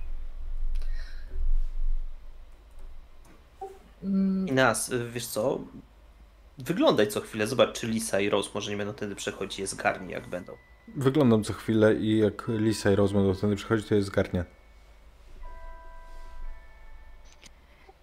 [4.04, 5.60] Mm, I nas, wiesz co?
[6.58, 10.12] Wyglądaj co chwilę, zobacz, czy Lisa i Rose może nie będą tędy przechodzić, je zgarni
[10.14, 10.54] jak będą.
[10.96, 14.46] Wyglądam co chwilę i jak Lisa i Rose będą wtedy przychodzić, to jest zgarnia.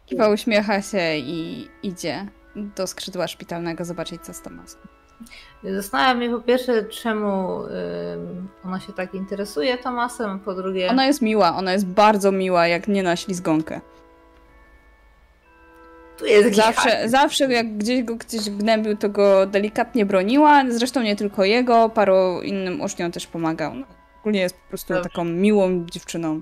[0.06, 4.81] Kiwa uśmiecha się i idzie do skrzydła szpitalnego zobaczyć, co z Tomasem.
[5.65, 7.59] Zastanawiam mnie po pierwsze, czemu
[8.65, 10.90] ona się tak interesuje Tomasem, a po drugie...
[10.90, 13.81] Ona jest miła, ona jest bardzo miła, jak nie na ślizgonkę.
[16.19, 20.62] Tu jest Zawsze, zawsze jak gdzieś go ktoś gnębił, to go delikatnie broniła.
[20.70, 23.74] Zresztą nie tylko jego, paru innym uczniom też pomagał.
[23.74, 23.86] No,
[24.20, 25.11] ogólnie jest po prostu Dobrze.
[25.11, 26.41] taką miłą dziewczyną.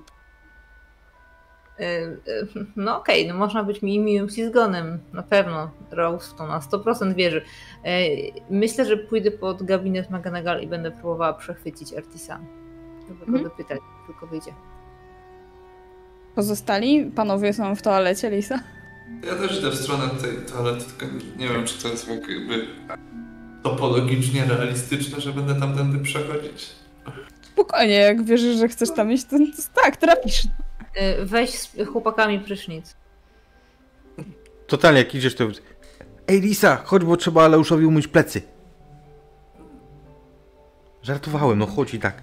[1.79, 5.71] Y, y, No okej, no można być mi miłym ślizgonem, na pewno.
[5.91, 7.41] Rose w to na 100% wierzy.
[7.85, 12.39] Y, Myślę, że pójdę pod gabinet McGonagall i będę próbowała przechwycić Artisa.
[13.07, 13.43] Żeby Mhm.
[13.43, 14.51] go dopytać, tylko wyjdzie.
[16.35, 18.59] Pozostali panowie są w toalecie, Lisa.
[19.27, 22.67] Ja też idę w stronę tej toalety, tylko nie wiem, czy to jest jakby
[23.63, 26.69] topologicznie realistyczne, że będę tamtędy przechodzić.
[27.41, 30.45] Spokojnie, jak wierzysz, że chcesz tam iść, to, to tak, trafisz.
[30.45, 32.95] Y, Weź z chłopakami prysznic.
[34.67, 35.47] Totalnie, jak idziesz, to...
[36.27, 38.41] Ej, Lisa, chodź, bo trzeba Aleuszowi umyć plecy.
[41.01, 42.21] Żartowałem, no chodź i tak.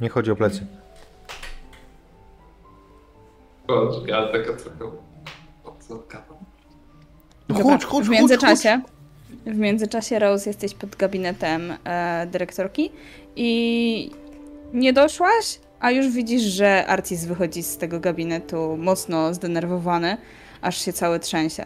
[0.00, 0.66] Nie chodzi o plecy.
[3.72, 4.96] Chodź, ja taka trochę...
[7.48, 8.80] No Dobra, chodź, chodź, w międzyczasie,
[9.46, 12.92] w międzyczasie Rose jesteś pod gabinetem e, dyrektorki
[13.36, 14.10] i
[14.72, 20.16] nie doszłaś, a już widzisz, że Artis wychodzi z tego gabinetu mocno zdenerwowany,
[20.62, 21.64] aż się cały trzęsie.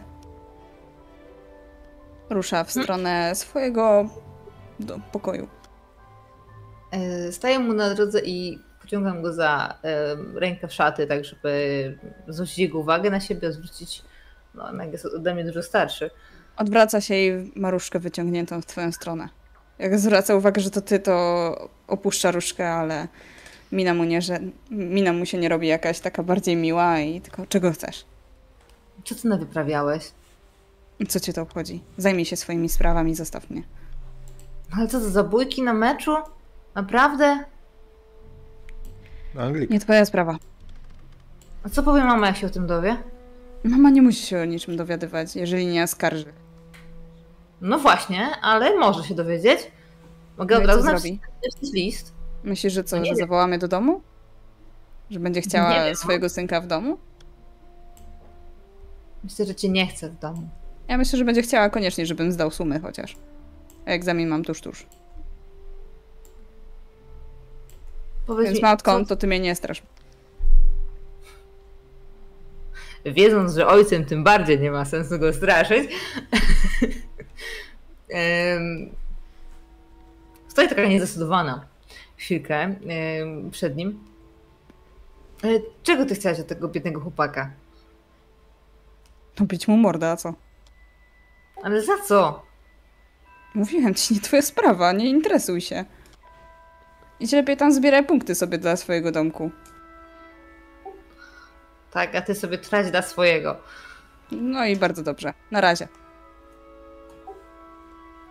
[2.29, 4.09] Rusza w stronę swojego
[4.79, 5.47] do pokoju.
[7.27, 9.77] Y, Staję mu na drodze i pociągam go za
[10.35, 11.97] rękę w szaty, tak żeby
[12.27, 14.03] zwrócić jego uwagę na siebie, zwrócić,
[14.55, 16.09] no jednak jest ode mnie dużo starszy.
[16.57, 19.29] Odwraca się i ma różkę wyciągniętą w twoją stronę.
[19.79, 23.07] Jak zwraca uwagę, że to ty, to opuszcza różkę, ale
[23.71, 24.39] mina mu, nie, że,
[24.71, 28.05] mina mu się nie robi jakaś taka bardziej miła i tylko czego chcesz?
[29.05, 30.11] Co ty nawyprawiałeś?
[31.07, 31.83] Co cię to obchodzi?
[31.97, 33.63] Zajmij się swoimi sprawami, zostaw mnie.
[34.77, 36.15] Ale co to, zabójki na meczu?
[36.75, 37.43] Naprawdę?
[39.37, 39.69] Anglik.
[39.69, 40.37] Nie twoja sprawa.
[41.63, 42.97] A co powie mama, jak się o tym dowie?
[43.63, 46.33] Mama nie musi się o niczym dowiadywać, jeżeli nie oskarży.
[47.61, 49.71] No właśnie, ale może się dowiedzieć.
[50.37, 52.13] Mogę No od razu napisać list.
[52.43, 53.17] Myślisz, że co, Nie że wiem.
[53.17, 54.01] zawołamy do domu?
[55.09, 55.95] Że będzie Nie chciała wiem.
[55.95, 56.97] swojego synka w domu?
[59.23, 60.49] Myślę, że cię nie chce w domu.
[60.87, 63.15] Ja myślę, że będzie chciała koniecznie, żebym zdał sumy chociaż.
[63.85, 64.85] A egzamin mam tuż, tuż.
[68.27, 69.83] Powiedz Więc mi, matką, co- to ty mnie nie strasz.
[73.05, 75.89] wiedząc, że ojcem tym bardziej nie ma sensu go straszyć.
[80.47, 81.65] Stoję taka niezdecydowana
[82.17, 82.75] chwilkę
[83.51, 83.99] przed nim.
[85.43, 85.47] E,
[85.83, 87.51] Czego ty chciałaś od tego biednego chłopaka?
[89.39, 90.33] No bić mu mordę, a co?
[91.63, 92.43] Ale za co?
[93.53, 95.85] Mówiłem ci, nie twoja sprawa, nie interesuj się.
[97.19, 99.51] Idź lepiej tam zbieraj punkty sobie dla swojego domku.
[101.91, 103.57] Tak, a ty sobie trać dla swojego.
[104.31, 105.33] No i bardzo dobrze.
[105.51, 105.87] Na razie.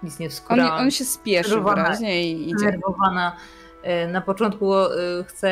[0.03, 0.81] Nic nie On, wskurałam.
[0.81, 2.59] on się spieszy wyraźnie i idzie.
[2.59, 3.37] zdenerwowana.
[3.83, 4.89] E, Na początku e,
[5.27, 5.51] chcę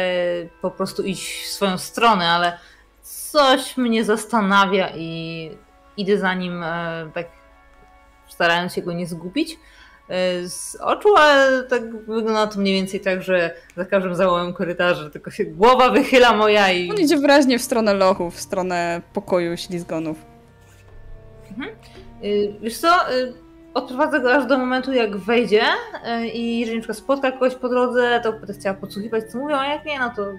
[0.63, 2.59] po prostu iść w swoją stronę, ale
[3.03, 5.51] coś mnie zastanawia i
[5.97, 7.27] idę za nim e, tak
[8.29, 9.59] starając się go nie zgubić
[10.49, 15.31] z oczu, ale tak wygląda to mniej więcej tak, że za każdym załomem korytarza tylko
[15.31, 20.17] się głowa wychyla moja i On idzie wyraźnie w stronę lochów, w stronę pokoju ślizgonów.
[22.25, 23.33] Y, Wiesz co, y,
[23.75, 27.69] odprowadzę go aż do momentu, jak wejdzie y, i jeżeli na przykład spotka kogoś po
[27.69, 30.33] drodze, to będę chciała podsłuchiwać, co mówią, a jak nie, no to,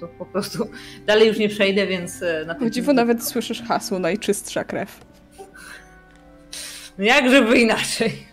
[0.00, 0.68] to po prostu
[1.06, 2.70] dalej już nie przejdę, więc na O tym...
[2.70, 5.00] dziwo nawet słyszysz hasło najczystsza krew.
[6.98, 8.26] No jak żeby inaczej.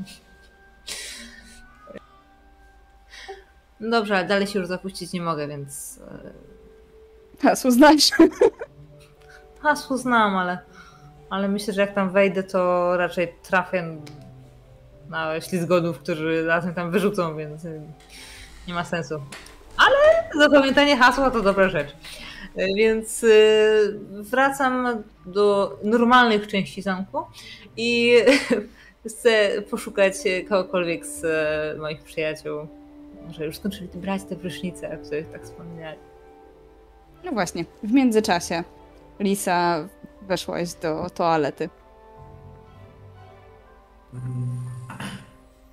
[3.80, 6.56] No Dobrze, ale dalej się już zapuścić nie mogę, więc y,
[7.41, 8.11] Hasło znasz.
[9.64, 10.57] hasło znam, ale,
[11.30, 13.97] ale myślę, że jak tam wejdę, to raczej trafię
[15.10, 17.81] na ślizgonów, którzy razem tam wyrzucą, więc y,
[18.68, 19.15] nie ma sensu.
[19.77, 21.89] Ale zapamiętanie hasła to dobra rzecz.
[21.89, 23.26] Y, Więc
[24.10, 27.23] wracam do normalnych części zamku
[27.77, 28.15] i
[29.07, 30.14] chcę poszukać
[30.49, 32.68] kogokolwiek z e, moich przyjaciół,
[33.30, 35.99] że już skończyli brać te prysznice, o których tak wspomniałeś.
[37.23, 38.64] No właśnie, w międzyczasie
[39.19, 39.88] Lisa
[40.22, 41.69] weszłaś do toalety.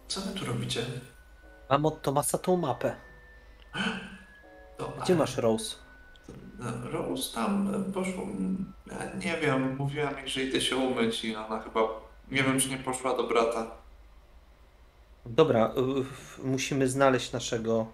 [0.08, 0.80] Co wy tu robicie?
[1.70, 2.96] Mam od Tomasa tą mapę.
[4.78, 5.02] Dobra.
[5.02, 5.76] Gdzie masz Rose?
[6.92, 8.26] Rose tam poszło.
[8.86, 11.80] Ja nie wiem, mówiłam jej, że idę się umyć i ona chyba.
[12.30, 13.81] Nie wiem, czy nie poszła do brata.
[15.26, 15.70] Dobra,
[16.40, 17.86] y, musimy znaleźć naszego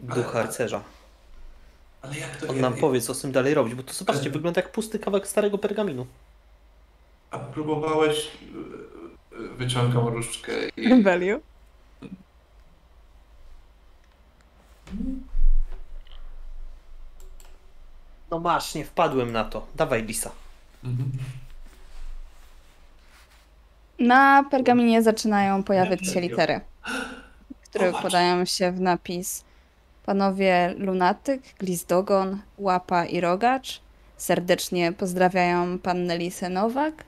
[0.00, 0.82] ducha Ale- rycerza.
[2.02, 4.22] Ale jak to On nam ja- powie, co z tym dalej robić, bo to zobaczcie,
[4.22, 6.06] Ale- wygląda jak pusty kawałek starego pergaminu.
[7.30, 8.30] A próbowałeś.
[9.34, 10.88] y, y, Wyciągam różdżkę i.
[10.90, 11.40] Rebellion.
[18.30, 19.66] No masz, nie wpadłem na to.
[19.74, 20.30] Dawaj, Lisa.
[20.84, 21.10] Mhm.
[23.98, 26.60] Na pergaminie zaczynają pojawiać się litery,
[27.64, 29.44] które podają się w napis.
[30.06, 33.80] Panowie Lunatyk, Glizdogon, Łapa i Rogacz
[34.16, 37.04] serdecznie pozdrawiają pannę Lisę Nowak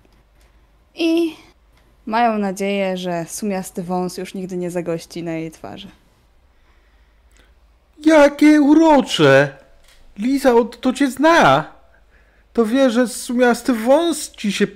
[0.94, 1.36] i
[2.06, 5.89] mają nadzieję, że sumiasty wąs już nigdy nie zagości na jej twarzy.
[8.05, 9.56] Jakie urocze!
[10.19, 11.65] Liza, od to cię zna.
[12.52, 14.66] To wie, że sumiasty wąs ci się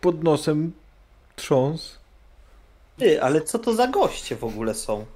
[0.00, 0.72] pod nosem
[1.40, 1.98] trząs.
[2.98, 5.06] Ty, ale co to za goście w ogóle są?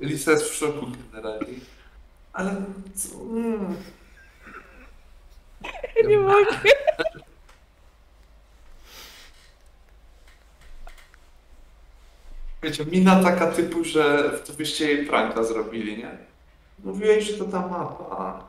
[0.00, 1.54] Lisa jest w szoku generalnie.
[2.32, 2.56] Ale.
[2.94, 3.14] Co?
[3.14, 3.76] Mm.
[6.06, 6.56] Nie mogę.
[12.62, 16.10] Wiecie, mina taka typu, że to byście jej pranka zrobili, nie?
[16.84, 18.44] Mówiłeś, że to ta mapa.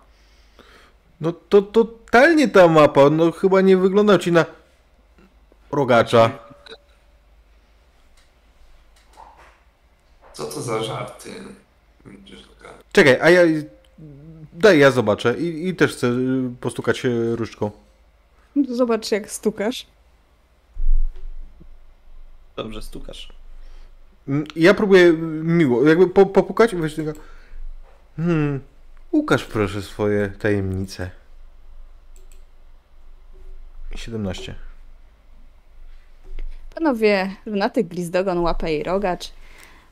[1.21, 4.45] No to totalnie ta mapa, no chyba nie wygląda ci na
[5.73, 6.39] rogacza.
[10.33, 11.29] Co to za żarty?
[12.91, 13.41] Czekaj, a ja...
[14.53, 17.01] Daj, ja zobaczę i, i też chcę y, postukać
[17.35, 17.71] różdżką.
[18.69, 19.85] Zobacz, jak stukasz.
[22.55, 23.33] Dobrze, stukasz.
[24.27, 27.19] Mm, Ja próbuję y, miło, jakby po, popukać i weź tylko...
[28.17, 28.59] Hmm,
[29.11, 31.11] ukaż proszę swoje tajemnice.
[33.95, 34.55] 17.
[36.75, 39.31] Panowie Lunatyk, Glizdogon, Łapa i Rogacz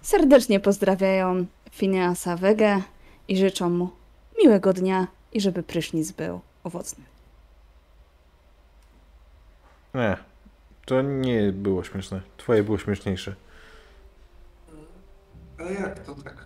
[0.02, 2.82] serdecznie pozdrawiają Phineasa Wegę
[3.28, 3.90] i życzą mu
[4.44, 7.04] miłego dnia i żeby prysznic był owocny.
[9.94, 10.18] Nie,
[10.86, 12.22] to nie było śmieszne.
[12.38, 13.36] Twoje było śmieszniejsze.
[15.60, 16.46] Ale jak to tak?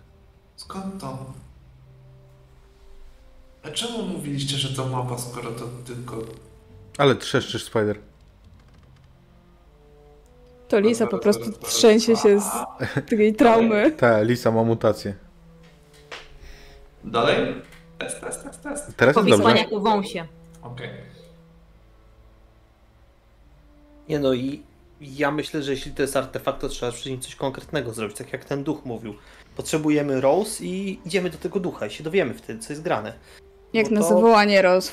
[0.56, 1.32] Skąd to?
[3.62, 6.18] A czemu mówiliście, że to mapa, skoro to tylko...
[6.98, 7.98] Ale trzeszczysz, Spider.
[10.68, 12.50] To Lisa po prostu trzęsie się z
[13.08, 13.90] tej traumy.
[13.96, 15.14] Ta, Lisa ma mutację.
[17.04, 17.54] Dalej?
[17.98, 18.96] Test, test, test, test.
[18.96, 19.64] Teraz jest dobrze.
[19.64, 20.26] ku wąsie.
[20.62, 20.88] Okej.
[24.08, 24.62] Nie no i
[25.00, 28.32] ja myślę, że jeśli to jest artefakt, to trzeba przy nim coś konkretnego zrobić, tak
[28.32, 29.14] jak ten duch mówił.
[29.56, 33.12] Potrzebujemy Rose i idziemy do tego ducha i się dowiemy wtedy, co jest grane.
[33.72, 34.92] Jak Bo na to- zawołanie Roz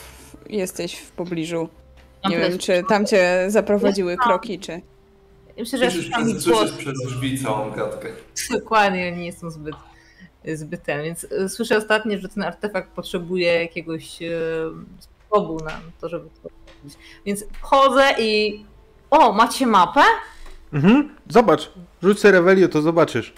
[0.49, 1.69] jesteś w pobliżu.
[2.29, 4.81] Nie wiem, czy tam cię zaprowadziły kroki, czy...
[5.57, 6.71] Myślę, że Słyszysz, przez, głos.
[6.71, 8.09] przez drzwi całą gadkę.
[8.51, 9.75] Dokładnie, nie jestem zbyt,
[10.53, 11.03] zbyt ten.
[11.03, 14.31] Więc y, słyszę ostatnio, że ten artefakt potrzebuje jakiegoś y,
[14.99, 16.97] sposobu na to, żeby to robić.
[17.25, 18.65] Więc chodzę i.
[19.09, 20.01] O, macie mapę?
[20.73, 21.15] Mhm.
[21.29, 21.71] Zobacz,
[22.03, 23.33] rzuć sobie Revelio, to zobaczysz.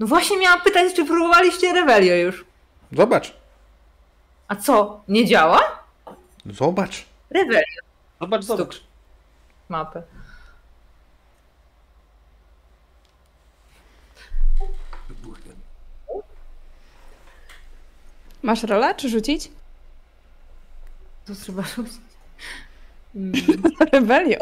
[0.00, 2.44] No właśnie miałam pytać, czy próbowaliście Revelio już.
[2.92, 3.34] Zobacz.
[4.48, 5.00] A co?
[5.08, 5.60] Nie działa?
[6.46, 7.06] Zobacz.
[7.30, 7.62] Revelio
[8.20, 8.80] Zobacz, zobacz.
[9.68, 10.02] mapę.
[18.42, 19.50] Masz rolę, czy rzucić?
[21.26, 22.00] To trzeba rzucić.
[23.16, 23.32] Mm,
[23.92, 24.38] Rebelio.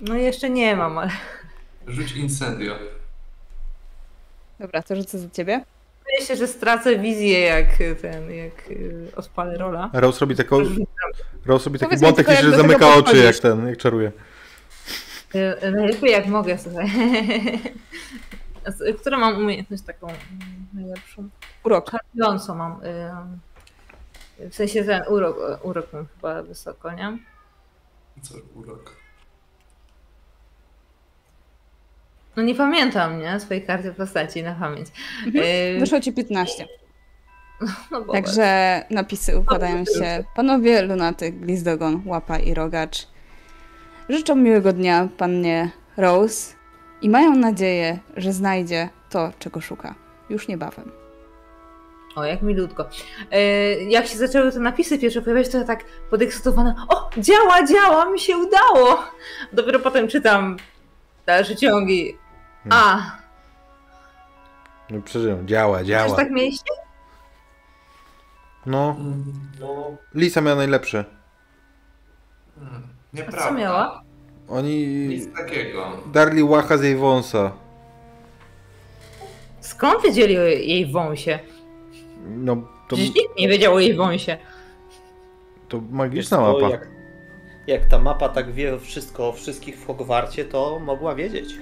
[0.00, 1.10] No jeszcze nie mam, ale
[1.86, 2.74] Rzuć incendio.
[4.60, 5.64] Dobra, to rzucę za ciebie.
[6.04, 7.66] boję się, że stracę wizję jak
[8.00, 9.90] ten, jak y, odpalę rola.
[9.92, 10.58] Rose robi taką...
[11.46, 13.24] Rose robi taki błąd, jak że zamyka oczy, podchodzisz.
[13.24, 14.12] jak ten, jak czaruje.
[15.34, 16.90] Y, Najlepiej jak mogę, słuchaj.
[18.66, 20.18] A z- Którą mam umiejętność taką mm,
[20.74, 21.28] najlepszą?
[21.64, 21.90] Urok.
[21.90, 22.80] Czarującą mam.
[24.38, 27.18] W sensie ten urok, urok mam chyba wysoko, nie?
[28.22, 28.96] Co urok.
[32.36, 33.40] No nie pamiętam, nie?
[33.40, 34.88] Swojej karty postaci na pamięć.
[35.26, 36.66] Yy, Wyszło ci 15.
[37.90, 40.24] no bo- Także napisy układają się.
[40.36, 43.08] Panowie Lunatyk, Glizdogon, Łapa i Rogacz
[44.08, 46.54] życzą miłego dnia pannie Rose
[47.02, 49.94] i mają nadzieję, że znajdzie to, czego szuka.
[50.30, 50.92] Już niebawem.
[52.16, 52.88] O, jak milutko.
[53.30, 53.38] Yy,
[53.84, 56.86] jak się zaczęły te napisy pierwsze pojawiać, to ja tak podekscytowana.
[56.88, 58.98] O, działa, działa, mi się udało!
[59.52, 60.56] Dopiero potem czytam
[61.26, 62.18] dalsze ciągi.
[62.70, 62.98] A,
[64.90, 65.48] No przeżyłem.
[65.48, 66.16] Działa, działa.
[66.16, 66.72] tak mieliście?
[68.66, 68.96] No,
[69.60, 71.04] No, Lisa miała najlepsze.
[72.58, 73.48] Hmm, A nieprawda.
[73.48, 74.02] co miała?
[74.48, 75.92] Oni Nic takiego.
[76.12, 77.52] darli łacha z jej wąsa.
[79.60, 81.38] Skąd wiedzieli o jej wąsie?
[82.28, 82.56] No,
[82.88, 84.36] to, Przecież nikt nie wiedział o jej wąsie.
[85.68, 86.68] to magiczna co, mapa.
[86.70, 86.88] jak,
[87.66, 91.54] jak ta mapa tak wie wszystko o wszystkich w Hogwarcie, to mogła wiedzieć.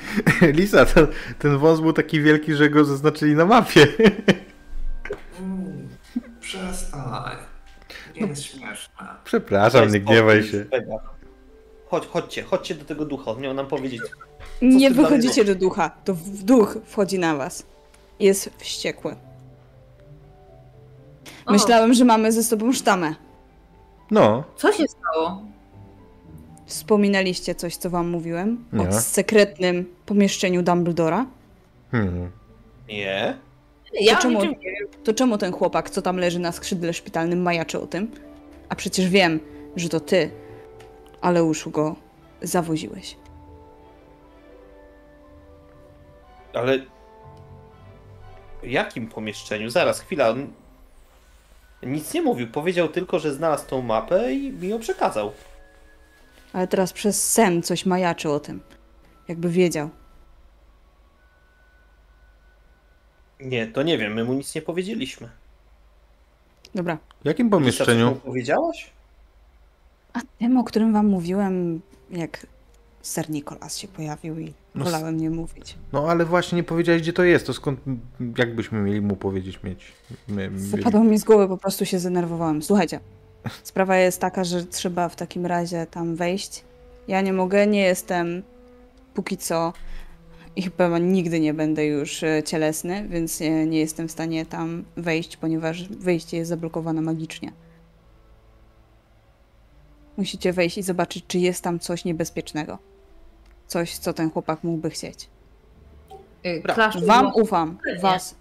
[0.58, 1.06] Lisa, ten,
[1.38, 3.86] ten wąs był taki wielki, że go zaznaczyli na mapie.
[5.40, 5.88] Mm,
[6.40, 7.36] przestań.
[8.16, 9.06] Nie jest śmieszne.
[9.24, 10.64] Przepraszam, nie gniewaj się.
[11.94, 14.02] Chodź, chodźcie, chodźcie do tego ducha, on miał nam powiedzieć.
[14.62, 17.66] Nie wychodzicie do ducha, to w duch wchodzi na was.
[18.20, 19.16] Jest wściekły.
[21.46, 23.14] O, Myślałem, że mamy ze sobą sztamę.
[24.10, 25.42] No, Co się stało?
[26.66, 28.64] Wspominaliście coś, co wam mówiłem?
[28.72, 28.88] Nie.
[28.88, 31.26] O sekretnym pomieszczeniu Dumbledora?
[31.90, 32.30] hmm.
[32.88, 33.36] Nie?
[34.00, 34.88] Ja To czemu- nie wiem.
[35.04, 38.10] To czemu ten chłopak, co tam leży na skrzydle szpitalnym, majaczy o tym?
[38.68, 39.40] A przecież wiem,
[39.76, 40.30] że to ty,
[41.24, 41.96] ale uszu go
[42.42, 43.16] zawoziłeś.
[46.54, 46.78] Ale...
[48.62, 49.70] W jakim pomieszczeniu?
[49.70, 50.28] Zaraz, chwila.
[50.28, 50.52] On...
[51.82, 55.32] Nic nie mówił, powiedział tylko, że znalazł tą mapę i mi ją przekazał.
[56.52, 58.60] Ale teraz przez sen coś majaczy o tym.
[59.28, 59.90] Jakby wiedział.
[63.40, 65.28] Nie, to nie wiem, my mu nic nie powiedzieliśmy.
[66.74, 66.98] Dobra.
[67.22, 68.10] W jakim Lisa, coś pomieszczeniu?
[68.10, 68.93] mu powiedziałaś?
[70.14, 71.80] A tym, o którym wam mówiłem,
[72.10, 72.46] jak
[73.02, 75.76] ser Nikolas się pojawił i No wolałem nie mówić.
[75.92, 77.46] No ale właśnie nie powiedziałeś, gdzie to jest.
[77.46, 77.80] To skąd,
[78.38, 79.92] jak byśmy mieli mu powiedzieć mieć?
[80.28, 80.66] My, mieli...
[80.66, 82.62] Zapadło mi z głowy, po prostu się zdenerwowałem.
[82.62, 83.00] Słuchajcie,
[83.62, 86.64] sprawa jest taka, że trzeba w takim razie tam wejść.
[87.08, 88.42] Ja nie mogę, nie jestem
[89.14, 89.72] póki co
[90.56, 94.84] i chyba nigdy nie będę już e, cielesny, więc nie, nie jestem w stanie tam
[94.96, 97.52] wejść, ponieważ wejście jest zablokowane magicznie.
[100.16, 102.78] Musicie wejść i zobaczyć, czy jest tam coś niebezpiecznego.
[103.66, 105.28] Coś, co ten chłopak mógłby chcieć.
[106.46, 108.34] Y, klasztor Wam był- ufam, was.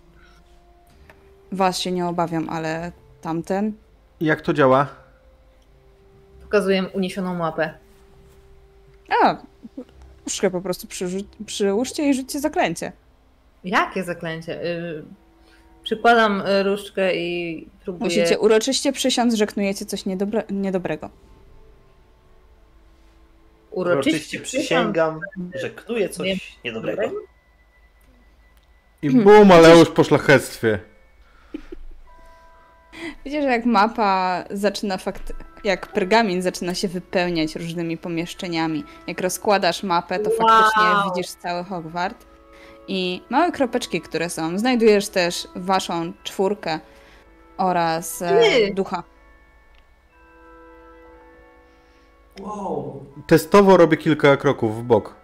[1.51, 2.91] Was się nie obawiam, ale
[3.21, 3.73] tamten.
[4.21, 4.87] Jak to działa?
[6.41, 7.73] Pokazuję uniesioną mapę.
[9.23, 9.37] A,
[10.25, 12.91] różdżkę po prostu przyrzu- przyłóżcie i rzućcie zaklęcie.
[13.63, 14.63] Jakie zaklęcie?
[14.63, 15.03] Y,
[15.83, 18.03] Przykładam y, różdżkę i próbuję...
[18.05, 21.09] Musicie uroczyście przysiąc, że knujecie coś niedobre, niedobrego.
[23.73, 25.19] Uroczyście przysięgam,
[25.55, 27.11] że knuję coś niedobrego.
[29.01, 30.69] I bum, Aleusz po szlachectwie.
[33.25, 35.33] Że jak mapa zaczyna fakt...
[35.63, 38.83] jak pergamin zaczyna się wypełniać różnymi pomieszczeniami.
[39.07, 41.11] Jak rozkładasz mapę, to faktycznie Wow.
[41.15, 42.25] widzisz cały Hogwart.
[42.87, 44.57] I małe kropeczki, które są.
[44.57, 46.79] Znajdujesz też waszą czwórkę
[47.57, 49.03] oraz e, ducha.
[52.39, 53.05] Wow.
[53.27, 55.15] Testowo robię kilka kroków w bok.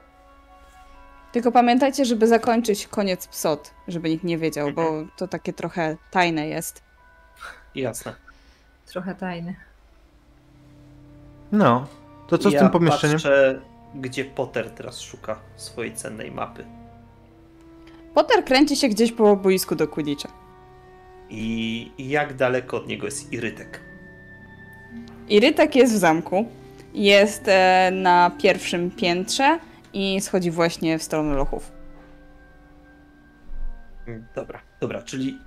[1.32, 6.48] Tylko pamiętajcie, żeby zakończyć koniec psot, żeby nikt nie wiedział, bo to takie trochę tajne
[6.48, 6.84] jest.
[7.76, 8.16] Jasne.
[8.86, 9.56] Trochę tajny.
[11.52, 11.88] No.
[12.28, 13.16] To co z ja tym pomieszczeniem?
[13.16, 13.62] Patrzę,
[13.96, 16.66] gdzie Potter teraz szuka swojej cennej mapy.
[18.14, 20.30] Potter kręci się gdzieś po boisku do Quidditcha.
[21.30, 23.80] I i jak daleko od niego jest Irytek.
[25.30, 26.46] Irytek jest w zamku,
[26.94, 29.60] jest e, na pierwszym piętrze
[29.94, 31.72] i schodzi właśnie w stronę lochów.
[34.08, 35.38] Mm, Dobra, dobra, czyli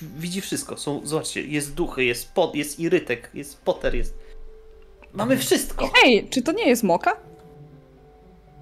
[0.00, 0.76] widzi wszystko.
[0.76, 4.14] Są, zobaczcie, jest duchy, jest, pot, jest Irytek, jest Potter, jest...
[5.12, 5.90] Mamy wszystko!
[5.94, 7.16] Hej, czy to nie jest Moka?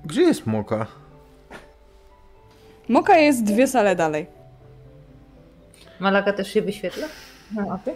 [0.05, 0.87] Gdzie jest moka?
[2.89, 4.27] Moka jest dwie sale dalej.
[6.01, 7.07] Malaga też się wyświetla?
[7.55, 7.95] Na mapie?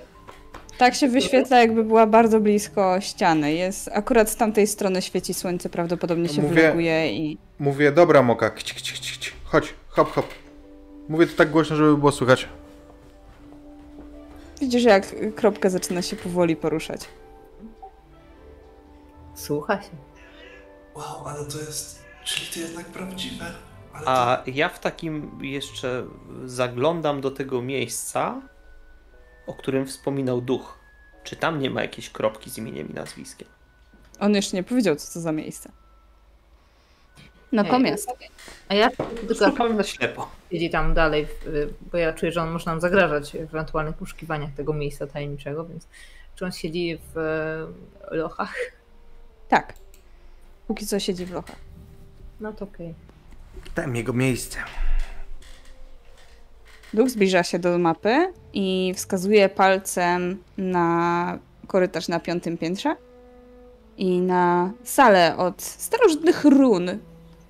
[0.78, 3.52] Tak się wyświetla, jakby była bardzo blisko ściany.
[3.52, 7.38] Jest akurat z tamtej strony świeci słońce, prawdopodobnie się Mówię- wyleguje i.
[7.59, 9.32] Mówię, dobra moka, kć, kć, kć, kć.
[9.44, 10.26] chodź, hop, hop.
[11.09, 12.48] Mówię to tak głośno, żeby było słychać.
[14.60, 17.01] Widzisz, jak kropka zaczyna się powoli poruszać.
[19.34, 19.88] Słucha się.
[20.94, 22.05] Wow, ale to jest...
[22.24, 23.44] Czyli to jednak prawdziwe?
[23.92, 26.05] Ale A ja w takim jeszcze
[26.44, 28.42] zaglądam do tego miejsca,
[29.47, 30.79] o którym wspominał duch.
[31.25, 33.49] Czy tam nie ma jakiejś kropki z imieniem i nazwiskiem?
[34.21, 35.71] On jeszcze nie powiedział, co to za miejsce.
[37.53, 38.09] Natomiast
[38.69, 38.91] A ja
[39.29, 40.31] tylko na ślepo.
[40.51, 41.27] siedzi tam dalej,
[41.93, 45.87] bo ja czuję, że on może nam zagrażać w ewentualnych poszukiwaniach tego miejsca tajemniczego, więc
[46.35, 48.55] czy on siedzi w e, lochach?
[49.49, 49.75] tak.
[50.66, 51.57] Póki co siedzi w lochach.
[52.41, 52.95] No to okej.
[53.75, 54.59] Tam jego miejsce.
[56.95, 62.97] Duch zbliża się do mapy i wskazuje palcem na korytarz na piątym piętrze
[63.99, 66.99] i na salę od starożytnych run.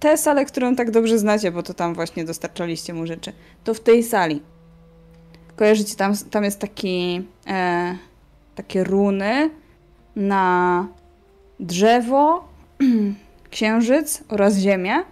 [0.01, 3.33] Tę salę, którą tak dobrze znacie, bo to tam właśnie dostarczaliście mu rzeczy.
[3.65, 4.43] To w tej sali.
[5.57, 7.97] Kojarzycie, tam, tam jest taki, e,
[8.55, 9.51] takie runy
[10.17, 10.89] na
[11.61, 12.49] drzewo,
[13.51, 15.05] księżyc oraz ziemię.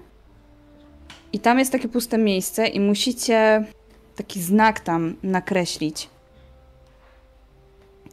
[1.32, 3.64] I tam jest takie puste miejsce i musicie
[4.16, 6.08] taki znak tam nakreślić.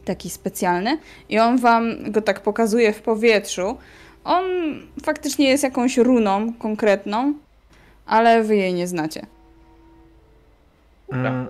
[0.04, 0.98] Taki specjalny.
[1.28, 3.78] I on wam go tak pokazuje w powietrzu.
[4.24, 4.44] On
[5.04, 7.34] faktycznie jest jakąś runą konkretną,
[8.06, 9.26] ale wy jej nie znacie.
[11.12, 11.46] Mm,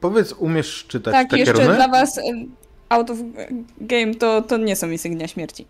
[0.00, 1.74] powiedz, umiesz czytać tak, takie jeszcze runy?
[1.74, 2.20] dla was
[2.88, 3.18] out of
[3.80, 5.66] game to, to nie są insygnia śmierci.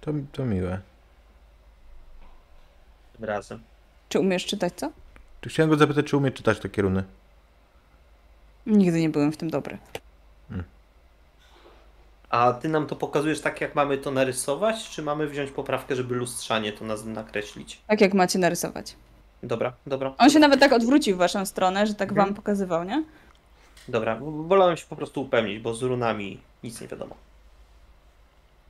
[0.00, 0.80] To, to miłe.
[3.16, 3.62] Tym razem.
[4.08, 4.90] Czy umiesz czytać co?
[5.42, 7.04] Czy Chciałem go zapytać, czy umie czytać takie runy.
[8.66, 9.78] Nigdy nie byłem w tym dobry.
[12.30, 16.14] A ty nam to pokazujesz tak, jak mamy to narysować, czy mamy wziąć poprawkę, żeby
[16.14, 17.80] lustrzanie to nas nakreślić?
[17.86, 18.96] Tak jak macie narysować.
[19.42, 20.14] Dobra, dobra.
[20.18, 22.26] On się nawet tak odwrócił w waszą stronę, że tak Mhm.
[22.26, 23.04] wam pokazywał, nie?
[23.88, 27.14] Dobra, wolałem się po prostu upewnić, bo z runami nic nie wiadomo.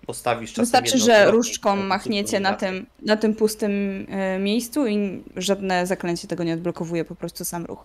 [0.06, 5.24] Postawisz czasem Wystarczy, jedno że różdżką machniecie na tym, na tym pustym e, miejscu i
[5.36, 7.84] żadne zaklęcie tego nie odblokowuje, po prostu sam ruch.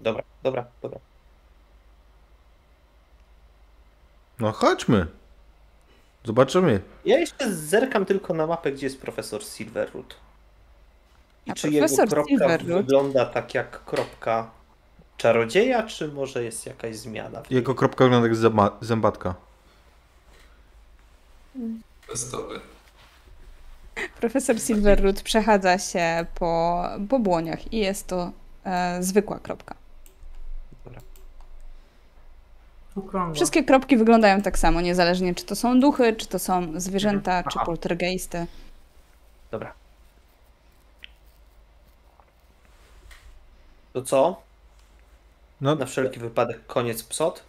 [0.00, 0.98] Dobra, dobra, dobra.
[4.38, 5.06] No chodźmy.
[6.24, 6.80] Zobaczymy.
[7.04, 10.16] Ja jeszcze zerkam tylko na mapę, gdzie jest profesor Silverwood.
[11.46, 12.82] I A czy jego profesor kropka Silverwood?
[12.84, 14.50] wygląda tak jak kropka
[15.16, 17.42] czarodzieja, czy może jest jakaś zmiana?
[17.50, 19.34] Jego kropka wygląda jak zęba- zębatka.
[22.08, 22.60] Testowy.
[24.20, 28.32] Profesor Silverroot przechadza się po, po błoniach i jest to
[28.64, 29.74] e, zwykła kropka.
[33.34, 37.56] Wszystkie kropki wyglądają tak samo, niezależnie czy to są duchy, czy to są zwierzęta, czy
[37.56, 37.66] Aha.
[37.66, 38.46] poltergeisty.
[39.50, 39.72] Dobra.
[43.92, 44.42] To co?
[45.60, 47.44] No, Na wszelki wypadek koniec psot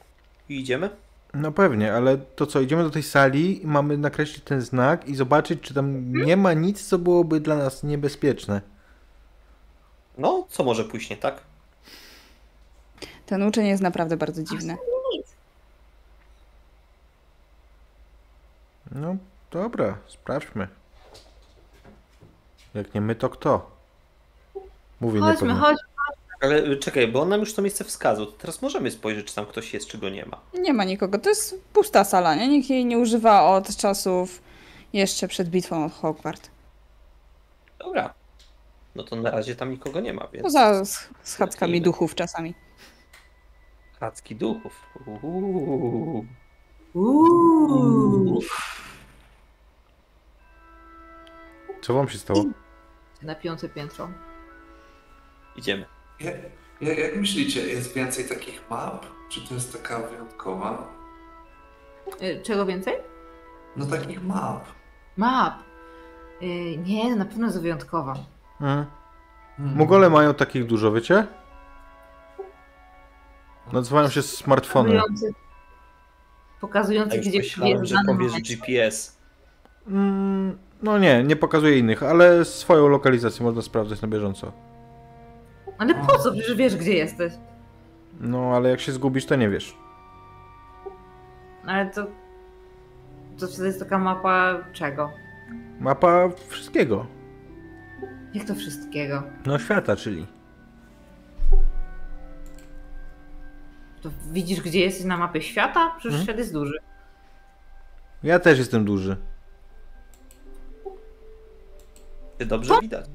[0.50, 0.90] i idziemy?
[1.34, 5.16] No pewnie, ale to co, idziemy do tej sali i mamy nakreślić ten znak i
[5.16, 8.62] zobaczyć, czy tam nie ma nic, co byłoby dla nas niebezpieczne.
[10.18, 11.42] No, co może pójść nie tak?
[13.26, 14.78] Ten uczeń jest naprawdę bardzo dziwny.
[18.92, 19.16] No
[19.52, 20.68] dobra, sprawdźmy.
[22.74, 23.72] Jak nie my, to kto?
[25.02, 25.54] Mówię Chodźmy, niepewnie.
[25.68, 25.78] chodź.
[26.42, 28.26] Ale y, czekaj, bo on nam już to miejsce wskazał.
[28.26, 30.40] To teraz możemy spojrzeć, czy tam ktoś jest, czy go nie ma.
[30.54, 32.48] Nie ma nikogo, to jest pusta sala, nie?
[32.48, 34.42] Nikt jej nie używa od czasów
[34.94, 36.50] jeszcze przed bitwą od Hogwart.
[37.80, 38.14] Dobra.
[38.96, 40.44] No to na razie tam nikogo nie ma, więc...
[40.44, 41.82] Poza sch- schadzkami Zacznijmy.
[41.86, 42.54] duchów czasami.
[44.00, 44.74] Chacki duchów.
[45.24, 46.26] Uuu.
[46.94, 48.40] Uuu.
[51.82, 52.44] Co wam się stało?
[53.22, 54.10] Na piąte piętro.
[55.56, 55.86] Idziemy.
[56.24, 56.32] Ja,
[56.82, 59.06] ja, jak myślicie, jest więcej takich map?
[59.30, 60.88] Czy to jest taka wyjątkowa?
[62.22, 62.94] Y, Czego więcej?
[63.78, 64.66] No takich map.
[65.18, 65.54] Map.
[66.42, 68.16] Y, Nie, no na pewno jest wyjątkowa.
[68.60, 68.86] Hmm.
[69.58, 71.28] Mogole mają takich dużo, wiecie?
[73.74, 74.90] Nazywają się smartfony.
[74.90, 75.34] Pokazujący,
[76.62, 78.34] pokazujący A już gdzie myślałem, że powiesz.
[78.34, 79.18] GPS.
[79.88, 84.52] Mm, no nie, nie pokazuje innych, ale swoją lokalizację można sprawdzać na bieżąco.
[85.78, 86.32] Ale po co?
[86.32, 87.34] Przecież wiesz gdzie jesteś.
[88.20, 89.78] No ale jak się zgubisz, to nie wiesz.
[91.66, 92.08] Ale to...
[93.40, 95.12] To wtedy jest taka mapa czego?
[95.80, 97.06] Mapa wszystkiego.
[98.34, 99.24] Jak to wszystkiego?
[99.46, 100.28] No świata, czyli.
[104.02, 105.90] To widzisz gdzie jesteś na mapie świata?
[105.98, 106.24] Przecież Mhm.
[106.24, 106.78] świat jest duży.
[108.24, 109.18] Ja też jestem duży.
[112.38, 113.06] Ty dobrze widać.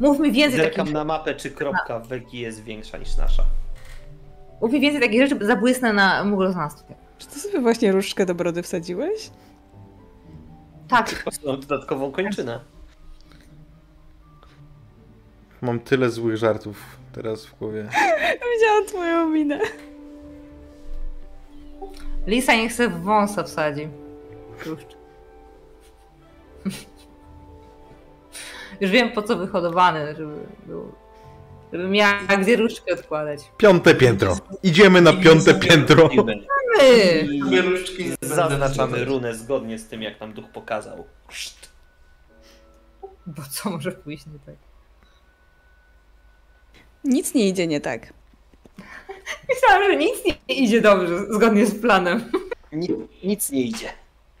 [0.00, 3.42] Mów mi więcej Zerkam takich, na mapę, czy kropka w Wegi jest większa niż nasza.
[4.60, 6.94] mów mi więcej takich rzeczy, zabłysnę na mugloznawstwie.
[7.18, 9.30] Czy to Ty właśnie różdżkę do brody wsadziłeś?
[10.88, 12.60] Tak, Mam dodatkową kończynę.
[15.60, 17.88] Mam tyle złych żartów teraz w głowie.
[18.54, 19.60] Widziałam twoją minę.
[22.26, 23.88] Lisa niech sobie w wąsa wsadzi.
[24.64, 24.96] Tłuszcz.
[28.80, 30.34] Już wiem po co wyhodowany, żeby
[30.66, 30.92] był.
[31.72, 33.40] Żeby miała gdzie różdżkę odkładać.
[33.56, 34.36] Piąte piętro.
[34.62, 36.08] Idziemy na piąte piętro.
[36.78, 37.26] My!
[37.32, 41.04] I Wieluszki nie będę zaznaczamy runę zgodnie z tym, jak nam duch pokazał.
[43.26, 44.54] Bo co może pójść nie tak?
[47.04, 48.12] Nic nie idzie nie tak.
[49.48, 52.32] Myślałam, że nic nie idzie dobrze, zgodnie z planem.
[52.72, 52.88] Ni
[53.24, 53.88] nic nie idzie.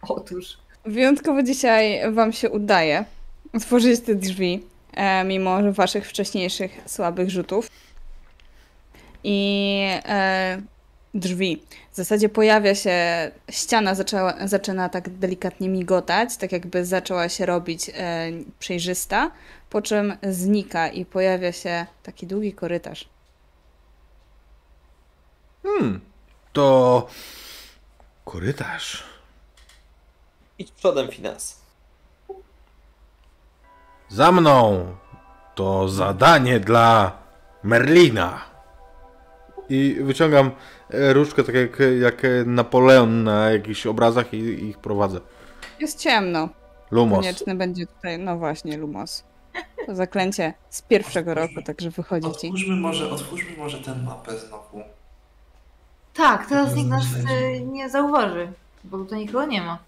[0.08, 0.58] Otóż.
[0.84, 3.04] Wyjątkowo dzisiaj wam się udaje
[3.52, 4.62] otworzyć te drzwi,
[4.92, 7.70] e, mimo waszych wcześniejszych słabych rzutów.
[9.24, 10.62] I e,
[11.14, 11.62] drzwi.
[11.92, 12.96] W zasadzie pojawia się,
[13.50, 19.30] ściana zaczęła, zaczyna tak delikatnie migotać, tak jakby zaczęła się robić e, przejrzysta,
[19.70, 23.08] po czym znika i pojawia się taki długi korytarz.
[25.62, 26.00] Hmm.
[26.52, 27.08] To...
[28.24, 29.04] Korytarz.
[30.58, 31.67] Idź przodem, Finas.
[34.08, 34.86] Za mną!
[35.54, 37.12] To zadanie dla
[37.62, 38.40] Merlina.
[39.68, 40.50] I wyciągam
[40.90, 45.20] e, różdżkę, tak jak, jak Napoleon na jakichś obrazach i ich prowadzę.
[45.80, 46.48] Jest ciemno.
[46.90, 47.18] Lumos.
[47.18, 49.24] Konieczny będzie tutaj, no właśnie, Lumos.
[49.86, 52.46] To zaklęcie z pierwszego roku, także wychodzi ci.
[52.46, 54.82] Otwórzmy może, otwórzmy może tę mapę znowu.
[56.14, 58.52] Tak, teraz nikt nas e, nie zauważy,
[58.84, 59.78] bo tutaj nikogo nie ma.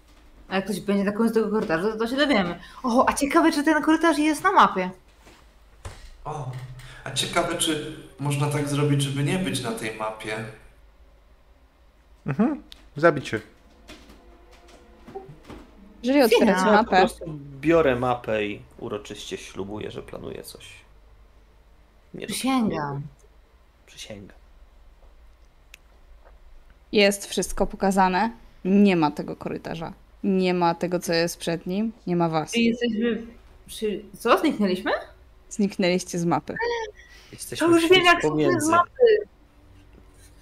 [0.51, 2.59] A jak ktoś będzie na końcu tego korytarza, to, to się dowiemy.
[2.83, 4.91] O, a ciekawe, czy ten korytarz jest na mapie.
[6.25, 6.51] O,
[7.03, 10.45] a ciekawe, czy można tak zrobić, żeby nie być na tej mapie.
[12.25, 12.63] Mhm.
[12.97, 13.39] Zabić się.
[16.03, 16.71] Jeżeli otwieracie Fina.
[16.71, 17.25] Ja po mapę, prostu
[17.61, 20.67] biorę mapę i uroczyście ślubuję, że planuję coś.
[22.13, 23.01] Nie Przysięgam.
[23.85, 24.37] Przysięgam.
[26.91, 28.31] jest wszystko pokazane.
[28.65, 29.93] Nie ma tego korytarza.
[30.23, 31.91] Nie ma tego, co jest przed nim.
[32.07, 32.51] Nie ma was.
[32.51, 33.21] Czyli jesteśmy...
[33.67, 34.01] Przy...
[34.19, 34.39] Co?
[34.39, 34.91] Zniknęliśmy?
[35.49, 36.55] Zniknęliście z mapy.
[37.31, 38.21] Jesteśmy To już wiem, jak
[38.61, 38.89] z mapy.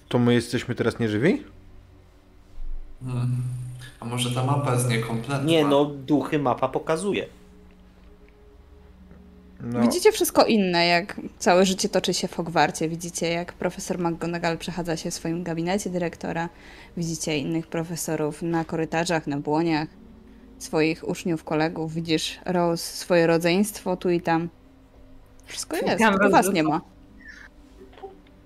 [0.09, 1.43] To my jesteśmy teraz nieżywi?
[3.05, 3.43] Hmm.
[3.99, 5.45] A może ta mapa jest niekompletna?
[5.45, 7.27] Nie no, duchy mapa pokazuje.
[9.63, 9.81] No.
[9.81, 12.89] Widzicie wszystko inne, jak całe życie toczy się w Hogwarcie.
[12.89, 16.49] Widzicie, jak profesor McGonagall przechadza się w swoim gabinecie dyrektora.
[16.97, 19.87] Widzicie innych profesorów na korytarzach, na błoniach,
[20.57, 21.93] swoich uczniów, kolegów.
[21.93, 24.49] Widzisz Rose, swoje rodzeństwo tu i tam.
[25.45, 26.81] Wszystko jest, tylko was nie ma.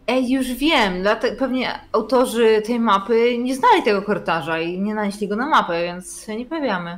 [0.07, 1.01] Ej, już wiem.
[1.01, 1.35] Dlate...
[1.35, 6.25] Pewnie autorzy tej mapy nie znali tego korytarza i nie nanieśli go na mapę, więc
[6.25, 6.97] się nie pojawiamy.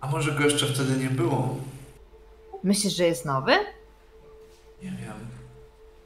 [0.00, 1.56] A może go jeszcze wtedy nie było?
[2.66, 3.52] Myślisz, że jest nowy?
[4.82, 5.28] Nie wiem.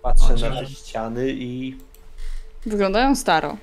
[0.02, 1.78] Patrzę na te ściany i...
[2.66, 3.56] Wyglądają staro.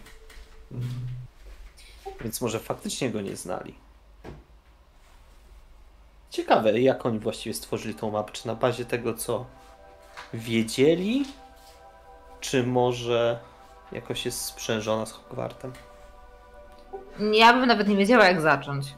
[2.21, 3.75] Więc może faktycznie go nie znali.
[6.29, 8.31] Ciekawe, jak oni właściwie stworzyli tą mapę.
[8.31, 9.45] Czy na bazie tego, co
[10.33, 11.25] wiedzieli?
[12.39, 13.39] Czy może
[13.91, 15.73] jakoś jest sprzężona z Hogwartem?
[17.33, 18.95] Ja bym nawet nie wiedziała, jak zacząć.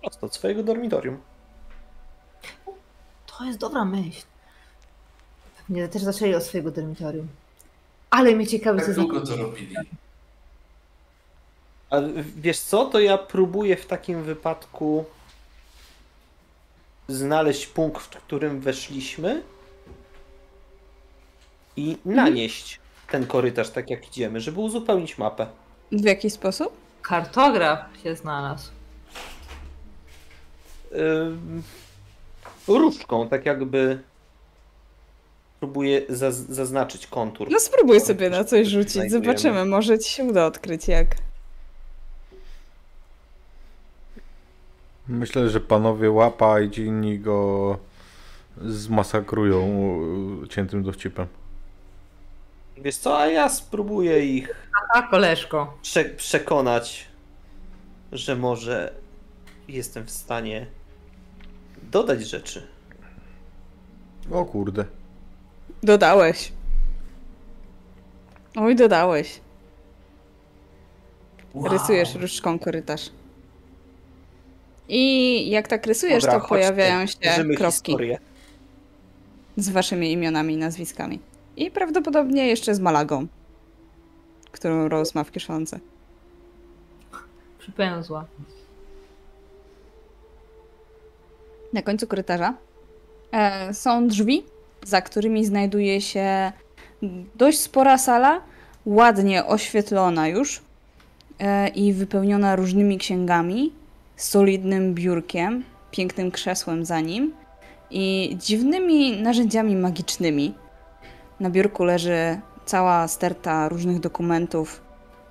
[0.00, 1.20] Prosto od swojego dormitorium.
[3.38, 4.22] To jest dobra myśl.
[5.58, 7.28] Pewnie też zaczęli od swojego dormitorium.
[8.10, 9.00] Ale mnie ciekawi, co Jak za...
[9.02, 9.76] długo to robili?
[11.90, 11.96] A
[12.36, 15.04] wiesz co, to ja próbuję w takim wypadku
[17.08, 19.42] znaleźć punkt, w którym weszliśmy
[21.76, 25.46] i nanieść ten korytarz tak jak idziemy, żeby uzupełnić mapę.
[25.92, 26.72] W jaki sposób?
[27.02, 28.70] Kartograf się znalazł.
[30.92, 31.62] Ym,
[32.68, 34.02] różdżką, tak jakby
[35.60, 37.48] próbuję zaz- zaznaczyć kontur.
[37.50, 39.64] No spróbuj sobie na coś rzucić, zobaczymy.
[39.64, 41.06] Może ci się uda odkryć jak.
[45.08, 47.78] Myślę, że panowie łapa i inni go
[48.64, 49.68] zmasakrują
[50.50, 51.26] ciętym dowcipem.
[52.76, 55.74] Wiesz co, a ja spróbuję ich A koleżko.
[55.82, 57.08] prze- przekonać,
[58.12, 58.92] że może
[59.68, 60.66] jestem w stanie
[61.90, 62.66] dodać rzeczy.
[64.30, 64.84] O kurde.
[65.82, 66.52] Dodałeś.
[68.56, 69.40] Oj, dodałeś.
[71.54, 71.68] Wow.
[71.72, 73.10] Rysujesz różdżką korytarz.
[74.88, 78.18] I jak tak rysujesz, Dobra, to pojawiają tworzymy się kropki historię.
[79.56, 81.20] z waszymi imionami i nazwiskami.
[81.56, 83.26] I prawdopodobnie jeszcze z Malagą,
[84.52, 85.80] którą Rose ma w kieszonce.
[87.58, 88.24] Przypęzła.
[91.72, 92.54] Na końcu korytarza
[93.32, 94.44] e, są drzwi,
[94.82, 96.52] za którymi znajduje się
[97.34, 98.40] dość spora sala,
[98.86, 100.62] ładnie oświetlona już
[101.38, 103.72] e, i wypełniona różnymi księgami,
[104.16, 107.32] solidnym biurkiem, pięknym krzesłem za nim
[107.90, 110.54] i dziwnymi narzędziami magicznymi.
[111.40, 114.80] Na biurku leży cała sterta różnych dokumentów.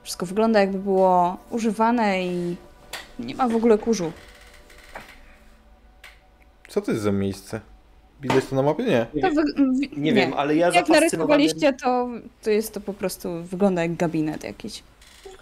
[0.03, 2.55] Wszystko wygląda jakby było używane i
[3.19, 4.11] nie ma w ogóle kurzu.
[6.67, 7.61] Co to jest za miejsce?
[8.21, 8.83] Widać to na mapie?
[9.13, 9.21] Nie.
[9.21, 9.43] To wy...
[9.79, 10.99] wi- Nie, wiem, ale ja Jak zafascynowany...
[11.43, 12.07] narysowaliście, to,
[12.43, 14.83] to jest to po prostu, wygląda jak gabinet jakiś.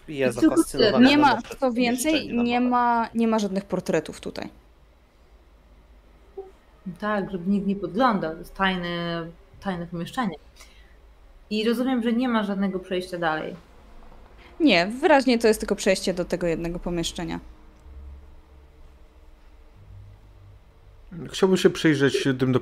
[0.07, 1.07] Ja zafascynowany.
[1.09, 4.49] Nie ma, co więcej, nie ma, nie ma żadnych portretów tutaj.
[6.99, 8.31] Tak, żeby nikt nie podglądał.
[8.33, 9.25] To jest tajne,
[9.59, 10.35] tajne pomieszczenie.
[11.49, 13.55] I rozumiem, że nie ma żadnego przejścia dalej.
[14.59, 17.39] Nie, wyraźnie to jest tylko przejście do tego jednego pomieszczenia.
[21.31, 22.55] Chciałbym się przyjrzeć tym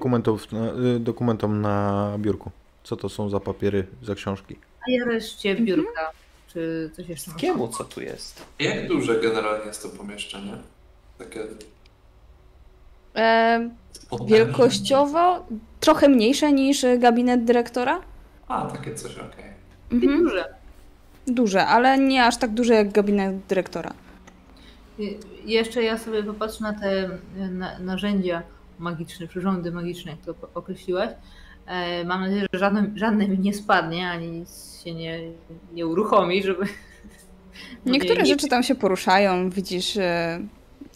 [0.95, 2.51] y, dokumentom na biurku.
[2.83, 4.55] Co to są za papiery, za książki?
[4.87, 6.11] A ja reszcie biurka.
[6.47, 7.31] Czy coś jeszcze?
[7.37, 8.45] Kiemu co tu jest?
[8.59, 10.57] Jak duże generalnie jest to pomieszczenie?
[11.17, 11.39] Takie
[13.15, 13.69] E,
[14.27, 15.45] wielkościowo
[15.79, 18.01] trochę mniejsze niż gabinet dyrektora.
[18.47, 19.45] A, takie coś, okej.
[19.91, 20.23] Mhm.
[20.23, 20.53] Duże.
[21.27, 23.93] Duże, ale nie aż tak duże jak gabinet dyrektora.
[24.99, 28.43] Y, Jeszcze ja sobie popatrzę na te y, na, narzędzia
[28.79, 31.09] magiczne, przyrządy magiczne, jak to określiłaś.
[31.65, 35.19] E, Mam nadzieję, że żadne, żadne mi nie spadnie, ani nic się nie,
[35.73, 36.65] nie uruchomi, żeby...
[37.85, 40.39] Niektóre nie, rzeczy tam się poruszają, widzisz, e,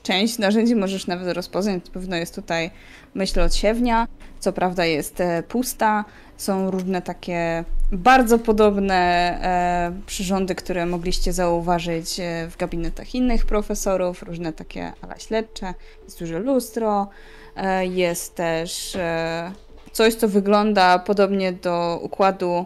[0.03, 1.85] część narzędzi możesz nawet rozpoznać.
[1.85, 2.71] Na pewno jest tutaj
[3.15, 4.07] myśl odsiewnia,
[4.39, 6.05] co prawda jest e, pusta.
[6.37, 14.23] Są różne takie bardzo podobne e, przyrządy, które mogliście zauważyć e, w gabinetach innych profesorów,
[14.23, 15.73] różne takie ala śledcze.
[16.03, 17.07] Jest duże lustro,
[17.55, 19.51] e, jest też e,
[19.91, 22.65] coś, co wygląda podobnie do układu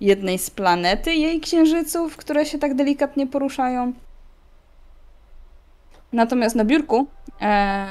[0.00, 3.92] jednej z planety jej księżyców, które się tak delikatnie poruszają.
[6.12, 7.06] Natomiast na biurku
[7.40, 7.86] e,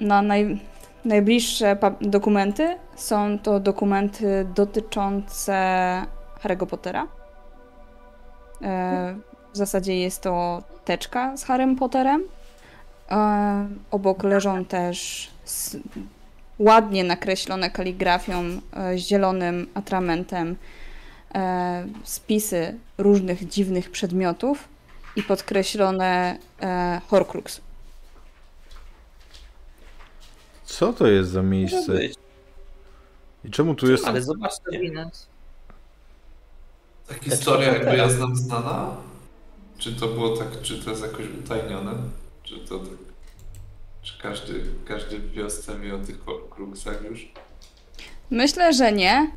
[0.00, 0.60] na naj,
[1.04, 5.52] najbliższe dokumenty są to dokumenty dotyczące
[6.42, 7.06] Harry'ego Pottera.
[8.62, 9.14] E,
[9.52, 12.22] w zasadzie jest to teczka z Harrym Potterem.
[13.10, 15.76] E, obok leżą też s-
[16.58, 20.56] ładnie nakreślone kaligrafią e, zielonym atramentem
[21.34, 24.68] e, spisy różnych dziwnych przedmiotów
[25.16, 27.60] i podkreślone e, Horcrux.
[30.70, 31.98] Co to jest za miejsce?
[33.44, 34.06] I czemu tu jest...
[34.06, 34.62] Ale zobaczcie.
[37.08, 38.96] Ta historia jakby jest nam znana?
[39.78, 41.92] Czy to było tak, czy to jest jakoś utajnione?
[42.42, 42.88] Czy to tak...
[44.02, 46.18] Czy każdy, każdy w wiosce wie o tych
[46.50, 47.32] kruksach już?
[48.30, 49.30] Myślę, że nie.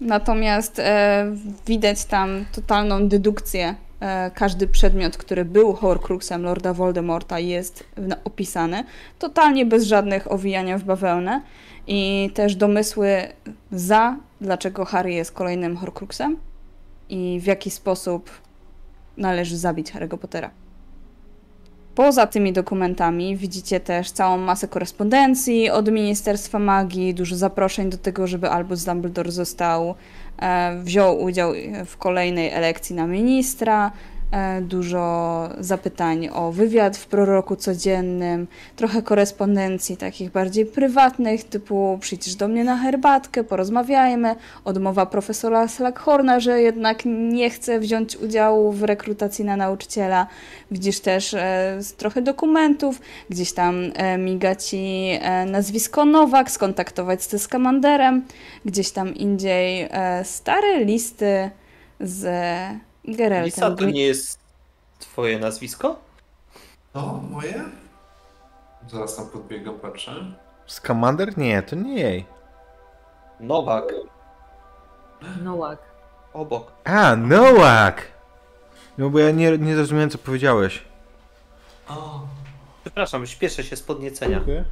[0.00, 1.36] Natomiast e,
[1.66, 3.74] widać tam totalną dedukcję.
[4.00, 7.84] E, każdy przedmiot, który był Horcruxem Lorda Voldemorta jest
[8.24, 8.84] opisany.
[9.18, 11.42] Totalnie bez żadnych owijania w bawełnę.
[11.86, 13.22] I też domysły
[13.72, 16.36] za, dlaczego Harry jest kolejnym Horcruxem
[17.08, 18.30] i w jaki sposób
[19.16, 20.50] należy zabić Harry'ego Pottera.
[21.96, 28.26] Poza tymi dokumentami widzicie też całą masę korespondencji od Ministerstwa Magii, dużo zaproszeń do tego,
[28.26, 29.94] żeby Albus Dumbledore został,
[30.38, 31.52] e, wziął udział
[31.86, 33.92] w kolejnej elekcji na ministra,
[34.62, 38.46] dużo zapytań o wywiad w proroku codziennym,
[38.76, 46.40] trochę korespondencji takich bardziej prywatnych, typu przyjdziesz do mnie na herbatkę, porozmawiajmy, odmowa profesora Slackhorna,
[46.40, 50.26] że jednak nie chce wziąć udziału w rekrutacji na nauczyciela.
[50.70, 53.00] Widzisz też e, trochę dokumentów,
[53.30, 58.24] gdzieś tam e, miga ci e, nazwisko Nowak, skontaktować z Skamanderem,
[58.64, 61.50] gdzieś tam indziej e, stare listy
[62.00, 62.26] z
[63.06, 63.44] Geraltem.
[63.44, 64.38] Lisa to nie jest
[64.98, 65.96] twoje nazwisko?
[66.92, 67.64] To moje?
[68.90, 70.32] Zaraz tam podbiegam, patrzę.
[70.66, 71.38] Skamander?
[71.38, 72.24] Nie, to nie jej.
[73.40, 73.84] Nowak.
[75.42, 75.78] Nołak.
[76.32, 76.72] Obok.
[76.84, 78.02] A, Noak!
[78.98, 80.82] No bo ja nie, nie zrozumiałem, co powiedziałeś.
[81.88, 82.20] O,
[82.84, 84.36] Przepraszam, śpieszę się z podniecenia.
[84.36, 84.64] Dziękuję.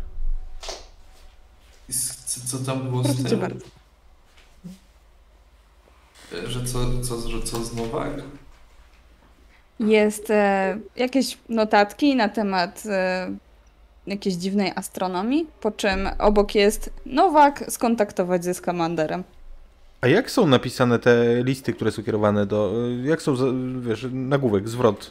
[1.88, 3.40] i s- co, co tam było z Proszę cię tym?
[3.40, 3.66] bardzo.
[6.44, 8.10] E, Że co, co, że co z Nowak?
[9.80, 13.30] Jest e, jakieś notatki na temat e,
[14.06, 19.24] jakiejś dziwnej astronomii, po czym obok jest Nowak skontaktować ze Skamanderem.
[20.00, 22.72] A jak są napisane te listy, które są kierowane do...
[23.04, 23.34] Jak są,
[23.80, 25.10] wiesz, nagłówek, zwrot?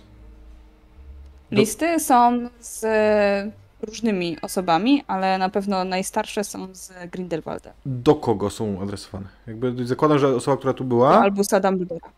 [1.51, 3.51] Do- Listy są z e,
[3.83, 7.73] różnymi osobami, ale na pewno najstarsze są z Grindelwalda.
[7.85, 9.27] Do kogo są adresowane?
[9.47, 11.21] Jakby zakładam, że osoba, która tu Do była...
[11.21, 12.09] Albusa Dumbledora.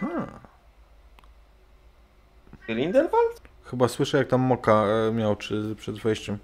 [0.00, 0.26] Ha,
[2.66, 3.52] Grindelwald?
[3.72, 6.38] chyba słyszę, jak tam Moka e, miał czy przed wejściem.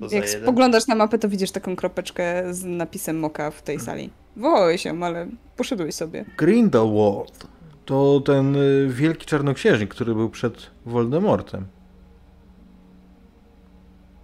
[0.00, 4.10] Za Jak spoglądasz na mapę, to widzisz taką kropeczkę z napisem Moka w tej sali.
[4.36, 6.24] Wołałeś się, ale poszedłeś sobie.
[6.36, 7.46] Grindelwald.
[7.86, 11.66] To ten y, wielki czarnoksiężnik, który był przed Voldemortem.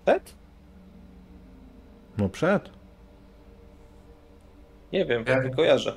[0.05, 0.35] Pet?
[2.19, 2.71] No przed.
[4.93, 5.97] Nie wiem, Ja- nie kojarzę.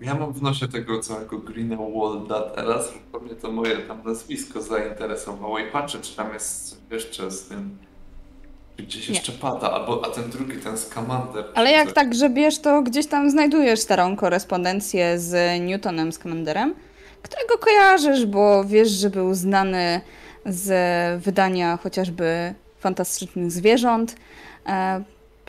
[0.00, 5.58] Ja mam w nosie tego całego Greenwalda teraz, bo mnie to moje tam nazwisko zainteresowało
[5.58, 7.78] i patrzę, czy tam jest coś jeszcze z tym,
[8.78, 9.14] gdzieś Nie.
[9.14, 11.44] jeszcze pada, albo, a ten drugi, ten Scamander.
[11.54, 11.94] Ale jak coś.
[11.94, 16.74] tak grzebiesz, to gdzieś tam znajdujesz starą korespondencję z Newtonem Scamanderem,
[17.22, 20.00] którego kojarzysz, bo wiesz, że był znany
[20.46, 24.16] z wydania chociażby fantastycznych zwierząt,
[24.66, 25.04] e,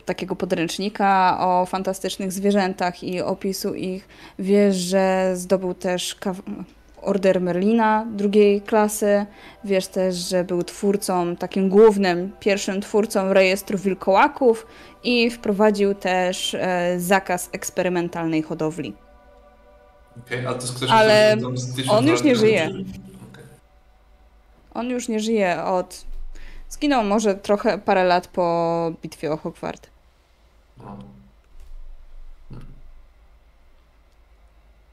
[0.06, 4.08] takiego podręcznika o fantastycznych zwierzętach i opisu ich.
[4.40, 6.42] Wiesz, że zdobył też kaw-
[7.06, 9.26] Order Merlina drugiej klasy.
[9.64, 14.68] Wiesz też, że był twórcą, takim głównym, pierwszym twórcą rejestru wilkołaków
[15.04, 18.94] i wprowadził też e, zakaz eksperymentalnej hodowli.
[20.26, 21.38] Okej, a to ktoś, Ale
[21.90, 22.66] on już nie żyje.
[22.66, 23.44] Okej.
[24.74, 26.06] On już nie żyje od.
[26.70, 29.88] Zginął może trochę parę lat po bitwie o Hogwart.
[30.78, 31.15] No.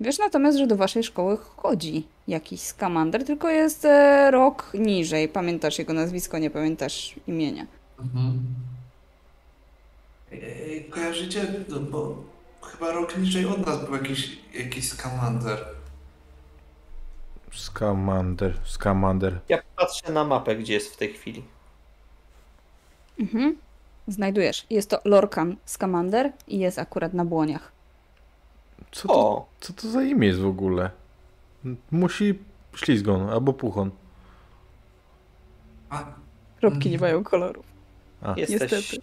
[0.03, 5.29] Wiesz natomiast, że do waszej szkoły chodzi jakiś skamander, tylko jest e, rok niżej.
[5.29, 7.67] Pamiętasz jego nazwisko, nie pamiętasz imienia.
[7.99, 8.41] Mhm.
[10.33, 12.25] Ej, kojarzycie, no bo
[12.63, 15.65] chyba rok niżej od nas był jakiś, jakiś Scamander.
[17.53, 19.41] Scamander, Scamander.
[19.49, 21.45] Ja patrzę na mapę, gdzie jest w tej chwili.
[23.21, 23.57] Mhm.
[24.09, 24.67] Znajdujesz.
[24.71, 27.72] Jest to Lorcan Scamander i jest akurat na błoniach.
[28.93, 30.91] Co to, O, co to za imię jest w ogóle?
[31.91, 32.39] Musi
[32.77, 33.91] ślizgon albo puchon.
[35.91, 36.05] A,
[36.61, 37.11] Kropki nie Mhm.
[37.13, 37.67] mają kolorów.
[38.23, 38.35] A.
[38.37, 38.99] jesteś Niestety.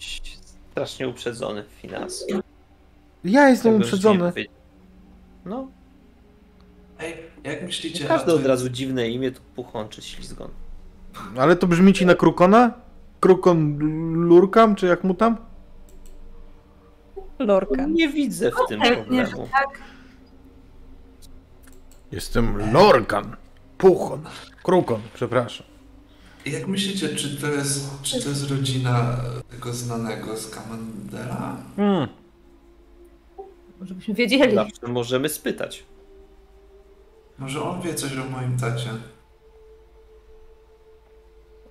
[0.72, 2.26] strasznie uprzedzony w finanse.
[3.24, 4.34] Ja jestem Tego uprzedzony.
[5.46, 5.68] No,
[7.00, 8.06] ej, jak myślicie?
[8.26, 10.50] to od razu dziwne imię to puchon czy ślizgon.
[11.38, 12.72] Ale to brzmi ci na Krukona?
[13.20, 13.78] Krukon
[14.14, 15.38] Lurkam, czy jak mu tam?
[17.40, 17.94] Lorcan.
[17.94, 19.50] Nie widzę w tym Pewnie, że problemu.
[19.52, 19.82] tak.
[22.12, 23.36] Jestem Lorkan.
[23.78, 24.22] Puchon.
[24.64, 25.68] Krukon, przepraszam.
[26.46, 29.18] Jak myślicie, czy to jest, czy to jest rodzina
[29.52, 31.58] tego znanego Scamandera?
[31.76, 32.08] Hmm.
[33.82, 34.56] Żebyśmy wiedzieli.
[34.56, 35.84] Zawsze możemy spytać.
[37.40, 38.90] Może on wie coś o moim tacie?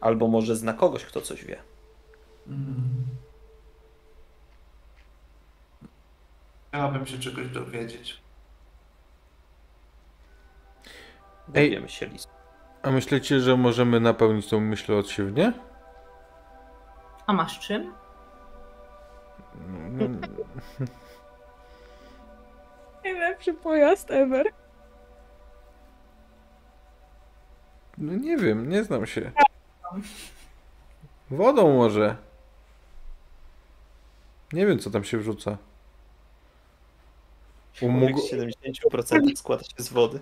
[0.00, 1.58] Albo może zna kogoś, kto coś wie.
[2.46, 2.74] Mm.
[6.68, 8.20] Chciałabym się czegoś dowiedzieć.
[11.54, 11.70] Ej.
[11.70, 12.28] Dowiemy się list.
[12.82, 15.52] A myślicie, że możemy napełnić tą myśl odsiewnie?
[17.26, 17.92] A masz czym?
[19.54, 20.20] Mm,
[23.04, 24.46] Najlepszy pojazd ever.
[27.98, 29.32] No nie wiem, nie znam się.
[31.30, 32.16] Wodą może.
[34.52, 35.56] Nie wiem, co tam się wrzuca.
[37.80, 40.20] U w 70% składa się z wody.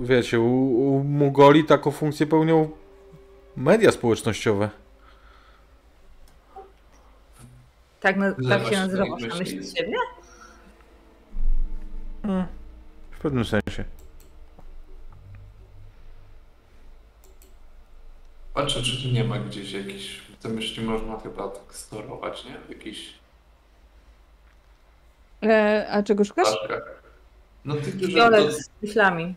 [0.00, 2.70] Wiecie, u, u Mugoli taką funkcję pełnią
[3.56, 4.70] media społecznościowe.
[8.00, 9.76] Tak, na, tak się się nazywa do wasza nich myśl myśli.
[9.76, 9.96] siebie?
[13.10, 13.84] W pewnym sensie.
[18.54, 20.20] Patrzę, czy tu nie ma gdzieś jakiś...
[20.42, 22.58] Te myśli można chyba tak sterować, nie?
[22.66, 23.19] W jakichś
[25.42, 26.48] E, a czego szukasz?
[26.60, 27.02] paczkach.
[27.64, 27.74] No.
[28.14, 29.34] Fiolet z myślami.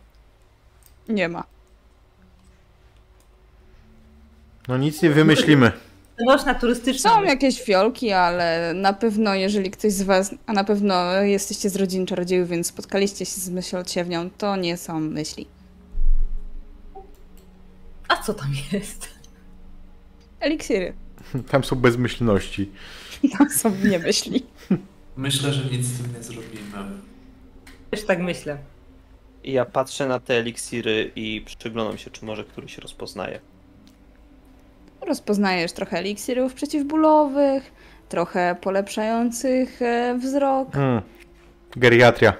[1.08, 1.44] Nie ma.
[4.68, 5.72] No nic nie wymyślimy.
[6.26, 7.10] Nośna turystyczna.
[7.10, 11.76] Są jakieś fiolki, ale na pewno jeżeli ktoś z was, a na pewno jesteście z
[11.76, 15.46] rodzin czarodziejów, więc spotkaliście się z myślociewnią, to nie są myśli.
[18.08, 19.08] A co tam jest?
[20.40, 20.92] Eliksiry.
[21.50, 22.70] Tam są bezmyślności.
[23.38, 24.46] Tam są nie myśli.
[25.16, 26.62] Myślę, że nic z tym nie zrobimy.
[27.90, 28.58] Też tak myślę.
[29.44, 33.40] Ja patrzę na te eliksiry i przyglądam się, czy może któryś rozpoznaje.
[35.00, 37.72] Rozpoznajesz trochę eliksirów przeciwbólowych,
[38.08, 40.72] trochę polepszających e, wzrok.
[40.72, 41.02] Hmm.
[41.76, 42.36] Geriatria.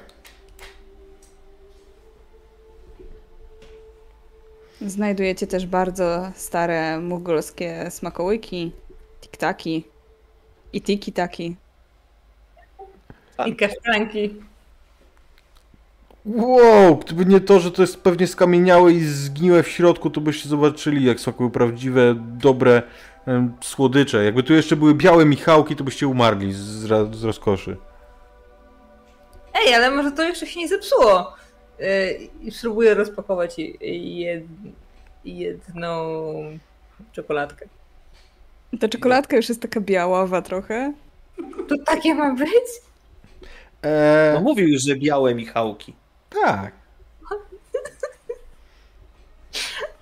[4.81, 8.73] Znajdujecie też bardzo stare mugolskie smakołyki,
[9.21, 9.85] tiktaki
[10.73, 11.57] i tiki-taki.
[13.47, 14.35] I kasztanki.
[16.25, 20.49] Wow, gdyby nie to, że to jest pewnie skamieniałe i zgniłe w środku, to byście
[20.49, 22.83] zobaczyli, jak smakują prawdziwe, dobre
[23.27, 24.25] em, słodycze.
[24.25, 27.77] Jakby tu jeszcze były białe Michałki, to byście umarli z, z, rozkoszy.
[29.55, 31.33] Ej, ale może to jeszcze się nie zepsuło.
[31.79, 31.87] Yy,
[32.43, 34.45] I spróbuję rozpakować je- jed,
[35.25, 36.15] jedną
[37.13, 37.67] czekoladkę.
[38.81, 40.93] Ta czekoladka już jest taka biaława trochę.
[41.69, 42.49] To takie ma być?
[43.85, 45.95] Eee, No mówił już, że białe Michałki.
[46.31, 46.73] tak.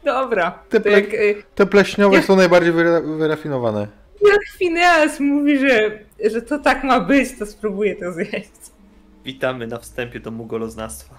[0.05, 0.59] Dobra.
[0.69, 3.89] Te ple- jak, y, Te pleśniowe Jak- są najbardziej wyra- wyrafinowane.
[4.23, 5.99] jak Phineas mówi, że,
[6.31, 8.51] że to tak ma być, to spróbuję to zjeść.
[9.25, 11.15] Witamy na wstępie do mugoloznawstwa.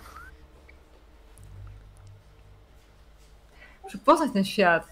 [3.84, 4.88] Muszę poznać ten świat.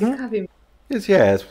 [0.00, 0.48] Ciekawie mnie.
[0.90, 1.46] Jest, jest.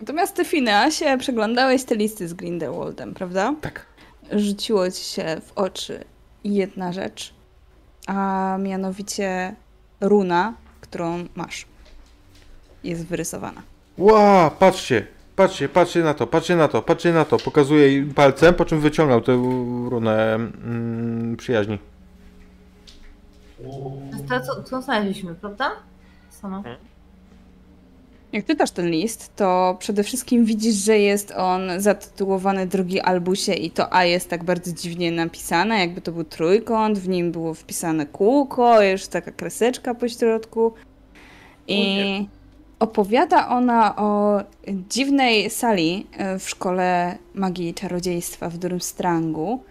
[0.00, 3.54] Natomiast ty, Fineasie, przeglądałeś te listy z Grindelwaldem, prawda?
[3.60, 3.86] Tak.
[4.32, 6.04] Rzuciło ci się w oczy
[6.44, 7.34] jedna rzecz,
[8.06, 9.54] a mianowicie
[10.00, 11.66] runa, którą masz.
[12.84, 13.62] Jest wyrysowana.
[13.98, 15.06] Ła, patrzcie,
[15.36, 17.36] patrzcie, patrzcie na to, patrzcie na to, patrzcie na to.
[17.38, 19.32] Pokazuje jej palcem, po czym wyciągnął tę
[19.90, 21.78] runę mm, przyjaźni.
[24.10, 25.70] To jest to, co, co znaleźliśmy, prawda?
[26.30, 26.62] Sama.
[28.32, 33.70] Jak czytasz ten list, to przede wszystkim widzisz, że jest on zatytułowany Drugi Albusie i
[33.70, 38.06] to A jest tak bardzo dziwnie napisane, jakby to był trójkąt, w nim było wpisane
[38.06, 40.72] kółko, jeszcze taka kreseczka po środku.
[41.68, 42.26] I
[42.78, 44.42] opowiada ona o
[44.90, 49.62] dziwnej sali e, w szkole magii i czarodziejstwa w Durmstrangu,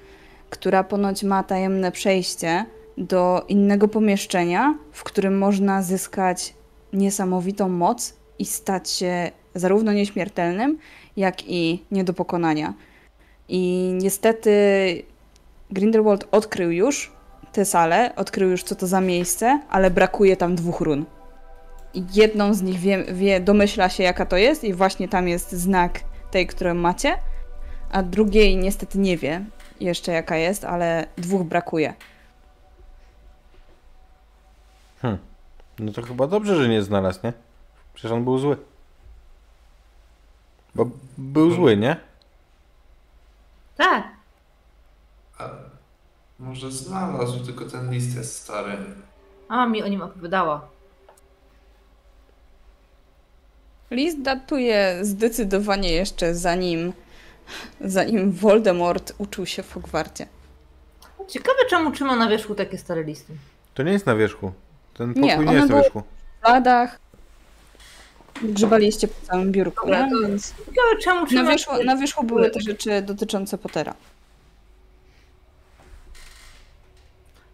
[0.49, 2.65] która ponoć ma tajemne przejście
[2.97, 6.53] do innego pomieszczenia, w którym można zyskać
[6.93, 10.77] niesamowitą moc i stać się zarówno nieśmiertelnym,
[11.17, 12.73] jak i nie do pokonania.
[13.49, 14.51] I niestety
[15.71, 17.11] Grindelwald odkrył już
[17.51, 21.05] tę salę, odkrył już co to za miejsce, ale brakuje tam dwóch run.
[21.93, 25.51] I jedną z nich wie, wie, domyśla się jaka to jest i właśnie tam jest
[25.51, 25.99] znak
[26.31, 27.17] tej, którą macie,
[27.91, 29.45] a drugiej niestety nie wie
[29.79, 31.93] jeszcze jaka jest, ale dwóch brakuje.
[35.79, 37.33] No to chyba dobrze, że nie znalazł, nie?
[37.97, 38.57] Przecież on był zły.
[40.75, 41.95] Bo był zły, nie?
[43.77, 44.07] Tak.
[45.37, 45.49] A
[46.39, 48.77] może znalazł, tylko ten list jest stary.
[49.49, 50.67] A mi o nim opowiadała.
[53.91, 56.93] List datuje zdecydowanie jeszcze zanim,
[57.81, 60.27] zanim Voldemort uczył się w Hogwarcie.
[61.27, 63.33] Ciekawe, czemu trzyma na wierzchu takie stare listy.
[63.73, 64.51] To nie jest na wierzchu.
[64.93, 66.03] Ten Nie, pokój nie, one jest na wierzchu.
[66.41, 67.06] W ladach
[68.43, 70.53] grzebaliście po całym biurku, Dobra, to- więc
[71.03, 73.93] czemu na wierzchu, na wierzchu były te rzeczy dotyczące Pottera.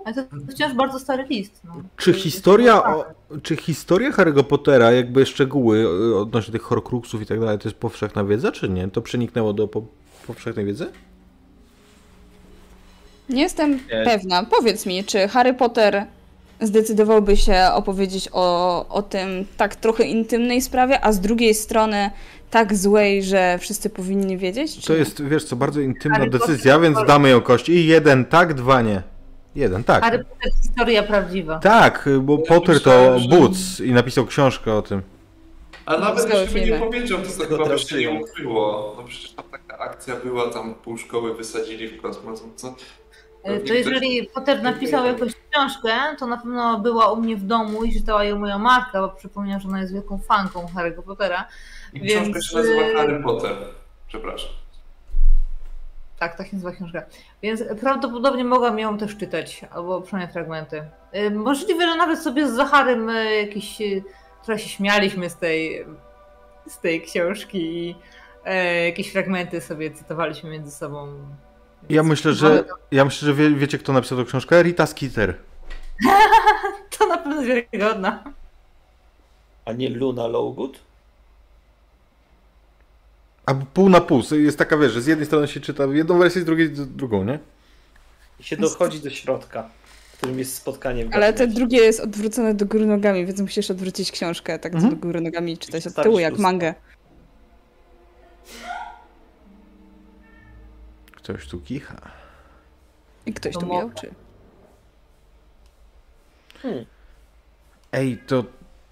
[0.06, 1.62] Ale to wciąż bardzo stary list.
[1.64, 1.74] No.
[1.98, 3.06] Czy historia, o,
[3.44, 5.88] czy historia Harry'ego Pottera, jakby szczegóły
[6.20, 8.88] odnośnie tych horcruxów i tak dalej, to jest powszechna wiedza, czy nie?
[8.88, 9.84] To przeniknęło do po,
[10.28, 10.92] powszechnej wiedzy?
[13.30, 14.04] Nie jestem Nie.
[14.06, 14.44] pewna.
[14.44, 16.06] Powiedz mi, czy Harry Potter
[16.68, 22.10] zdecydowałby się opowiedzieć o, o tym tak trochę intymnej sprawie, a z drugiej strony
[22.50, 24.76] tak złej, że wszyscy powinni wiedzieć?
[24.80, 25.00] Czy To nie?
[25.00, 27.70] jest, wiesz co, bardzo intymna Harry decyzja, więc damy ją kość.
[27.70, 29.02] I jeden tak, dwa nie.
[29.56, 30.04] Jeden tak.
[30.04, 31.60] Harry Potter historia prawdziwa.
[31.60, 35.02] Tak, bo Ja Potter to że- Boots i napisał książkę o tym.
[35.86, 38.94] A nawet jeśli by nie powiedział, to tak Tego chyba by się nie ukryło.
[38.98, 42.42] No przecież tam taka akcja była, tam pół szkoły wysadzili w kosmos.
[42.42, 42.76] no Co?
[43.44, 47.84] E, To jeżeli Potter napisał jakąś książkę, to na pewno była u mnie w domu
[47.84, 51.48] i czytała ją moja matka, bo przypomniałam, że ona jest wielką fanką Harry'ego Pottera.
[51.94, 53.52] I Więc, książka się nazywa y- Harry Potter.
[54.08, 54.50] Przepraszam.
[56.20, 57.04] Tak, tak się nazywa książka.
[57.42, 60.84] Więc prawdopodobnie mogłam ją też czytać, albo przynajmniej fragmenty.
[61.12, 63.86] E, Możliwe, że nawet sobie z Zacharem e, jakiś, e,
[64.46, 65.86] trochę się śmialiśmy z tej,
[66.68, 67.58] z tej książki
[67.88, 67.96] i
[68.46, 71.08] e, jakieś fragmenty sobie cytowaliśmy między sobą.
[71.90, 74.64] Ja myślę, że, to, ja myślę, że wie, wiecie, kto napisał tę książkę?
[74.64, 75.36] Rita Skeeter.
[76.98, 78.24] to na pewno wiarygodna.
[79.66, 80.80] A nie Luna Lowgood?
[83.46, 84.22] A pół na pół.
[84.32, 87.40] Jest taka, wiesz, że z jednej strony się czyta jedną wersję, z drugiej drugą, nie?
[88.40, 89.70] I się dochodzi do środka,
[90.14, 91.56] w którym jest spotkanie w Ale te gabinecie.
[91.60, 94.94] drugie jest odwrócone do góry nogami, więc musisz odwrócić książkę tak Mhm.
[94.96, 96.74] do góry nogami i czytać od tyłu jak mangę.
[101.24, 101.96] Ktoś tu kicha.
[103.26, 104.14] I ktoś To tu mo- miał czy?
[106.62, 106.86] Hmm.
[107.92, 108.44] Ej, to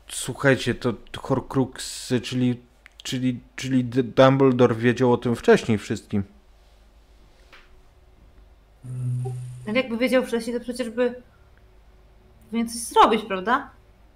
[0.07, 2.61] słuchajcie, to Horcruxy, czyli,
[3.03, 6.23] czyli, czyli Dumbledore wiedział o tym wcześniej wszystkim.
[9.67, 11.21] Ale jakby wiedział wcześniej, to przecież by
[12.49, 13.69] powinien coś zrobić, prawda?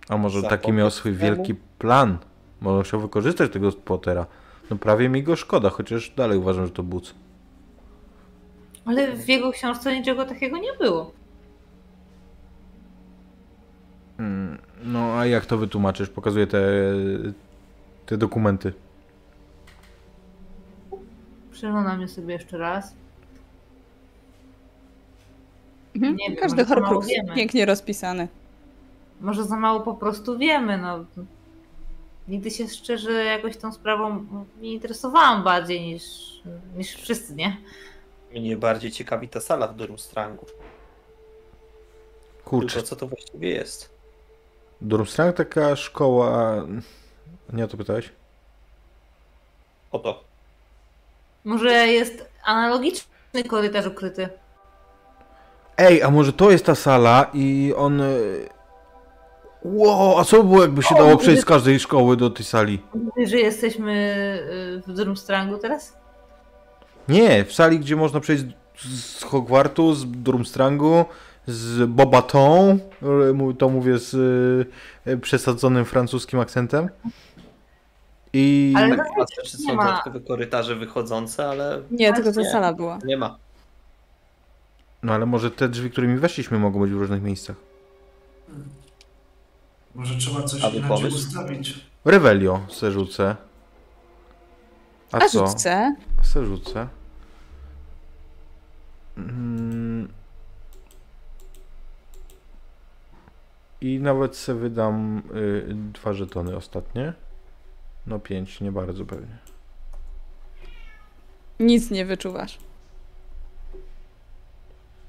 [0.09, 1.23] A może Za taki miał swój temu?
[1.35, 2.17] wielki plan?
[2.61, 4.25] Może chciał wykorzystać tego Pottera.
[4.69, 7.13] No prawie mi go szkoda, chociaż dalej uważam, że to buc.
[8.85, 11.11] Ale w jego książce niczego takiego nie było.
[14.19, 16.09] Mm, No a jak to wytłumaczysz?
[16.09, 16.61] Pokazuję te,
[18.05, 18.73] te dokumenty.
[21.51, 22.93] Przyglądam je sobie jeszcze raz.
[25.95, 26.15] Mhm.
[26.15, 28.27] Nie wiem, Każdy horcrux pięknie rozpisany.
[29.21, 31.05] Może za mało po prostu wiemy, no.
[32.27, 34.25] Nigdy się szczerze jakoś tą sprawą
[34.61, 36.03] nie interesowałam bardziej niż,
[36.77, 37.57] niż wszyscy, nie?
[38.35, 40.45] Mnie bardziej ciekawi ta sala w Durmstrangu.
[42.45, 43.89] Kurczę, Tylko co to właściwie jest?
[44.81, 46.55] Durmstrang taka szkoła...
[47.53, 48.09] Nie o to pytałeś?
[49.91, 50.23] Oto.
[51.43, 54.29] Może jest analogiczny korytarz ukryty.
[55.77, 58.01] Ej, a może to jest ta sala i on...
[58.01, 58.05] e,
[59.63, 62.45] Wow, a co by było jakby się O, dało przejść z każdej szkoły do tej
[62.45, 62.81] sali?
[63.25, 63.93] Że jesteśmy
[64.77, 65.97] y, w Durmstrangu teraz?
[67.09, 68.43] Nie, w sali, gdzie można przejść
[68.89, 71.05] z Hogwartu, z Durmstrangu,
[71.47, 72.79] z Bobatą,
[73.49, 74.15] e, to mówię z
[75.05, 76.89] e, przesadzonym francuskim akcentem.
[78.33, 78.73] I...
[78.77, 79.85] Ale- Patrzę, czy nie są ma.
[79.85, 82.99] dodatkowe korytarze wychodzące, ale Nie, tylko ta sala była.
[83.05, 83.37] nie ma.
[85.03, 87.55] No ale może te drzwi, którymi weszliśmy mogą być w różnych miejscach.
[89.95, 91.85] Może trzeba coś inaczej ustawić.
[92.05, 93.35] Revelio se rzucę.
[95.15, 95.47] A, A co?
[95.47, 95.95] rzućce.
[96.23, 96.87] Se rzucę.
[99.17, 100.07] Mm.
[103.81, 107.13] I nawet se wydam y, dwa żetony ostatnie.
[108.07, 109.37] No pięć, nie bardzo pewnie.
[111.59, 112.59] Nic nie wyczuwasz.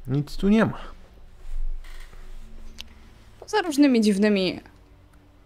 [0.07, 0.79] Nic tu nie ma.
[3.41, 4.61] Poza różnymi dziwnymi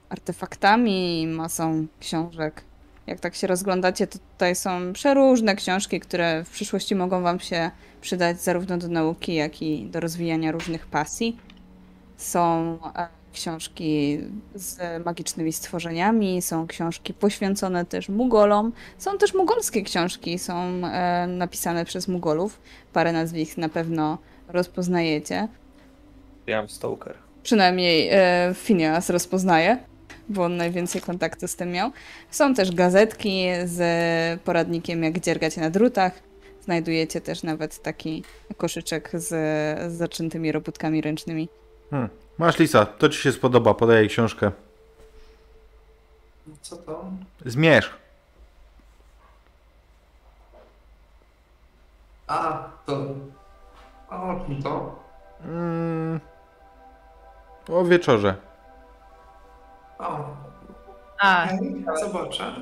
[0.09, 2.65] artefaktami, masą książek.
[3.11, 7.70] Jak tak się rozglądacie, to tutaj są przeróżne książki, które w przyszłości mogą Wam się
[8.01, 11.37] przydać zarówno do nauki, jak i do rozwijania różnych pasji.
[12.16, 14.19] Są e, książki
[14.55, 21.85] z magicznymi stworzeniami, są książki poświęcone też Mugolom, są też mugolskie książki, są e, napisane
[21.85, 22.61] przez Mugolów.
[22.93, 24.19] Parę nazwisk na pewno
[24.49, 25.49] rozpoznajecie.
[26.47, 27.15] Bram Stoker.
[27.43, 29.78] Przynajmniej e, Phineas rozpoznaje,
[30.31, 31.90] bo on najwięcej kontaktu z tym miał.
[32.31, 33.81] Są też gazetki z
[34.43, 36.12] poradnikiem, jak dziergać na drutach.
[36.65, 38.24] Znajdujecie też nawet taki
[38.57, 39.28] koszyczek z,
[39.93, 41.48] z zaczętymi robótkami ręcznymi.
[41.90, 42.09] Hmm.
[42.39, 44.51] Masz Lisa, to ci się spodoba, podaję książkę.
[46.62, 47.05] Co to?
[47.47, 47.90] Zmierz.
[52.27, 53.07] A, to...
[54.11, 55.02] A o czym to?
[55.44, 56.20] Mm.
[57.69, 58.50] O wieczorze.
[60.01, 60.37] O,
[61.19, 62.55] A, okej, zobaczę.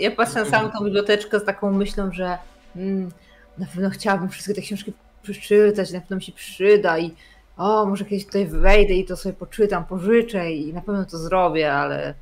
[0.00, 2.38] ja patrzę na samą tą biblioteczkę z taką myślą, że
[2.76, 3.10] mm,
[3.58, 4.92] na pewno chciałabym wszystkie te książki
[5.22, 7.14] przeczytać, na pewno mi się przyda i
[7.56, 11.72] o, może kiedyś tutaj wejdę i to sobie poczytam, pożyczę i na pewno to zrobię,
[11.72, 12.14] ale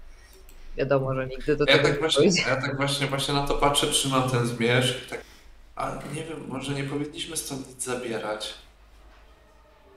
[0.76, 2.42] wiadomo, że nigdy do Ja tego tak nie właśnie, dojdzie.
[2.48, 5.20] ja tak właśnie, właśnie na to patrzę, trzymam ten zmierzch tak...
[5.76, 8.54] A nie wiem, może nie powinniśmy stąd nic zabierać.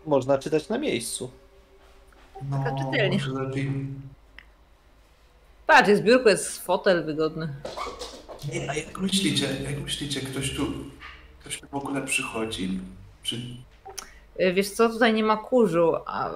[0.06, 1.32] Można czytać na miejscu.
[2.50, 3.18] No, Taka czytelnia.
[3.28, 3.72] może lepiej...
[5.68, 7.54] Patrz, jest biurko, jest fotel wygodny.
[8.54, 10.68] Nie, a jak myślicie, jak myślicie, ktoś tu,
[11.40, 12.80] ktoś tu w ogóle przychodzi?
[13.24, 13.36] Czy
[14.42, 16.30] Y, Wiesz co, tutaj nie ma kurzu, a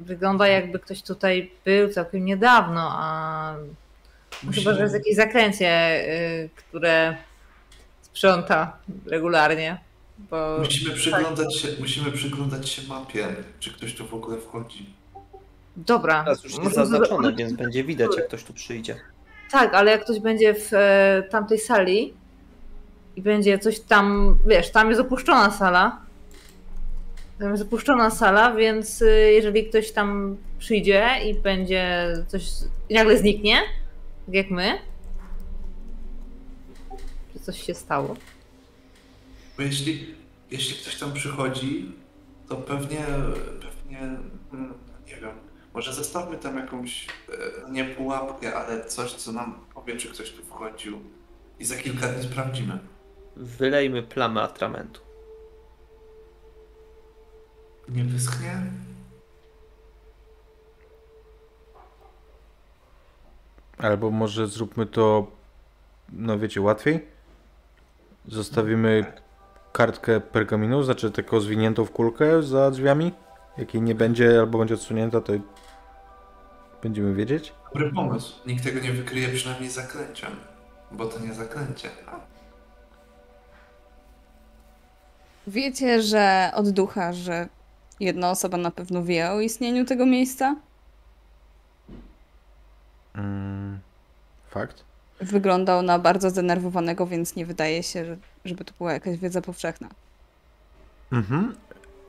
[0.00, 3.54] wygląda jakby ktoś tutaj był całkiem niedawno, a
[4.54, 6.00] chyba, że jest jakieś zakręcie,
[6.44, 7.16] y, które
[8.02, 9.78] sprząta regularnie.
[10.18, 13.28] Bo musimy przyglądać się, musimy przyglądać się mapie,
[13.60, 14.94] czy ktoś tu w ogóle wchodzi.
[15.76, 16.24] Dobra.
[16.24, 18.96] Teraz już jest zaznaczone, więc będzie widać, jak ktoś tu przyjdzie.
[19.50, 22.14] Tak, ale jak ktoś będzie w e, tamtej sali
[23.16, 26.00] i będzie coś tam, wiesz, tam jest opuszczona sala.
[27.38, 32.42] Tam jest opuszczona sala, więc y, jeżeli ktoś tam przyjdzie i będzie coś
[32.88, 33.56] i nagle zniknie,
[34.26, 34.78] tak jak my,
[37.32, 38.16] czy coś się stało.
[39.56, 40.14] Bo jeśli,
[40.50, 41.92] jeśli ktoś tam przychodzi,
[42.48, 43.06] to pewnie,
[43.60, 43.98] pewnie,
[44.52, 44.74] mm,
[45.76, 50.44] może zostawmy tam jakąś, e, nie pułapkę, ale coś, co nam powie, czy ktoś tu
[50.44, 51.00] wchodził
[51.58, 52.78] i za kilka dni sprawdzimy.
[53.36, 55.00] wylejmy plamę atramentu.
[57.88, 58.62] Nie wyschnie?
[63.78, 65.26] Albo może zróbmy to,
[66.12, 67.06] no wiecie, łatwiej?
[68.28, 69.12] Zostawimy
[69.72, 73.12] kartkę pergaminu, znaczy taką zwiniętą w kulkę za drzwiami.
[73.58, 75.32] Jak jej nie będzie, albo będzie odsunięta, to
[76.86, 77.52] będziemy wiedzieć.
[77.74, 78.32] Dobry pomysł.
[78.46, 80.30] Nikt tego nie wykryje przynajmniej zaklęciem.
[80.92, 81.88] Bo to nie zaklęcie.
[85.46, 87.48] Wiecie, że od ducha, że
[88.00, 90.56] jedna osoba na pewno wie o istnieniu tego miejsca?
[93.14, 93.78] Mm,
[94.50, 94.84] fakt?
[95.20, 99.88] Wyglądał na bardzo zdenerwowanego, więc nie wydaje się, że, żeby to była jakaś wiedza powszechna.
[101.12, 101.54] Mhm.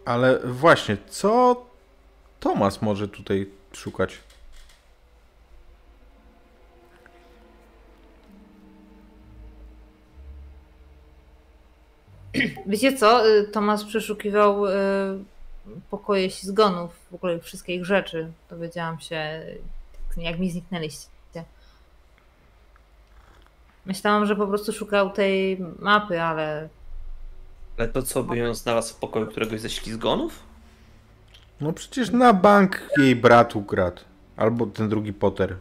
[0.06, 1.66] Ale właśnie, co
[2.40, 4.20] Tomas może tutaj szukać?
[12.65, 13.30] Wiecie co?
[13.30, 14.69] Y, Tomasz przeszukiwał y,
[15.89, 18.31] pokoje zgonów, w ogóle wszystkie ich rzeczy.
[18.49, 19.41] Dowiedziałam się,
[20.18, 21.09] jak mi zniknęliście.
[23.85, 26.69] Myślałam, że po prostu szukał tej mapy, ale
[27.77, 30.39] Ale to co, by ją znalazł w pokoju któregoś ze ślizgonów?
[31.61, 34.01] No przecież na bank jej brat ukradł.
[34.38, 35.55] Albo ten drugi Potter.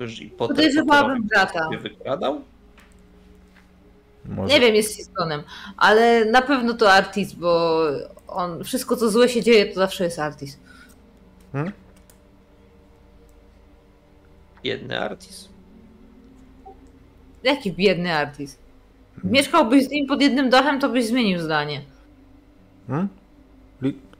[0.00, 1.68] Już i potem podejrzewałabym brata.
[1.82, 2.40] wykradał?
[4.28, 4.54] Może.
[4.54, 5.42] Nie wiem, jest Siskonem,
[5.76, 7.80] ale na pewno to Artis, bo
[8.28, 10.58] on wszystko co złe się dzieje, to zawsze jest Artis.
[11.52, 11.72] Hmm?
[14.62, 15.48] Biedny Artis.
[17.42, 18.58] Jaki biedny Artis.
[19.24, 21.82] Mieszkałbyś z nim pod jednym dachem, to byś zmienił zdanie.
[22.86, 23.08] Hmm?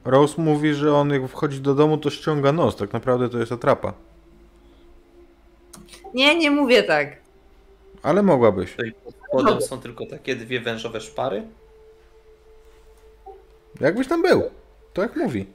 [0.04, 2.76] Rose mówi, że on jak wchodzi do domu, to ściąga nos.
[2.76, 3.92] Tak naprawdę to jest atrapa.
[6.14, 7.16] Nie, nie mówię tak.
[8.02, 8.76] Ale mogłabyś.
[9.28, 11.42] Spodem są tylko takie dwie wężowe szpary.
[13.80, 14.50] Jakbyś tam był.
[14.92, 15.46] To jak mówi.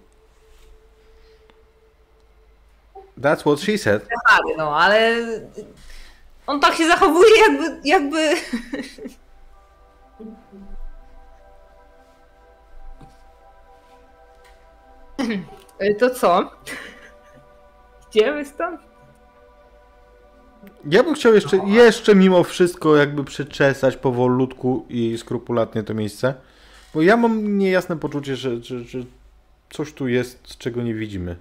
[3.18, 4.08] That's what she said.
[4.58, 5.16] No, ale
[6.48, 8.36] on tak się zachowuje, jakby, jakby...
[16.00, 16.52] To co?
[18.10, 18.93] Idziemy stąd?
[20.90, 26.34] Ja bym chciał jeszcze, jeszcze mimo wszystko jakby przeczesać powolutku i skrupulatnie to miejsce.
[26.94, 29.00] Bo ja mam niejasne poczucie, że, że, że
[29.70, 31.36] coś tu jest, czego nie widzimy.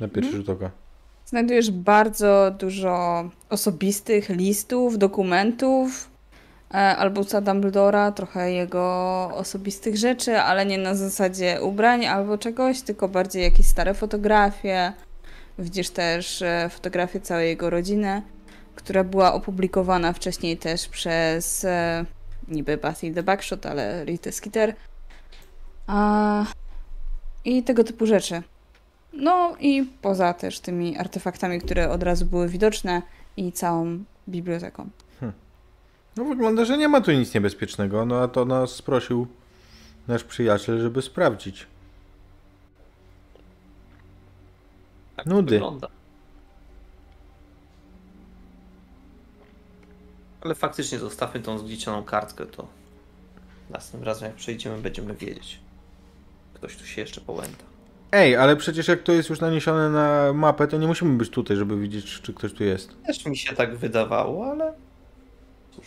[0.00, 0.70] Na pierwszy rzut oka.
[1.26, 6.10] Znajdujesz bardzo dużo osobistych listów, dokumentów,
[6.70, 8.82] e, albusa Dumbledora, trochę jego
[9.34, 14.92] osobistych rzeczy, ale nie na zasadzie ubrań albo czegoś, tylko bardziej jakieś stare fotografie.
[15.58, 18.22] Widzisz też e, fotografię całej jego rodziny,
[18.74, 22.04] która była opublikowana wcześniej też przez e,
[22.48, 24.74] niby Basil the Backshot, ale Rita Skeeter.
[25.86, 26.44] A,
[27.44, 28.42] I tego typu rzeczy.
[29.12, 33.02] No i poza też tymi artefaktami, które od razu były widoczne
[33.36, 34.88] i całą biblioteką.
[36.16, 39.26] No wygląda, że nie ma tu nic niebezpiecznego, no a to nas prosił
[40.08, 41.66] nasz przyjaciel, żeby sprawdzić.
[45.24, 45.58] Tak Nudy.
[45.58, 45.88] to wygląda.
[50.40, 52.66] Ale faktycznie zostawmy tą zgniecioną kartkę, to
[53.70, 55.60] następnym razem jak przejdziemy będziemy wiedzieć.
[56.54, 57.64] Ktoś tu się jeszcze połęta.
[58.12, 61.56] Ej, ale przecież jak to jest już naniesione na mapę, to nie musimy być tutaj,
[61.56, 63.02] żeby widzieć, czy ktoś tu jest.
[63.06, 64.72] Też mi się tak wydawało, ale
[65.76, 65.86] cóż.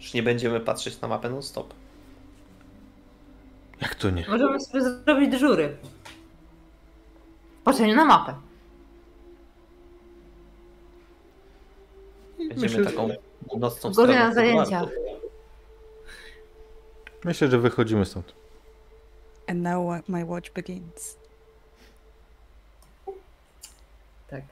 [0.00, 1.74] Już nie będziemy patrzeć na mapę non stop.
[3.80, 4.24] Jak to nie?
[4.28, 5.76] Możemy sobie zrobić dyżury.
[7.64, 8.34] Patrzenie na mapę.
[12.38, 13.08] Będziemy Myślę, taką
[13.58, 14.86] nocną strażą na zajęcia.
[17.24, 18.34] Myślę, że wychodzimy stąd.
[19.48, 21.16] And now my watch begins.
[24.30, 24.42] Tak.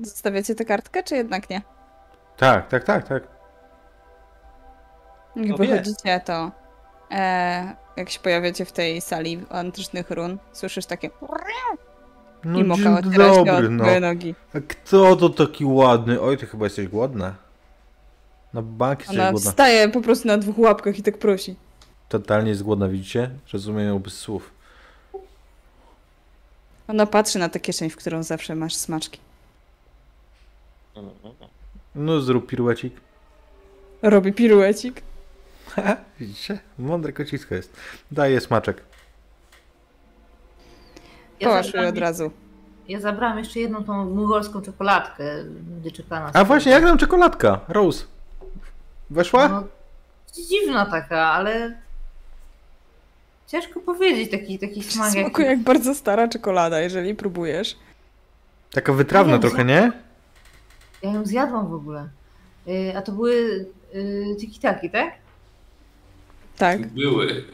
[0.00, 1.62] Zostawiacie tę kartkę, czy jednak nie?
[2.36, 3.22] Tak, tak, tak, tak.
[5.36, 6.50] Jak No wychodzicie, to
[7.12, 11.10] e, jak się pojawiacie w tej sali antycznych run, słyszysz takie
[12.44, 13.06] No i moka się od
[13.70, 14.00] no.
[14.00, 14.34] nogi.
[14.54, 16.20] A kto to taki ładny?
[16.20, 17.34] Oj, ty chyba jesteś głodna.
[18.54, 19.50] Na bank jesteś Ona głodna.
[19.50, 21.56] wstaje po prostu na dwóch łapkach i tak prosi.
[22.08, 23.30] Totalnie jest głodna, widzicie?
[23.52, 24.50] Rozumiem ją bez słów.
[26.88, 29.18] Ona patrzy na tę kieszeń, w którą zawsze masz smaczki.
[31.94, 32.94] No zrób piruecik.
[34.02, 35.02] Robi piruecik.
[36.20, 36.58] Widzicie?
[36.78, 37.76] Mądre kocisko jest.
[38.10, 38.82] Daje smaczek.
[41.40, 42.30] Ja Poszły zadam- od razu.
[42.88, 45.24] Ja zabrałam jeszcze jedną tą mongolską czekoladkę,
[45.80, 47.60] gdy czekała na A właśnie, jak tam czekoladka?
[47.68, 48.04] Rose.
[49.10, 49.48] Weszła?
[49.48, 49.64] No,
[50.48, 51.74] dziwna taka, ale
[53.46, 55.14] ciężko powiedzieć taki, taki smak.
[55.14, 57.76] jak- Smakuje jak bardzo stara czekolada, jeżeli próbujesz.
[58.72, 59.92] Taka wytrawna wiem, trochę, nie?
[61.02, 62.08] Ja ją zjadłam w ogóle.
[62.68, 63.32] Y, A to były
[63.94, 65.12] y, tiki-taki, tak?
[66.58, 66.86] Tak.
[66.86, 67.44] Były.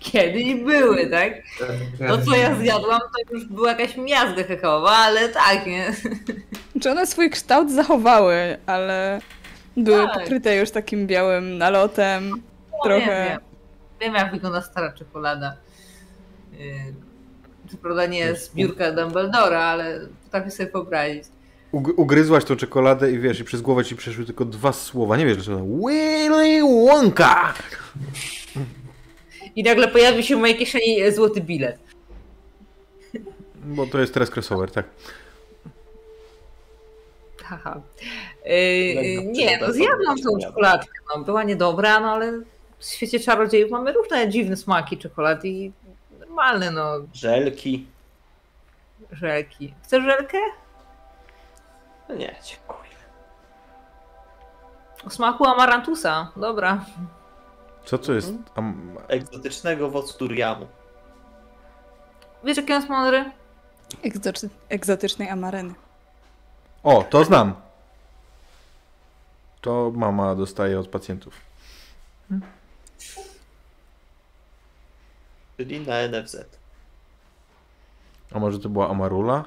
[0.00, 1.32] Kiedyś były, tak?
[2.08, 5.92] To, co ja zjadłam, to już była jakaś miazga kakaowa, ale tak, nie?
[6.82, 9.20] Czy one swój kształt zachowały, ale
[9.76, 10.14] były Tak.
[10.20, 12.28] pokryte już takim białym nalotem.
[12.30, 13.06] No, Trochę.
[13.06, 13.40] Wiem, wiem.
[14.00, 15.56] wiem, jak wygląda stara czekolada.
[16.60, 16.94] Y,
[17.70, 21.24] Co prawda nie z biurka Dumbledora, ale potrafię sobie wyobrazić.
[21.74, 25.16] Ug- ugryzłaś tą czekoladę i wiesz, i przez głowę ci przeszły tylko dwa słowa.
[25.16, 25.58] Nie wiesz dlaczego.
[25.88, 27.54] Willy Wonka!
[29.56, 31.78] I nagle pojawi się w mojej kieszeni złoty bilet.
[33.64, 34.86] Bo to jest teraz crossover, tak.
[37.44, 37.80] Haha.
[38.44, 40.92] Yy, nie, no zjadłam tą czekoladkę.
[41.16, 42.32] No, była niedobra, no ale
[42.78, 45.72] w świecie czarodziejów mamy różne dziwne smaki czekolady i
[46.20, 47.86] normalne, no, Żelki.
[49.12, 49.74] żelki.
[49.84, 50.38] Chcesz żelkę?
[52.08, 52.80] No nie, dziękuję.
[55.06, 56.30] O smaku amarantusa.
[56.36, 56.84] Dobra.
[57.84, 58.32] Co to jest?
[58.54, 60.66] Am- Egzotycznego owocu duriamu.
[62.44, 63.30] Wiesz, jaki on jest mądry?
[64.04, 65.74] Egzoty- egzotycznej amareny.
[66.82, 67.54] O, to znam.
[69.60, 71.34] To mama dostaje od pacjentów.
[75.56, 76.36] Czyli na NFZ.
[78.34, 79.44] A może to była amarula?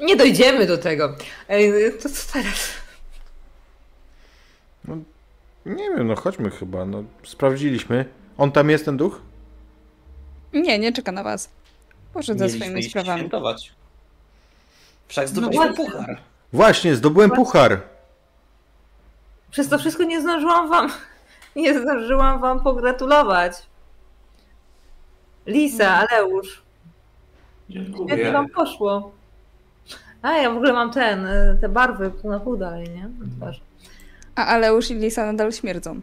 [0.00, 1.16] Nie dojdziemy do tego.
[1.48, 1.72] Ej,
[2.02, 2.70] to co teraz?
[5.66, 6.84] Nie wiem, no chodźmy chyba.
[6.84, 8.04] No, sprawdziliśmy.
[8.38, 9.20] On tam jest, ten duch?
[10.52, 11.50] Nie, nie czeka na was.
[12.14, 13.18] Poszedł za Mieliśmy swoimi iść sprawami.
[13.20, 13.72] świętować.
[15.08, 15.84] Wszak No zdobyliśmy właśnie.
[15.84, 16.18] puchar.
[16.52, 17.80] Właśnie, zdobyłem puchar.
[19.50, 20.90] Przez to wszystko nie zdążyłam wam.
[21.56, 23.52] Nie zdążyłam wam pogratulować.
[25.46, 26.62] Lisa, Aleusz.
[27.68, 28.32] Jak Dziękuję.
[28.32, 29.12] wam poszło?
[30.22, 33.02] A ja w ogóle mam ten, y, te barwy pół na pół dalej, nie?
[33.02, 33.60] Na twarzy.
[34.34, 36.00] A Aleusz i Lisa nadal śmierdzą.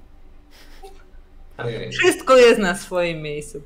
[1.58, 1.92] Ojej.
[1.92, 3.62] Wszystko jest na swoim miejscu.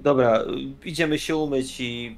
[0.00, 0.44] Dobra,
[0.84, 2.16] idziemy się umyć i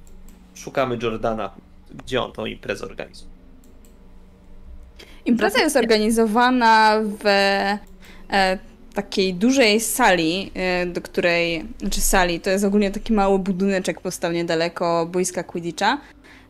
[0.54, 1.50] szukamy Jordana.
[1.90, 3.30] Gdzie on tą imprezę organizuje?
[5.24, 7.24] Impreza jest organizowana w
[8.98, 14.32] takiej dużej sali, e, do której, znaczy sali, to jest ogólnie taki mały budyneczek powstał
[14.32, 15.98] niedaleko boiska Quidditcha,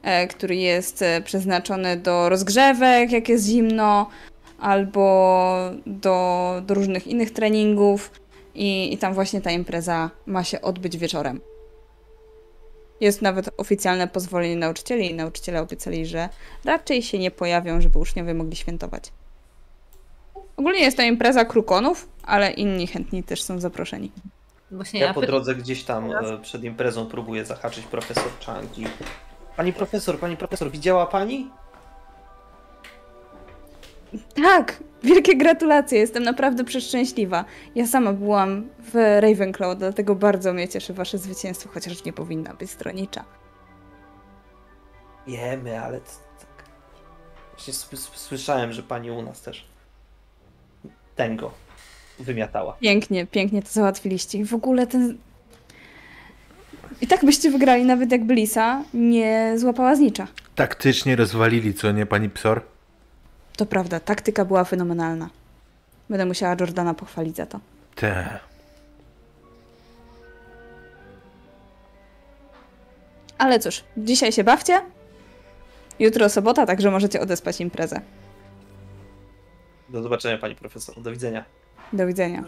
[0.02, 4.08] e, który jest e, przeznaczony do rozgrzewek, jak jest zimno,
[4.58, 5.04] albo
[5.86, 8.10] do, do różnych innych treningów
[8.54, 11.40] i, i tam właśnie ta impreza ma się odbyć wieczorem.
[13.00, 16.28] Jest nawet oficjalne pozwolenie nauczycieli i nauczyciele obiecali, że
[16.64, 19.12] raczej się nie pojawią, żeby uczniowie mogli świętować.
[20.58, 24.12] Ogólnie jest to impreza krukonów, ale inni chętni też są zaproszeni.
[24.70, 26.30] Właśnie Ja ja po drodze gdzieś tam Teraz?
[26.30, 28.84] e, przed imprezą próbuję zahaczyć profesor Chang i...
[29.56, 31.50] Pani profesor, pani profesor, widziała pani?
[34.34, 37.44] Tak, wielkie gratulacje, jestem naprawdę przeszczęśliwa.
[37.74, 42.70] Ja sama byłam w Ravenclaw, dlatego bardzo mnie cieszy wasze zwycięstwo, chociaż nie powinna być
[42.70, 43.24] stronicza.
[45.26, 46.00] Wiemy, ale...
[46.00, 46.64] tak.
[47.52, 47.74] Właśnie
[48.14, 49.77] słyszałem, że pani u nas też
[51.18, 51.50] tego
[52.18, 52.76] wymiatała.
[52.80, 54.38] Pięknie, pięknie to załatwiliście.
[54.38, 55.18] I w ogóle ten...
[57.00, 60.26] I tak byście wygrali, nawet jakby Lisa nie złapała znicza.
[60.54, 62.62] Taktycznie rozwalili, co nie, pani Psor?
[63.56, 65.30] To prawda, taktyka była fenomenalna.
[66.10, 67.60] Będę musiała Jordana pochwalić za to.
[67.94, 68.38] Te.
[73.38, 74.80] Ale cóż, dzisiaj się bawcie.
[75.98, 78.00] Jutro sobota, także możecie odespać imprezę.
[79.88, 81.44] Do zobaczenia pani profesor, do widzenia.
[81.92, 82.44] Do widzenia.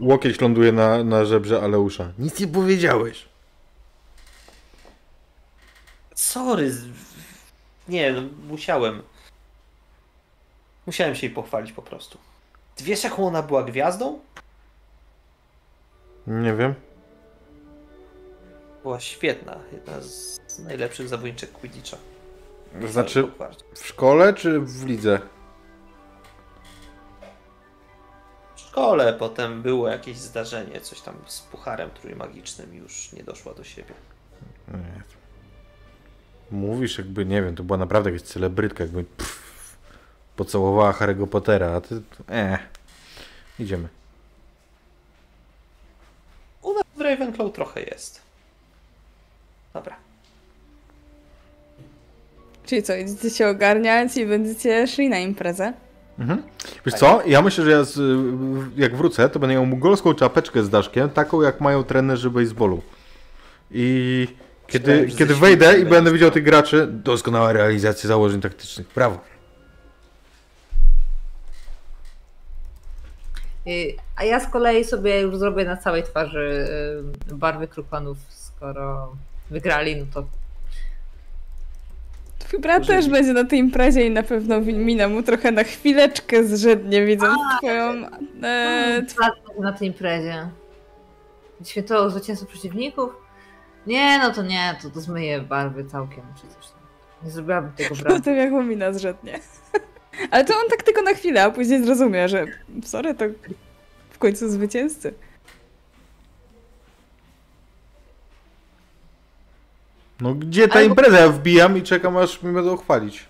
[0.00, 2.12] Łokieć ląduje na, na żebrze Aleusza.
[2.18, 3.28] Nic nie powiedziałeś.
[6.14, 6.74] Sorry.
[7.88, 9.02] Nie, no, musiałem.
[10.86, 12.18] Musiałem się jej pochwalić po prostu.
[12.76, 14.18] Ty wiesz, jaką ona była gwiazdą?
[16.26, 16.74] Nie wiem.
[18.82, 19.58] Była świetna.
[19.72, 21.96] Jedna z najlepszych zawodniczek Quidditcha.
[22.82, 23.28] Znaczy
[23.74, 25.20] w szkole czy w lidze?
[28.56, 33.64] W szkole potem było jakieś zdarzenie, coś tam z pucharem trójmagicznym już nie doszła do
[33.64, 33.94] siebie.
[34.68, 35.02] Nie.
[36.50, 39.76] Mówisz jakby, nie wiem, to była naprawdę jakaś celebrytka, jakby pff,
[40.36, 42.02] pocałowała Harry'ego Pottera, a ty...
[42.28, 42.60] Eh.
[43.58, 43.88] Idziemy.
[46.62, 48.22] U nas w Ravenclaw trochę jest.
[49.74, 49.96] Dobra.
[52.66, 55.72] Czyli co, idziecie się ogarniać i będziecie szli na imprezę?
[56.18, 56.42] Mhm.
[56.86, 58.20] Wiesz co, ja myślę, że ja z,
[58.76, 62.82] jak wrócę, to będę miał mugolską czapeczkę z daszkiem, taką jak mają trenerzy baseballu.
[63.70, 64.28] I
[64.66, 68.86] kiedy, kiedy wejdę i będę widział tych graczy, doskonała realizacja założeń taktycznych.
[68.94, 69.18] Brawo.
[73.66, 76.68] Y, A ja z kolei sobie już zrobię na całej twarzy
[77.30, 79.16] y, barwy krupanów, skoro
[79.50, 80.26] wygrali, no to
[82.60, 86.44] brat Może też będzie na tej imprezie i na pewno mina mu trochę na chwileczkę
[86.44, 87.92] zrzednie, widząc twoją...
[88.42, 90.48] E, Zacznę na tej imprezie.
[91.64, 93.10] Świętoło zwycięstwo przeciwników?
[93.86, 96.72] Nie, no to nie, to, to zmyję barwy całkiem czy coś.
[97.24, 98.16] Nie zrobiłabym tego brata.
[98.16, 99.40] potem jak mu mina zrzednie.
[100.30, 102.44] Ale to on tak tylko na chwilę, a później zrozumie, że
[102.84, 103.24] sorry, to
[104.10, 105.14] w końcu zwycięzcy.
[110.20, 111.18] No gdzie ta Albo- impreza?
[111.20, 113.24] Ja wbijam i czekam aż mi będą chwalić.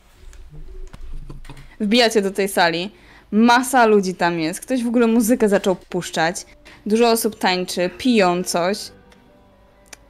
[1.80, 2.90] Wbijacie do tej sali.
[3.30, 4.60] Masa ludzi tam jest.
[4.60, 6.46] Ktoś w ogóle muzykę zaczął puszczać.
[6.86, 8.78] Dużo osób tańczy, piją coś.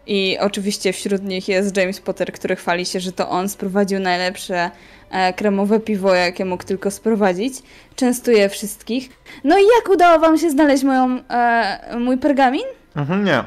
[0.06, 4.70] I oczywiście wśród nich jest James Potter, który chwali się, że to on sprowadził najlepsze
[5.10, 7.54] e, kremowe piwo, jakie mógł tylko sprowadzić.
[7.96, 9.08] Częstuje wszystkich.
[9.44, 12.64] No i jak udało wam się znaleźć moją, e, mój pergamin?
[12.96, 13.44] Mhm, nie.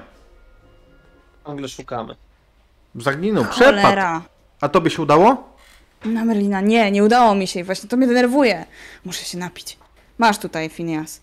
[1.45, 2.15] Ciągle szukamy.
[2.97, 3.77] Zaginął, przepadł.
[3.81, 4.21] Cholera.
[4.61, 5.53] A tobie się udało?
[6.05, 8.65] Na Merlina, nie, nie udało mi się i właśnie to mnie denerwuje.
[9.05, 9.77] Muszę się napić.
[10.17, 11.21] Masz tutaj, Phineas.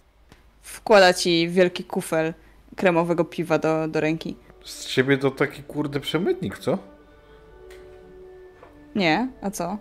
[0.63, 2.35] Wkłada ci wielki kufel
[2.77, 4.37] kremowego piwa do, do ręki.
[4.65, 6.79] Z ciebie to taki kurde przemytnik, co?
[8.95, 9.79] Nie, a co?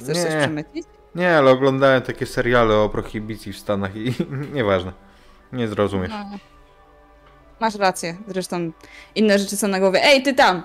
[0.00, 0.38] Chcesz coś Nie.
[0.38, 0.84] przemycić?
[1.14, 4.14] Nie, ale oglądałem takie seriale o prohibicji w Stanach i
[4.54, 4.92] nieważne.
[5.52, 6.10] Nie zrozumiesz.
[6.10, 6.38] No.
[7.60, 8.70] Masz rację, zresztą
[9.14, 10.00] inne rzeczy są na głowie.
[10.04, 10.62] Ej, ty tam!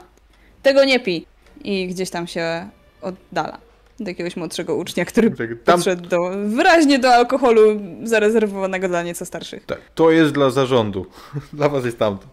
[0.63, 1.25] Tego nie pij!
[1.63, 2.69] I gdzieś tam się
[3.01, 3.57] oddala.
[3.99, 6.17] Do jakiegoś młodszego ucznia, który Tak, tam, podszedł do,
[6.47, 7.61] wyraźnie do alkoholu
[8.03, 9.65] zarezerwowanego dla nieco starszych.
[9.65, 11.05] tak, to jest dla zarządu.
[11.53, 12.25] Dla was jest tamto.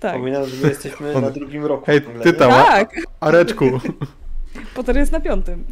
[0.00, 0.10] Tak.
[0.12, 1.86] Przypominam, że my jesteśmy On- na drugim roku.
[1.86, 2.94] Hej, ty tam, a- Tak!
[3.20, 3.64] Areczku.
[4.74, 5.64] Potter jest na piątym.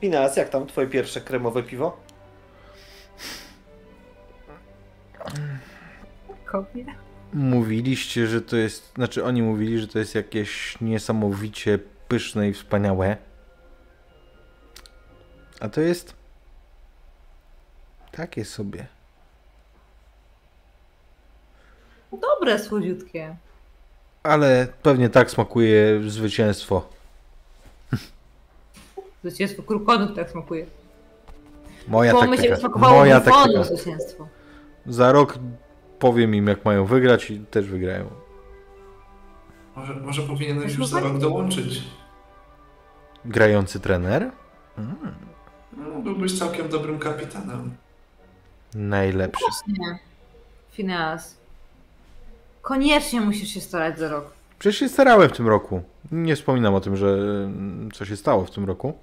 [0.00, 1.96] Finas, jak tam twoje pierwsze kremowe piwo?
[6.44, 6.84] Kopie.
[7.34, 8.92] Mówiliście, że to jest.
[8.94, 13.16] Znaczy, oni mówili, że to jest jakieś niesamowicie pyszne i wspaniałe.
[15.60, 16.14] A to jest.
[18.12, 18.86] Takie sobie.
[22.12, 23.36] Dobre, słodziutkie.
[24.22, 26.88] Ale pewnie tak smakuje zwycięstwo.
[29.24, 30.66] Zwycięstwo krukonów tak smakuje.
[31.88, 32.78] Moja jakby taktyka.
[32.78, 33.64] Moja taktyka.
[33.64, 34.28] zwycięstwo.
[34.86, 35.38] Za rok
[36.04, 38.06] powiem im, jak mają wygrać i też wygrają.
[39.76, 41.82] Może, może powinieneś już za rok dołączyć.
[43.24, 44.30] Grający trener?
[44.78, 44.96] Mm,
[45.76, 47.74] No, byłbyś całkiem dobrym kapitanem.
[48.74, 49.44] najlepszy.
[49.68, 49.98] Nie.
[50.72, 51.36] Phineas.
[52.62, 54.32] Koniecznie musisz się starać za rok.
[54.58, 55.82] Przecież się starałem w tym roku.
[56.12, 57.16] Nie wspominam o tym, że
[57.94, 58.94] co się stało w tym roku.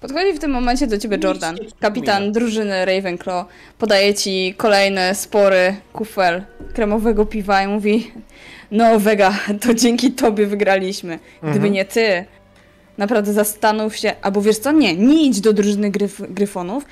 [0.00, 3.46] Podchodzi w tym momencie do ciebie Jordan, kapitan drużyny Ravenclaw.
[3.78, 6.42] Podaje ci kolejny spory kufel
[6.74, 8.12] kremowego piwa i mówi
[8.70, 11.18] No Vega, to dzięki tobie wygraliśmy.
[11.42, 11.72] Gdyby Mhm.
[11.72, 12.24] nie ty,
[12.98, 16.84] naprawdę zastanów się, albo wiesz co, nie, nie idź do drużyny gryf gryfonów,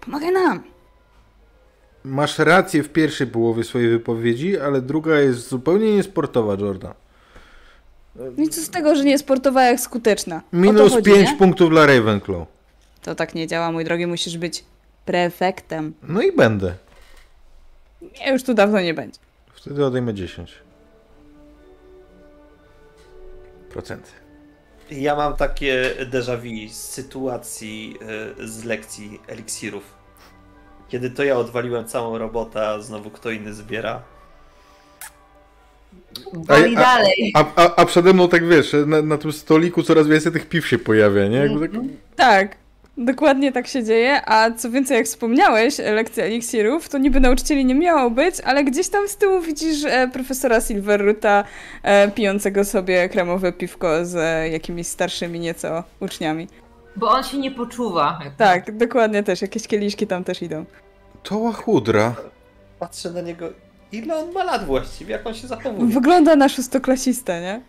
[0.00, 0.62] pomagaj nam.
[2.04, 6.94] Masz rację w pierwszej połowie swojej wypowiedzi, ale druga jest zupełnie niesportowa, Jordan.
[8.38, 10.42] I co z tego, że nie sportowa jak skuteczna?
[10.52, 11.36] Minus chodzi, 5 nie?
[11.36, 12.46] punktów dla Ravenclaw.
[13.02, 14.64] To tak nie działa, mój drogi, musisz być
[15.04, 15.94] prefektem.
[16.02, 16.74] No i będę.
[18.02, 19.18] Nie, już tu dawno nie będzie.
[19.54, 20.52] Wtedy odejmę 10.
[23.70, 24.10] Procenty.
[24.90, 27.96] Ja mam takie déjà vu z sytuacji
[28.40, 29.82] y, z lekcji eliksirów.
[30.88, 34.02] Kiedy to ja odwaliłem całą robotę, a znowu kto inny zbiera.
[36.32, 37.32] Woli a- dalej.
[37.34, 40.66] A, a, a przede mną tak wiesz, na, na tym stoliku coraz więcej tych piw
[40.68, 41.36] się pojawia, nie?
[41.36, 41.80] Jakby tak,
[42.16, 42.56] Tak,
[42.96, 47.74] dokładnie tak się dzieje, a co więcej, jak wspomniałeś, lekcja eliksirów, to niby nauczycieli nie
[47.74, 51.44] miało być, ale gdzieś tam z tyłu widzisz e, profesora Silverruta
[51.82, 56.48] e, pijącego sobie kremowe piwko z e, jakimiś starszymi nieco uczniami.
[56.96, 58.18] Bo on się nie poczuwa.
[58.36, 60.64] Tak, dokładnie też, jakieś kieliszki tam też idą.
[61.22, 62.14] to łachudra.
[62.78, 63.48] Patrzę na niego,
[63.92, 65.94] ile on ma lat właściwie, jak on się zachowuje.
[65.94, 67.60] Wygląda na szóstoklasistę, nie?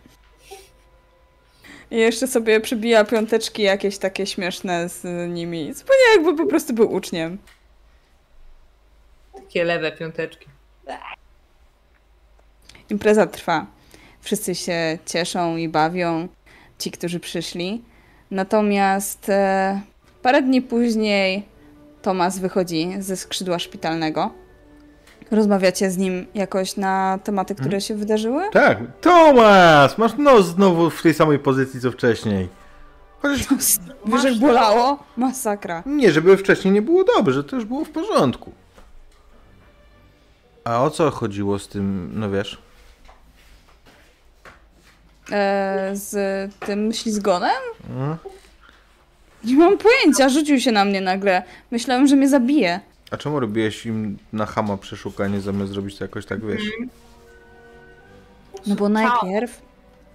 [1.92, 5.74] I jeszcze sobie przybija piąteczki jakieś takie śmieszne z nimi.
[5.74, 7.38] Zupełnie jakby po prostu był uczniem.
[9.34, 10.46] Takie lewe piąteczki.
[12.90, 13.66] Impreza trwa.
[14.22, 16.28] Wszyscy się cieszą i bawią,
[16.80, 17.84] ci, którzy przyszli.
[18.32, 19.82] Natomiast e,
[20.22, 21.46] parę dni później
[22.02, 24.34] Tomas wychodzi ze skrzydła szpitalnego.
[25.31, 28.43] Rozmawiacie z nim jakoś na tematy, które się wydarzyły?
[28.51, 29.97] Tak, Tomas!
[29.97, 32.49] Masz nos znowu w tej samej pozycji co wcześniej.
[33.22, 33.47] Chociaż
[34.06, 35.03] Wiesz, jak bolało?
[35.17, 35.83] Masakra.
[35.85, 38.51] nie, żeby wcześniej nie było dobrze, że to już było w porządku.
[40.64, 42.57] A o co chodziło z tym, no wiesz?
[45.31, 46.15] E, z
[46.59, 47.61] tym ślizgonem?
[47.89, 48.15] Mm.
[49.43, 51.43] Nie mam pojęcia, rzucił się na mnie nagle.
[51.72, 52.80] Myślałem, że mnie zabije.
[53.11, 56.64] A czemu robiłeś im na hama przeszukanie zamiast zrobić to jakoś tak, wiesz?
[58.68, 59.61] No bo najpierw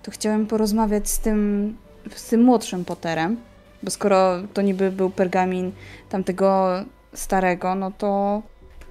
[0.03, 1.77] to chciałem porozmawiać z tym,
[2.15, 3.37] z tym młodszym Potterem,
[3.83, 5.73] bo skoro to niby był pergamin
[6.09, 6.69] tamtego
[7.15, 8.43] starego, no to,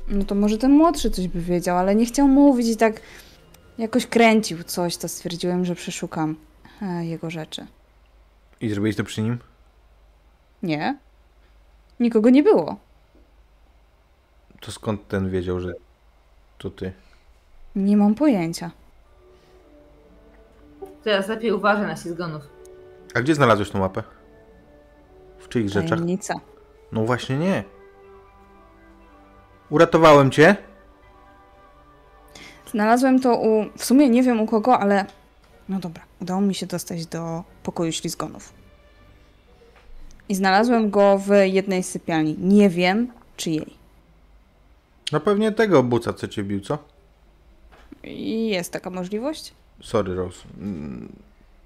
[0.08, 3.02] no to może ten młodszy coś by wiedział, ale nie chciał mówić i tak
[3.78, 6.36] jakoś kręcił coś, to stwierdziłem, że przeszukam
[6.82, 7.68] e, jego rzeczy.
[8.62, 9.38] I zrobiłeś to przy nim?
[10.64, 10.98] Nie?
[12.00, 12.78] Nikogo nie było.
[14.62, 15.74] To skąd ten wiedział, że
[16.58, 16.92] to ty?
[17.76, 18.72] Nie mam pojęcia.
[21.04, 22.44] Teraz lepiej uważaj na ślizgonów.
[23.14, 24.04] A gdzie znalazłeś tą mapę?
[25.40, 25.90] W czyich rzeczach?
[25.90, 26.34] Tajemnica.
[26.92, 27.64] No właśnie nie.
[29.70, 30.56] Uratowałem cię.
[32.72, 33.66] Znalazłem to u.
[33.78, 35.06] W sumie nie wiem u kogo, ale.
[35.70, 38.54] No dobra, udało mi się dostać do pokoju ślizgonów.
[40.30, 42.36] I znalazłem go w jednej z sypialni.
[42.40, 43.81] Nie wiem, czyjej.
[45.12, 46.78] No pewnie tego buca, co cię bił, co?
[48.04, 49.54] I jest taka możliwość?
[49.82, 50.42] Sorry, Rose.
[50.58, 51.16] Mm,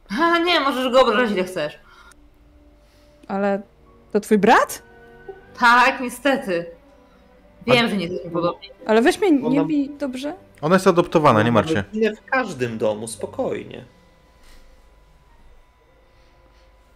[0.21, 1.79] A nie, możesz go obrażać ile chcesz.
[3.27, 3.61] Ale
[4.11, 4.81] to twój brat?
[5.59, 6.65] Tak, niestety.
[7.67, 8.69] Wiem, że nie jesteśmy podobni.
[8.85, 10.33] Ale weź mnie, nie Ona- bij, dobrze?
[10.61, 11.83] Ona jest adoptowana, nie martw się.
[11.93, 13.85] Nie w każdym domu, spokojnie.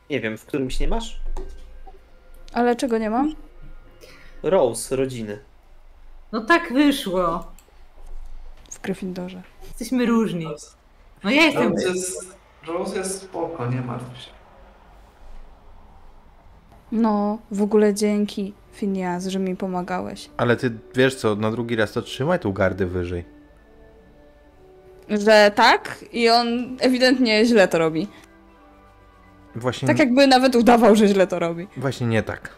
[0.10, 1.19] Nie wiem, w którymś nie masz?
[2.53, 3.36] Ale czego nie mam?
[4.44, 5.40] Rose, rodziny.
[6.32, 7.51] No tak wyszło.
[8.72, 9.41] W Gryffindorze.
[9.64, 10.48] Jesteśmy różni.
[11.24, 11.72] No ja jestem.
[11.74, 14.32] Rose jest, Rose jest spoko, nie martw się.
[16.91, 20.30] No, w ogóle dzięki, Phineas, że mi pomagałeś.
[20.38, 23.25] Ale ty wiesz co, na drugi raz to trzymaj tą gardę wyżej.
[25.09, 28.08] Że tak i on ewidentnie źle to robi.
[29.56, 31.67] Właśnie, Tak jakby nawet udawał, że źle to robi.
[31.77, 32.49] właśnie nie tak.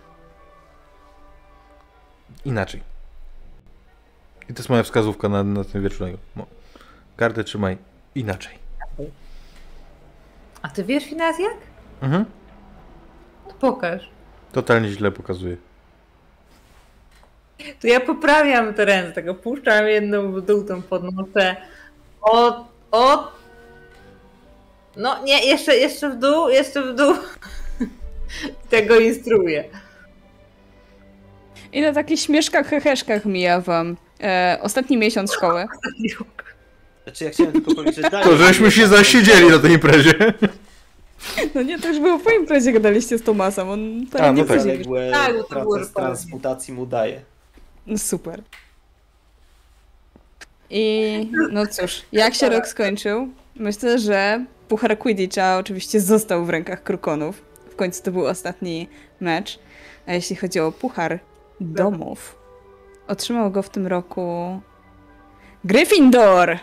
[2.45, 2.81] Inaczej.
[4.51, 6.17] I to jest moja wskazówka na, na ten wieczornego.
[7.17, 7.77] Gardę trzymaj
[8.15, 8.55] inaczej.
[10.61, 11.57] A ty wiesz, Finas, jak?
[12.01, 12.25] Mhm.
[13.47, 14.09] To pokaż.
[14.51, 15.57] Totalnie źle pokazuje.
[17.81, 21.55] To ja poprawiam te ręce, tego puszczam jedną w dół, tą podnoszę.
[22.21, 23.31] O, o.
[24.97, 27.15] No nie, jeszcze, jeszcze w dół, jeszcze w dół.
[28.69, 29.63] Tego instruuję.
[31.73, 35.65] Ile takich śmieszkach, heheszkach mija wam e, ostatni miesiąc szkoły?
[37.03, 40.13] Znaczy, ja chciałem tylko powiedzieć, że To żeśmy się zasiedzieli na tej imprezie.
[41.55, 44.45] No nie, to już było po imprezie, gadaliście z Tomasem, on A, pewnie no nie
[44.45, 44.61] tak.
[44.61, 47.21] Zaległe Tak, to prace z transmutacji mu daje.
[47.87, 48.41] No super.
[50.69, 53.27] I no cóż, jak się rok skończył?
[53.55, 57.41] Myślę, że puchar Quidditcha oczywiście został w rękach Krukonów.
[57.71, 59.59] W końcu to był ostatni mecz.
[60.07, 61.19] A jeśli chodzi o puchar
[61.59, 62.35] domów,
[63.11, 64.59] otrzymał go w tym roku
[65.63, 66.59] Gryffindor!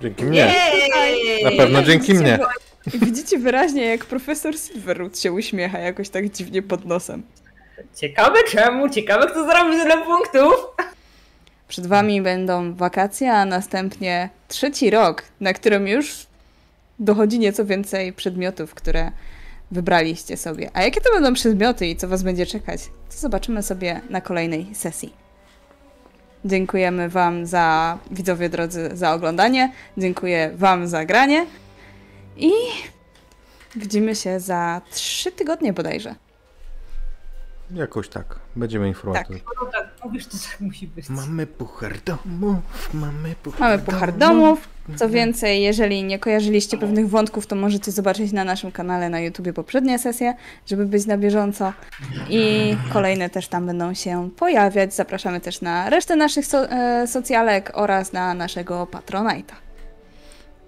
[0.00, 0.38] Dzięki mnie.
[0.38, 1.44] Jej!
[1.44, 2.38] Na pewno dzięki mnie.
[2.94, 7.22] I widzicie wyraźnie, jak profesor Silverwood się uśmiecha jakoś tak dziwnie pod nosem.
[7.94, 10.54] Ciekawe czemu, ciekawe kto zrobił tyle punktów.
[11.68, 16.26] Przed wami będą wakacje, a następnie trzeci rok, na którym już
[16.98, 19.10] dochodzi nieco więcej przedmiotów, które
[19.70, 20.70] wybraliście sobie.
[20.74, 24.74] A jakie to będą przedmioty i co was będzie czekać, to zobaczymy sobie na kolejnej
[24.74, 25.25] sesji.
[26.46, 29.72] Dziękujemy wam za, widzowie drodzy, za oglądanie.
[29.98, 31.46] Dziękuję wam za granie.
[32.36, 32.50] I
[33.76, 36.14] widzimy się za trzy tygodnie bodajże.
[37.70, 38.38] Jakoś tak.
[38.56, 39.26] Będziemy informować.
[39.30, 41.08] No tak, mówisz, to tak musi być.
[41.08, 44.68] Mamy puchar domów, mamy puchar Mamy puchar domów.
[44.96, 49.52] Co więcej, jeżeli nie kojarzyliście pewnych wątków, to możecie zobaczyć na naszym kanale na YouTube
[49.52, 50.34] poprzednie sesje,
[50.66, 51.72] żeby być na bieżąco.
[52.28, 54.94] I kolejne też tam będą się pojawiać.
[54.94, 59.54] Zapraszamy też na resztę naszych so, e, socjalek oraz na naszego Patronite'a.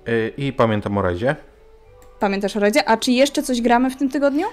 [0.09, 1.37] Y, I pamiętam o razie.
[2.21, 2.89] Pamiętasz o radzie?
[2.89, 4.47] A czy jeszcze coś gramy w tym tygodniu?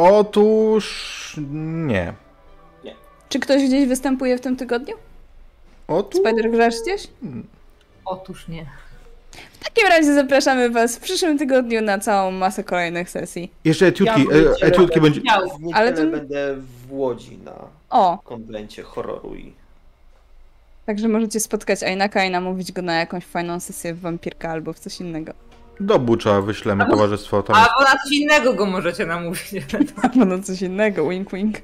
[0.00, 2.12] Otóż nie.
[3.28, 4.94] Czy ktoś gdzieś występuje w tym tygodniu?
[5.88, 6.20] Otóż...
[6.20, 7.08] Spider grasz gdzieś?
[8.04, 8.66] Otóż nie.
[9.52, 13.52] W takim razie zapraszamy was w przyszłym tygodniu na całą masę kolejnych sesji.
[13.64, 15.20] Jeszcze etiutki, Ja e, etiutki będzie...
[15.20, 17.54] W Ale to- będę w Łodzi na
[17.90, 19.52] O, konwencie horroru i
[20.86, 24.78] także możecie spotkać Ainaka i namówić go na jakąś fajną sesję w wampirka albo w
[24.78, 25.32] coś innego.
[25.80, 27.56] Do Bucza wyślemy towarzystwo tam.
[27.56, 29.50] Albo na coś innego go możecie namówić.
[30.02, 31.56] Albo na coś innego, wink wink.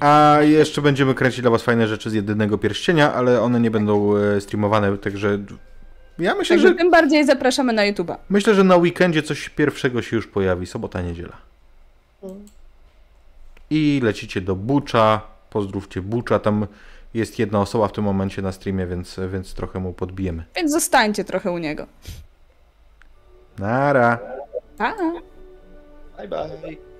[0.00, 4.16] A jeszcze będziemy kręcić dla was fajne rzeczy z jedynego pierścienia, ale one nie będą
[4.16, 5.38] e, streamowane, także
[6.18, 8.16] ja myślę, Także że tym bardziej zapraszamy na YouTube'a.
[8.28, 11.36] myślę, że na weekendzie coś pierwszego się już pojawi, sobota, niedziela.
[13.70, 15.20] I lecicie do Bucza,
[15.50, 16.66] pozdrówcie Bucza, tam
[17.14, 20.44] jest jedna osoba w tym momencie na streamie, więc, więc trochę mu podbijemy.
[20.56, 21.86] Więc zostańcie trochę u niego.
[23.58, 24.18] Nara.
[24.78, 24.94] Pa!
[26.16, 26.91] bye bye.